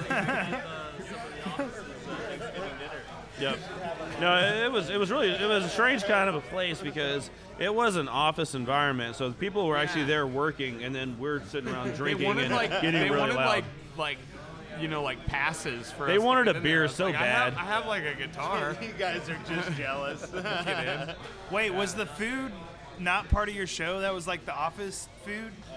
yeah. 0.09 0.61
Yep. 3.39 3.57
No, 4.21 4.37
it 4.65 4.71
was 4.71 4.89
it 4.89 4.97
was 4.97 5.11
really 5.11 5.29
it 5.31 5.47
was 5.47 5.65
a 5.65 5.69
strange 5.69 6.03
kind 6.03 6.29
of 6.29 6.35
a 6.35 6.41
place 6.41 6.79
because 6.79 7.29
it 7.59 7.73
was 7.73 7.95
an 7.95 8.07
office 8.07 8.55
environment. 8.55 9.15
So 9.15 9.31
people 9.31 9.65
were 9.67 9.77
actually 9.77 10.05
there 10.05 10.25
working, 10.27 10.83
and 10.83 10.93
then 10.95 11.17
we're 11.19 11.43
sitting 11.45 11.71
around 11.73 11.93
drinking 11.95 12.25
wanted 12.27 12.45
and 12.45 12.53
like 12.53 12.69
getting 12.69 12.93
they 12.93 13.09
really 13.09 13.19
wanted 13.19 13.35
loud. 13.35 13.47
like 13.47 13.65
like 13.97 14.17
you 14.81 14.87
know 14.87 15.03
like 15.03 15.23
passes 15.27 15.91
for 15.91 16.07
They 16.07 16.13
us 16.13 16.19
to 16.21 16.25
wanted 16.25 16.55
a 16.55 16.59
beer 16.59 16.87
so 16.87 17.05
like, 17.05 17.15
I 17.15 17.25
have, 17.27 17.53
bad. 17.55 17.61
I 17.63 17.65
have 17.67 17.85
like 17.85 18.03
a 18.05 18.15
guitar. 18.15 18.75
you 18.81 18.89
guys 18.97 19.29
are 19.29 19.37
just 19.47 19.71
jealous. 19.77 20.25
Get 20.27 21.09
in. 21.09 21.15
Wait, 21.51 21.71
was 21.71 21.93
the 21.93 22.05
food 22.07 22.51
not 22.99 23.27
part 23.29 23.49
of 23.49 23.55
your 23.55 23.67
show? 23.67 24.01
That 24.01 24.13
was 24.13 24.27
like 24.27 24.45
the 24.45 24.53
office 24.55 25.07
food. 25.25 25.51
Oh 25.71 25.75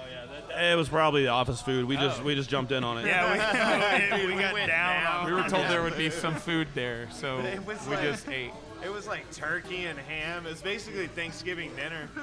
yeah, 0.51 0.73
it 0.73 0.77
was 0.77 0.89
probably 0.89 1.23
the 1.25 1.29
office 1.31 1.61
food. 1.61 1.85
We 1.87 1.97
just 1.97 2.21
Oh. 2.21 2.25
we 2.25 2.35
just 2.35 2.49
jumped 2.49 2.73
in 2.73 2.85
on 2.85 2.99
it. 2.99 3.07
Yeah, 3.07 4.17
we, 4.19 4.27
we 4.35 4.41
got 4.41 4.55
went 4.55 4.69
down. 4.69 5.03
down. 5.03 5.27
We 5.27 5.33
were 5.33 5.41
it. 5.41 5.49
told 5.51 5.67
there 5.67 5.83
would 5.83 5.97
be 5.99 6.09
some 6.11 6.35
food 6.35 6.69
there, 6.75 7.09
so 7.13 7.39
It 7.41 7.65
was 7.67 7.85
we 7.87 7.97
like- 7.97 8.05
just 8.05 8.29
ate. 8.29 8.53
It 8.87 8.93
was 8.93 9.09
like 9.09 9.29
turkey 9.33 9.87
and 9.87 9.99
ham. 9.99 10.47
It 10.47 10.51
was 10.51 10.63
basically 10.63 11.09
Thanksgiving 11.09 11.73
dinner. 11.75 12.09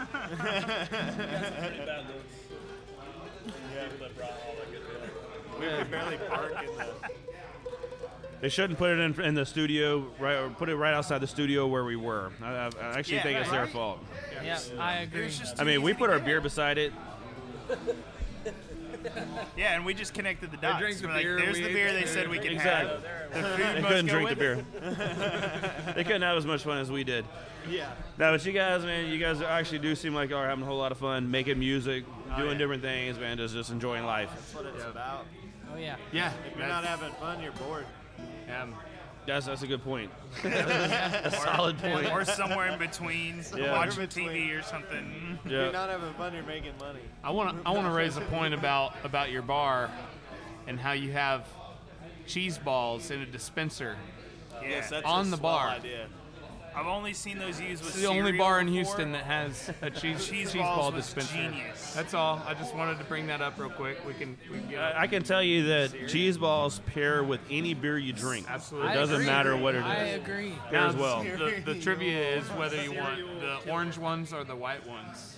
we 5.59 5.65
could 5.67 5.91
barely 5.91 6.15
park 6.29 6.53
in 6.65 6.77
the. 6.77 6.85
They 8.39 8.47
shouldn't 8.47 8.79
put 8.79 8.91
it 8.91 8.99
in, 8.99 9.21
in 9.21 9.33
the 9.33 9.45
studio, 9.45 10.07
right? 10.21 10.35
Or 10.35 10.51
put 10.51 10.69
it 10.69 10.77
right 10.77 10.93
outside 10.93 11.19
the 11.19 11.27
studio 11.27 11.67
where 11.67 11.83
we 11.83 11.97
were. 11.97 12.31
I, 12.41 12.53
I 12.53 12.69
I 12.81 12.97
actually 12.97 13.17
Yeah, 13.17 13.23
think 13.23 13.39
it's 13.41 13.51
their 13.51 13.63
right. 13.63 13.69
fault. 13.69 13.99
Yeah, 14.41 14.57
I 14.79 14.99
agree. 14.99 15.31
I 15.59 15.65
mean, 15.65 15.81
we 15.81 15.93
put 15.93 16.09
our 16.09 16.19
beer 16.19 16.39
beside 16.39 16.77
it. 16.77 16.93
Yeah, 19.57 19.75
and 19.75 19.85
we 19.85 19.93
just 19.93 20.13
connected 20.13 20.51
the 20.51 20.57
dots. 20.57 20.79
drank 20.79 20.97
the 20.97 21.07
We're 21.07 21.13
like, 21.13 21.23
beer, 21.23 21.37
There's 21.39 21.57
we 21.57 21.63
the 21.63 21.73
beer 21.73 21.93
they 21.93 22.05
said 22.05 22.27
we 22.29 22.39
could 22.39 22.51
Exactly. 22.51 23.07
have. 23.07 23.33
The 23.33 23.41
food 23.63 23.75
They 23.77 23.87
couldn't 23.87 24.05
drink 24.07 24.29
the 24.29 24.35
beer. 24.35 24.65
they 25.95 26.03
couldn't 26.03 26.21
have 26.21 26.37
as 26.37 26.45
much 26.45 26.63
fun 26.63 26.77
as 26.77 26.91
we 26.91 27.03
did. 27.03 27.25
Yeah. 27.69 27.91
No, 28.17 28.31
but 28.31 28.45
you 28.45 28.51
guys, 28.51 28.83
man, 28.83 29.09
you 29.11 29.19
guys 29.19 29.41
actually 29.41 29.79
do 29.79 29.95
seem 29.95 30.13
like 30.13 30.31
are 30.31 30.47
having 30.47 30.63
a 30.63 30.67
whole 30.67 30.77
lot 30.77 30.91
of 30.91 30.97
fun, 30.97 31.29
making 31.29 31.59
music, 31.59 32.03
Oh, 32.31 32.37
doing 32.37 32.51
yeah. 32.53 32.57
different 32.57 32.81
things, 32.81 33.19
man, 33.19 33.37
just 33.37 33.53
just 33.53 33.69
enjoying 33.69 34.05
life. 34.05 34.29
That's 34.33 34.55
what 34.55 34.65
it's 34.65 34.83
about. 34.85 35.25
Oh 35.71 35.77
yeah. 35.77 35.95
Yeah, 36.11 36.31
If 36.51 36.57
you're 36.57 36.67
not 36.67 36.83
having 36.83 37.11
fun, 37.13 37.41
you're 37.41 37.51
bored. 37.53 37.85
Um, 38.59 38.75
That's 39.25 39.45
that's 39.45 39.61
a 39.61 39.67
good 39.67 39.83
point. 39.83 40.11
a 40.43 41.31
solid 41.31 41.77
point. 41.77 42.11
Or 42.11 42.25
somewhere 42.25 42.67
in 42.67 42.79
between, 42.79 43.43
Yeah. 43.55 43.71
watching 43.71 44.07
TV 44.07 44.57
or 44.57 44.61
something. 44.61 45.39
If 45.45 45.51
you're 45.51 45.71
not 45.71 45.89
having 45.89 46.13
fun, 46.15 46.33
you're 46.33 46.43
making 46.43 46.73
money. 46.79 46.99
I 47.23 47.31
want 47.31 47.61
to 47.63 47.67
I 47.67 47.71
want 47.71 47.87
to 47.87 47.93
raise 47.93 48.17
a 48.17 48.21
point 48.21 48.53
about 48.53 48.93
about 49.03 49.31
your 49.31 49.41
bar 49.41 49.89
and 50.67 50.79
how 50.79 50.91
you 50.91 51.11
have 51.11 51.47
cheese 52.27 52.57
balls 52.57 53.11
in 53.11 53.21
a 53.21 53.25
dispenser 53.25 53.95
Yes, 54.61 54.89
that's 54.89 55.05
on 55.05 55.27
a 55.27 55.29
the 55.29 55.37
bar. 55.37 55.67
idea. 55.69 56.07
I've 56.75 56.87
only 56.87 57.13
seen 57.13 57.37
those 57.37 57.59
used 57.61 57.83
with 57.83 57.93
It's 57.93 58.01
the 58.01 58.07
only 58.07 58.31
bar 58.31 58.59
in 58.59 58.65
before. 58.67 58.83
Houston 58.83 59.11
that 59.11 59.23
has 59.25 59.71
a 59.81 59.89
cheese 59.89 60.25
Cheese 60.27 60.51
cheese, 60.51 60.61
ball 60.61 60.91
was 60.91 61.05
dispenser. 61.05 61.35
genius. 61.35 61.93
That's 61.93 62.13
all. 62.13 62.41
I 62.47 62.53
just 62.55 62.73
wanted 62.75 62.97
to 62.97 63.03
bring 63.05 63.27
that 63.27 63.41
up 63.41 63.59
real 63.59 63.69
quick. 63.69 64.05
We 64.07 64.13
can 64.13 64.37
we 64.51 64.59
can 64.59 64.69
get 64.69 64.79
I 64.79 65.03
I 65.03 65.07
can 65.07 65.23
tell 65.23 65.43
you 65.43 65.67
that 65.67 66.07
cheese 66.07 66.37
balls 66.37 66.79
pair 66.87 67.23
with 67.23 67.41
any 67.51 67.73
beer 67.73 67.97
you 67.97 68.13
drink. 68.13 68.47
Absolutely. 68.49 68.91
It 68.91 68.95
doesn't 68.95 69.25
matter 69.25 69.55
what 69.55 69.75
it 69.75 69.79
is. 69.79 69.83
I 69.85 69.97
agree. 70.15 70.53
Pairs 70.69 70.95
Now, 70.95 71.01
well. 71.01 71.23
The, 71.23 71.61
the 71.73 71.79
trivia 71.79 72.37
is 72.37 72.45
whether 72.51 72.81
you 72.81 72.93
want 72.93 73.17
the 73.39 73.71
orange 73.71 73.97
ones 73.97 74.33
or 74.33 74.43
the 74.43 74.55
white 74.55 74.85
ones. 74.87 75.37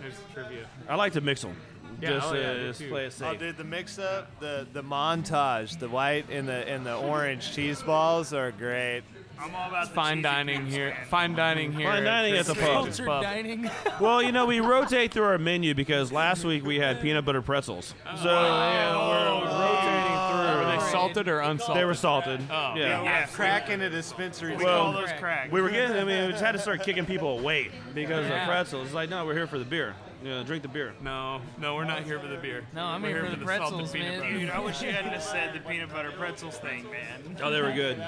There's 0.00 0.14
the 0.16 0.32
trivia. 0.34 0.66
I 0.88 0.94
like 0.94 1.12
to 1.14 1.20
mix 1.20 1.42
them. 1.42 1.56
Yeah, 2.00 2.10
just 2.10 2.28
oh, 2.28 2.34
yeah, 2.34 2.50
uh, 2.50 2.54
just 2.58 2.88
play 2.88 3.06
it 3.06 3.06
Oh, 3.06 3.32
safe. 3.32 3.40
dude, 3.40 3.56
the 3.56 3.64
mix-up, 3.64 4.38
the 4.38 4.68
the 4.72 4.84
montage, 4.84 5.80
the 5.80 5.88
white 5.88 6.30
and 6.30 6.46
the 6.46 6.68
and 6.68 6.86
the 6.86 6.94
orange 6.94 7.52
cheese 7.52 7.82
balls 7.82 8.32
are 8.32 8.52
great. 8.52 9.02
I'm 9.40 9.54
all 9.54 9.68
about 9.68 9.88
the 9.88 9.94
Fine 9.94 10.22
dining 10.22 10.66
here. 10.66 10.90
man. 10.90 11.06
Fine 11.06 11.34
dining 11.34 11.72
here. 11.72 11.86
Fine 11.88 12.04
dining 12.04 12.34
at 12.36 12.46
the 12.46 12.54
pub. 12.54 12.62
Ages 12.86 12.96
Cultured 12.98 13.06
Pub. 13.06 13.22
dining. 13.22 13.70
well, 14.00 14.22
you 14.22 14.32
know, 14.32 14.46
we 14.46 14.60
rotate 14.60 15.12
through 15.12 15.24
our 15.24 15.38
menu 15.38 15.74
because 15.74 16.10
last 16.10 16.44
week 16.44 16.64
we 16.64 16.76
had 16.78 17.00
peanut 17.00 17.24
butter 17.24 17.42
pretzels. 17.42 17.94
Oh, 18.06 18.16
so 18.16 18.30
yeah, 18.30 18.96
we're 18.96 19.44
rotating 19.46 20.16
oh, 20.16 20.54
through. 20.56 20.66
Were 20.66 20.72
they 20.76 20.90
salted 20.92 21.28
or 21.28 21.40
unsalted? 21.40 21.76
They 21.80 21.84
were 21.84 21.94
salted. 21.94 22.40
Oh. 22.50 22.74
yeah. 22.76 23.02
Yeah, 23.02 23.26
Crack 23.26 23.70
in 23.70 23.80
a 23.82 23.90
dispensary. 23.90 24.56
We 24.56 24.64
Well, 24.64 24.84
call 24.84 24.92
those 24.92 25.12
crack. 25.18 25.52
We 25.52 25.60
were 25.60 25.70
getting. 25.70 25.96
I 25.96 26.04
mean, 26.04 26.26
we 26.26 26.32
just 26.32 26.42
had 26.44 26.52
to 26.52 26.58
start 26.58 26.82
kicking 26.82 27.06
people 27.06 27.38
away 27.38 27.70
because 27.94 28.24
of 28.26 28.30
Yeah. 28.32 28.46
pretzels. 28.46 28.86
It's 28.86 28.94
like, 28.94 29.08
no, 29.10 29.24
we're 29.24 29.34
here 29.34 29.46
for 29.46 29.58
the 29.58 29.64
beer. 29.64 29.94
You 30.22 30.30
know, 30.30 30.42
drink 30.42 30.62
the 30.62 30.68
beer. 30.68 30.94
No, 31.00 31.40
no, 31.58 31.76
we're 31.76 31.84
not 31.84 32.02
here 32.02 32.18
for 32.18 32.26
the 32.26 32.36
beer. 32.38 32.64
No, 32.74 32.84
I'm 32.84 33.02
We're 33.02 33.08
here 33.08 33.24
for 33.30 33.36
the 33.36 33.36
salted 33.36 33.46
pretzels, 33.46 33.92
peanut 33.92 34.08
man. 34.10 34.20
butter. 34.20 34.38
Dude, 34.38 34.50
I 34.50 34.58
wish 34.58 34.82
you 34.82 34.90
hadn't 34.90 35.12
have 35.12 35.22
said 35.22 35.54
the 35.54 35.60
peanut 35.60 35.90
butter 35.90 36.10
pretzels 36.10 36.56
thing, 36.58 36.84
man. 36.90 37.36
Oh, 37.40 37.50
they 37.50 37.60
were 37.62 37.72
good. 37.72 38.02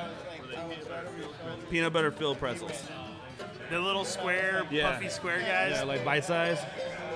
Peanut 1.71 1.93
butter 1.93 2.11
filled 2.11 2.39
pretzels. 2.39 2.83
The 3.71 3.79
little 3.79 4.05
square, 4.05 4.65
Yeah. 4.71 4.91
puffy 4.91 5.09
square 5.09 5.39
guys. 5.41 5.73
Yeah, 5.77 5.85
like 5.85 6.05
bite 6.05 6.25
size. 6.25 6.59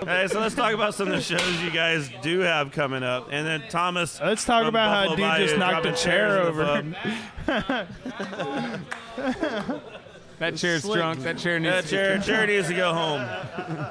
All 0.01 0.07
right, 0.07 0.30
so 0.30 0.38
let's 0.38 0.55
talk 0.55 0.72
about 0.72 0.95
some 0.95 1.09
of 1.09 1.14
the 1.14 1.20
shows 1.20 1.61
you 1.62 1.70
guys 1.72 2.09
do 2.22 2.40
have 2.40 2.70
coming 2.70 3.03
up, 3.03 3.28
and 3.32 3.45
then 3.45 3.64
Thomas. 3.68 4.20
Let's 4.20 4.45
talk 4.45 4.61
from 4.61 4.68
about 4.68 4.90
how 4.90 5.12
a 5.14 5.16
Buffalo 5.16 5.16
dude 5.16 5.24
Bayou 5.34 5.47
just 5.47 5.59
knocked 5.59 5.86
a 5.86 5.92
chair 5.92 6.45
chairs 6.45 6.57
the 6.57 7.64
over. 9.72 9.80
pub. 10.51 10.55
That 10.55 10.59
chair's 10.61 10.82
Slick. 10.82 10.99
drunk. 10.99 11.20
That 11.20 11.38
chair 11.38 11.59
needs 11.61 11.74
That 11.74 11.84
to 11.84 11.88
chair, 11.90 12.18
chair 12.18 12.47
needs 12.49 12.68
to 12.68 12.74
go 12.74 12.92
home. 12.92 13.20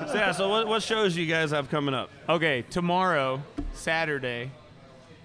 So 0.07 0.13
yeah, 0.15 0.31
so 0.31 0.49
what, 0.49 0.67
what 0.67 0.83
shows 0.83 1.15
you 1.17 1.25
guys 1.25 1.51
have 1.51 1.69
coming 1.69 1.93
up? 1.93 2.09
Okay, 2.29 2.63
tomorrow, 2.69 3.41
Saturday, 3.73 4.51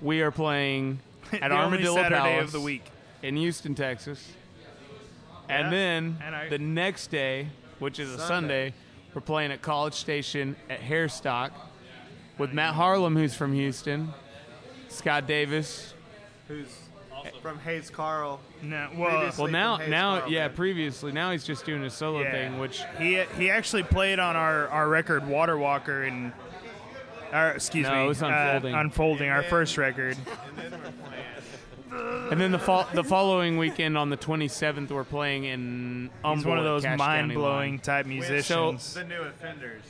we 0.00 0.20
are 0.22 0.30
playing 0.30 1.00
at 1.32 1.40
The 1.40 1.44
only 1.46 1.56
Armadillo 1.56 1.96
Saturday 1.96 2.16
Palace 2.20 2.44
of 2.46 2.52
the 2.52 2.60
week. 2.60 2.84
in 3.22 3.36
Houston, 3.36 3.74
Texas. 3.74 4.26
Yeah, 5.48 5.58
And 5.60 5.72
then 5.72 6.18
and 6.24 6.34
I- 6.34 6.48
the 6.48 6.58
next 6.58 7.08
day, 7.08 7.48
which 7.78 7.98
is 7.98 8.10
a 8.12 8.18
Sunday, 8.18 8.74
we're 9.14 9.20
playing 9.22 9.50
at 9.52 9.62
College 9.62 9.94
Station 9.94 10.54
at 10.68 10.80
Hairstock 10.80 11.50
with 12.36 12.52
Matt 12.52 12.74
Harlan, 12.74 13.16
who's 13.16 13.34
from 13.34 13.52
Houston, 13.52 14.12
Scott 14.88 15.26
Davis. 15.26 15.94
Who's 16.46 16.68
from 17.42 17.58
Hayes 17.60 17.90
Carll? 17.90 18.40
No, 18.62 18.88
well, 18.96 19.32
Well, 19.38 19.46
now, 19.48 19.76
now, 19.78 20.18
Carll, 20.20 20.30
yeah, 20.32 20.46
man. 20.48 20.56
previously, 20.56 21.12
now 21.12 21.30
he's 21.30 21.44
just 21.44 21.64
doing 21.64 21.82
a 21.84 21.90
solo 21.90 22.20
Yeah. 22.22 22.30
thing, 22.32 22.58
which 22.58 22.82
he 22.98 23.22
he 23.36 23.50
actually 23.50 23.82
played 23.84 24.18
on 24.18 24.36
our, 24.36 24.68
our 24.68 24.88
record 24.88 25.26
Water 25.26 25.56
Walker 25.56 26.02
and 26.04 26.32
or 27.32 27.48
excuse 27.50 27.86
No, 27.86 27.94
me, 27.94 28.04
it 28.04 28.08
was 28.08 28.22
Unfolding. 28.22 28.74
uh, 28.74 28.80
unfolding 28.80 29.28
our 29.30 29.42
first 29.42 29.76
record. 29.78 30.16
And 32.30 32.38
then 32.40 32.52
the 32.52 32.58
fol- 32.58 32.86
the 32.92 33.02
following 33.04 33.56
weekend 33.56 33.96
on 33.96 34.10
the 34.10 34.16
27th, 34.16 34.90
we're 34.90 35.04
playing 35.04 35.44
in 35.44 36.02
He's 36.12 36.22
Humboldt, 36.22 36.46
one 36.46 36.58
of 36.58 36.64
those 36.64 36.84
mind 36.98 37.32
blowing 37.32 37.78
type 37.78 38.04
musicians. 38.06 38.82
So, 38.82 39.00
The 39.00 39.06
new 39.06 39.22
offenders. 39.22 39.82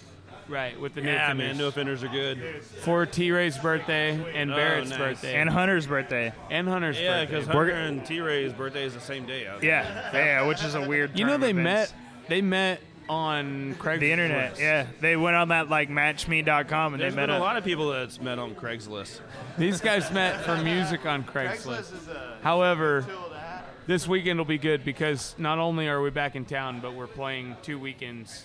Right, 0.49 0.79
with 0.81 0.95
the 0.95 1.01
new 1.01 1.11
Yeah, 1.11 1.25
offenders. 1.27 1.47
man, 1.49 1.59
new 1.59 1.67
offenders 1.67 2.03
are 2.05 2.09
good. 2.09 2.63
For 2.83 3.07
T 3.07 3.31
Ray's 3.31 3.59
birthday 3.59 4.11
and 4.35 4.53
Oh, 4.53 4.57
Barrett's 4.57 4.91
nice. 4.91 4.99
birthday. 4.99 5.35
and 5.41 5.49
Hunter's 5.51 5.87
birthday. 5.87 6.33
and 6.51 6.69
Hunter's 6.69 6.99
Yeah, 7.01 7.21
birthday. 7.25 7.27
because 7.37 7.47
Hunter 7.47 7.71
and 7.73 8.05
T 8.07 8.21
Ray's 8.21 8.53
birthday 8.53 8.85
is 8.85 8.95
the 8.95 9.01
same 9.01 9.27
day. 9.27 9.47
Out 9.47 9.63
Yeah, 9.63 10.11
yeah, 10.13 10.47
which 10.47 10.63
is 10.65 10.75
a 10.75 10.89
weird. 10.89 11.19
You 11.19 11.25
know 11.27 11.37
they 11.37 11.53
met 11.53 11.93
they 12.29 12.43
met 12.43 12.81
on 13.09 13.75
Craigslist. 13.79 14.01
the 14.01 14.13
internet. 14.13 14.59
Yeah, 14.59 14.87
they 15.01 15.17
went 15.17 15.35
on 15.37 15.49
that 15.49 15.71
like 15.71 15.89
matchme.com 15.89 16.93
and 16.95 17.03
There's 17.03 17.15
they 17.15 17.17
met 17.21 17.27
been 17.29 17.31
a 17.37 17.39
up. 17.39 17.43
lot 17.43 17.57
of 17.57 17.65
people 17.65 17.91
that's 17.91 18.21
met 18.21 18.39
on 18.39 18.55
Craigslist. 18.55 19.21
These 19.57 19.81
guys 19.81 20.11
met 20.13 20.45
for 20.45 20.57
music 20.59 21.07
on 21.07 21.25
Craigslist. 21.25 21.67
Craigslist 21.67 21.95
is 22.03 22.09
a 22.09 22.37
However, 22.43 23.03
tool 23.09 23.31
to 23.31 23.39
have. 23.39 23.63
this 23.87 24.07
weekend 24.07 24.39
will 24.39 24.45
be 24.45 24.59
good 24.59 24.85
because 24.85 25.35
not 25.39 25.59
only 25.59 25.89
are 25.89 26.03
we 26.03 26.11
back 26.11 26.37
in 26.37 26.45
town, 26.45 26.81
but 26.81 26.93
we're 26.93 27.07
playing 27.07 27.57
two 27.63 27.79
weekends 27.79 28.45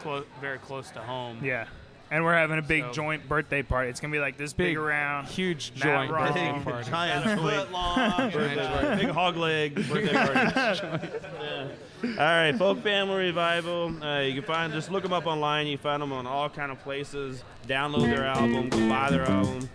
clo- 0.00 0.24
very 0.40 0.58
close 0.58 0.90
to 0.90 1.00
home. 1.00 1.38
Yeah, 1.42 1.66
and 2.10 2.24
we're 2.24 2.34
having 2.34 2.58
a 2.58 2.62
big 2.62 2.84
So- 2.84 2.92
joint 2.92 3.28
birthday 3.28 3.62
party. 3.62 3.88
It's 3.90 4.00
gonna 4.00 4.12
be 4.12 4.18
like 4.20 4.36
this 4.36 4.52
big, 4.52 4.68
Big, 4.70 4.76
around. 4.78 5.26
huge 5.26 5.74
joint 5.74 6.10
Wrong. 6.10 6.26
birthday 6.26 6.52
Big, 6.52 6.64
party. 6.64 6.90
Giant 6.90 7.24
joint 7.24 7.40
Foot 7.40 7.72
long. 7.72 8.30
birthday 8.30 8.66
party. 8.82 9.04
Big 9.04 9.14
hog 9.14 9.36
leg 9.36 9.74
birthday 9.88 10.12
party. 10.12 11.08
Yeah. 11.40 11.68
All 12.02 12.16
right, 12.16 12.52
Folk 12.56 12.82
Family 12.82 13.24
Revival. 13.26 14.02
Uh, 14.02 14.20
you 14.20 14.32
can 14.32 14.42
find 14.42 14.72
just 14.72 14.90
look 14.90 15.02
them 15.02 15.12
up 15.12 15.26
online. 15.26 15.66
You 15.66 15.76
find 15.76 16.00
them 16.00 16.12
on 16.14 16.26
all 16.26 16.48
kind 16.48 16.72
of 16.72 16.78
places. 16.80 17.44
Download 17.68 18.04
their 18.06 18.24
album, 18.24 18.70
go 18.70 18.88
buy 18.88 19.10
their 19.10 19.22
album. 19.28 19.68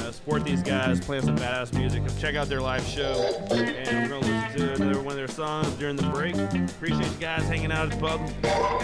Uh, 0.00 0.10
support 0.10 0.44
these 0.44 0.62
guys 0.62 0.98
playing 0.98 1.22
some 1.22 1.36
badass 1.36 1.72
music. 1.74 2.02
Check 2.18 2.34
out 2.34 2.48
their 2.48 2.60
live 2.60 2.82
show, 2.86 3.38
and 3.50 4.10
we're 4.10 4.20
gonna 4.20 4.26
listen 4.26 4.58
to 4.58 4.82
another 4.82 5.00
one 5.00 5.12
of 5.12 5.16
their 5.16 5.28
songs 5.28 5.68
during 5.74 5.96
the 5.96 6.08
break. 6.08 6.34
Appreciate 6.70 7.12
you 7.12 7.18
guys 7.20 7.42
hanging 7.42 7.70
out 7.70 7.92
at 7.92 7.98
the 7.98 8.06
pub. 8.06 8.20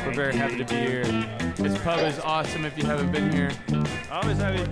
We're 0.04 0.14
very 0.14 0.36
happy 0.36 0.58
to 0.58 0.64
be 0.64 0.74
here. 0.74 1.04
This 1.56 1.76
pub 1.82 2.00
is 2.00 2.18
awesome 2.20 2.66
if 2.66 2.76
you 2.76 2.84
haven't 2.84 3.12
been 3.12 3.32
here. 3.32 3.50
Always 4.10 4.36
happy. 4.36 4.64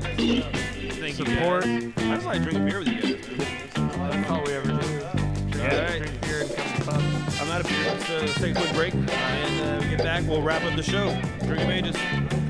Thank 0.91 1.19
you. 1.19 1.25
Support. 1.25 1.65
Guys. 1.65 1.93
I 1.97 2.15
just 2.15 2.27
like 2.27 2.43
drinking 2.43 2.67
beer 2.67 2.79
with 2.81 2.89
you 2.89 3.01
guys. 3.01 3.27
That's 3.75 4.31
all 4.31 4.43
we 4.45 4.53
ever 4.53 4.69
do. 4.69 4.75
All 4.75 5.69
right. 5.69 6.21
Beer 6.23 6.43
and 6.43 6.55
come 6.55 6.67
to 6.67 6.79
the 6.79 6.85
pub. 6.85 7.03
I'm 7.41 7.51
out 7.51 7.61
of. 7.63 7.71
Let's, 7.71 8.11
uh, 8.11 8.19
let's 8.21 8.35
take 8.35 8.57
a 8.57 8.61
quick 8.61 8.75
break, 8.75 8.95
and 8.95 9.61
uh, 9.61 9.83
we 9.83 9.89
get 9.89 9.99
back. 10.05 10.25
We'll 10.29 10.43
wrap 10.43 10.63
up 10.63 10.77
the 10.77 10.83
show. 10.83 11.19
Drink 11.47 11.63
of 11.63 12.44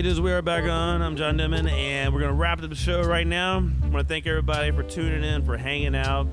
Ages. 0.00 0.16
Drink 0.16 0.16
of 0.16 0.18
Ages, 0.18 0.20
we 0.22 0.32
are 0.32 0.42
back 0.42 0.64
on. 0.64 1.02
I'm 1.02 1.14
John 1.14 1.36
Dimon, 1.36 1.70
and 1.70 2.14
we're 2.14 2.20
going 2.20 2.32
to 2.32 2.36
wrap 2.36 2.62
up 2.62 2.68
the 2.70 2.74
show 2.74 3.02
right 3.02 3.26
now. 3.26 3.58
I 3.58 3.86
want 3.88 3.98
to 3.98 4.04
thank 4.04 4.26
everybody 4.26 4.70
for 4.70 4.82
tuning 4.82 5.22
in, 5.22 5.44
for 5.44 5.58
hanging 5.58 5.94
out. 5.94 6.26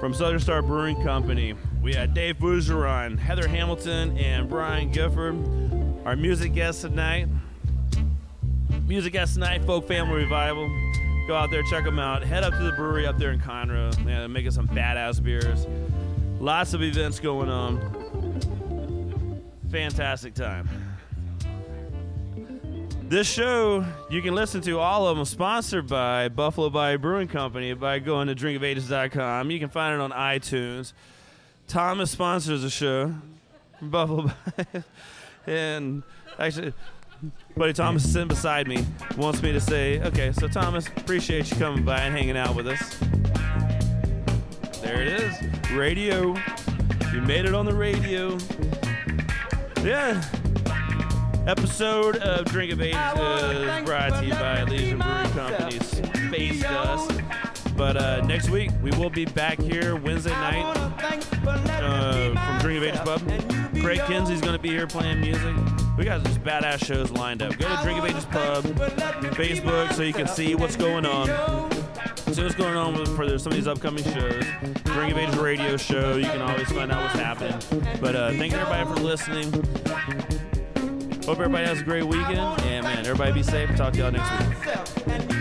From 0.00 0.12
Southern 0.12 0.40
Star 0.40 0.60
Brewing 0.60 1.00
Company, 1.04 1.54
we 1.80 1.94
had 1.94 2.14
Dave 2.14 2.38
Fougeron, 2.38 3.16
Heather 3.16 3.46
Hamilton, 3.46 4.18
and 4.18 4.48
Brian 4.48 4.90
Gifford. 4.90 5.36
Our 6.04 6.16
music 6.16 6.52
guests 6.52 6.82
tonight, 6.82 7.28
music 8.88 9.12
guests 9.12 9.34
tonight, 9.34 9.64
Folk 9.64 9.86
Family 9.86 10.16
Revival. 10.16 10.68
Go 11.28 11.36
out 11.36 11.52
there, 11.52 11.62
check 11.62 11.84
them 11.84 12.00
out. 12.00 12.24
Head 12.24 12.42
up 12.42 12.54
to 12.54 12.62
the 12.64 12.72
brewery 12.72 13.06
up 13.06 13.18
there 13.18 13.30
in 13.30 13.38
Conroe. 13.38 13.96
Man, 13.98 14.18
they're 14.18 14.28
making 14.28 14.50
some 14.50 14.66
badass 14.66 15.22
beers. 15.22 15.66
Lots 16.40 16.74
of 16.74 16.82
events 16.82 17.20
going 17.20 17.48
on. 17.48 17.78
Fantastic 19.70 20.34
time. 20.34 20.89
This 23.10 23.28
show, 23.28 23.84
you 24.08 24.22
can 24.22 24.36
listen 24.36 24.60
to 24.60 24.78
all 24.78 25.08
of 25.08 25.16
them 25.16 25.24
sponsored 25.24 25.88
by 25.88 26.28
Buffalo 26.28 26.70
Bayou 26.70 26.96
Brewing 26.96 27.26
Company 27.26 27.72
by 27.74 27.98
going 27.98 28.28
to 28.28 28.36
drinkofages.com. 28.36 29.50
You 29.50 29.58
can 29.58 29.68
find 29.68 29.96
it 29.96 30.00
on 30.00 30.12
iTunes. 30.12 30.92
Thomas 31.66 32.12
sponsors 32.12 32.62
the 32.62 32.70
show 32.70 33.12
Buffalo 33.82 34.30
Bayou. 34.56 34.82
and 35.48 36.04
actually, 36.38 36.72
buddy 37.56 37.72
Thomas 37.72 38.04
is 38.04 38.12
sitting 38.12 38.28
beside 38.28 38.68
me, 38.68 38.86
wants 39.16 39.42
me 39.42 39.50
to 39.50 39.60
say, 39.60 40.00
okay, 40.02 40.30
so 40.30 40.46
Thomas, 40.46 40.86
appreciate 40.86 41.50
you 41.50 41.56
coming 41.56 41.84
by 41.84 41.98
and 42.02 42.16
hanging 42.16 42.36
out 42.36 42.54
with 42.54 42.68
us. 42.68 42.96
There 44.82 45.02
it 45.02 45.08
is. 45.08 45.72
Radio. 45.72 46.36
You 47.12 47.22
made 47.22 47.44
it 47.44 47.54
on 47.54 47.66
the 47.66 47.74
radio. 47.74 48.38
Yeah. 49.82 50.22
Episode 51.46 52.16
of 52.18 52.44
Drink 52.46 52.70
of 52.72 52.80
Ages 52.80 52.96
is 52.96 53.84
brought 53.84 54.10
to 54.20 54.26
you 54.26 54.32
by 54.32 54.60
Elysian 54.60 54.98
Brewing 54.98 55.30
Company's 55.30 55.86
Space 55.86 56.60
Dust. 56.60 57.20
But 57.76 57.96
uh, 57.96 58.20
next 58.26 58.50
week, 58.50 58.70
we 58.82 58.90
will 58.92 59.08
be 59.08 59.24
back 59.24 59.58
here 59.58 59.96
Wednesday 59.96 60.30
night 60.30 60.64
uh, 61.46 62.34
from 62.34 62.58
Drink 62.60 62.78
of 62.78 62.84
Ages 62.84 63.00
Pub. 63.00 63.80
Craig 63.80 64.00
Kinsey's 64.06 64.42
going 64.42 64.52
to 64.52 64.58
be 64.58 64.68
here 64.68 64.86
playing 64.86 65.20
music. 65.20 65.56
We 65.96 66.04
got 66.04 66.22
just 66.24 66.42
badass 66.42 66.84
shows 66.84 67.10
lined 67.10 67.42
up. 67.42 67.56
Go 67.56 67.68
to 67.74 67.82
Drink 67.82 67.98
of 67.98 68.04
Ages 68.04 68.26
Pub, 68.26 68.64
Facebook, 69.34 69.92
so 69.94 70.02
you 70.02 70.12
can 70.12 70.28
see 70.28 70.54
what's 70.54 70.76
going 70.76 71.06
on. 71.06 71.26
See 72.32 72.42
what's 72.42 72.54
going 72.54 72.76
on 72.76 72.96
with, 72.96 73.16
for 73.16 73.38
some 73.38 73.52
of 73.52 73.56
these 73.56 73.66
upcoming 73.66 74.04
shows. 74.04 74.44
Drink 74.84 75.12
of 75.12 75.18
Ages 75.18 75.36
radio 75.38 75.76
show. 75.78 76.16
You 76.16 76.26
can 76.26 76.42
always 76.42 76.70
find 76.70 76.92
out 76.92 77.02
what's 77.02 77.18
happening. 77.18 77.58
But 78.00 78.14
uh, 78.14 78.30
thank 78.32 78.52
you 78.52 78.58
everybody 78.58 78.94
for 78.94 79.00
listening. 79.00 79.50
Hope 81.30 81.38
everybody 81.38 81.64
has 81.64 81.80
a 81.80 81.84
great 81.84 82.02
weekend. 82.02 82.40
And 82.40 82.82
man, 82.82 83.06
everybody 83.06 83.30
be 83.30 83.44
safe. 83.44 83.76
Talk 83.76 83.92
to 83.92 84.00
y'all 84.00 84.10
next 84.10 85.28
week. 85.28 85.39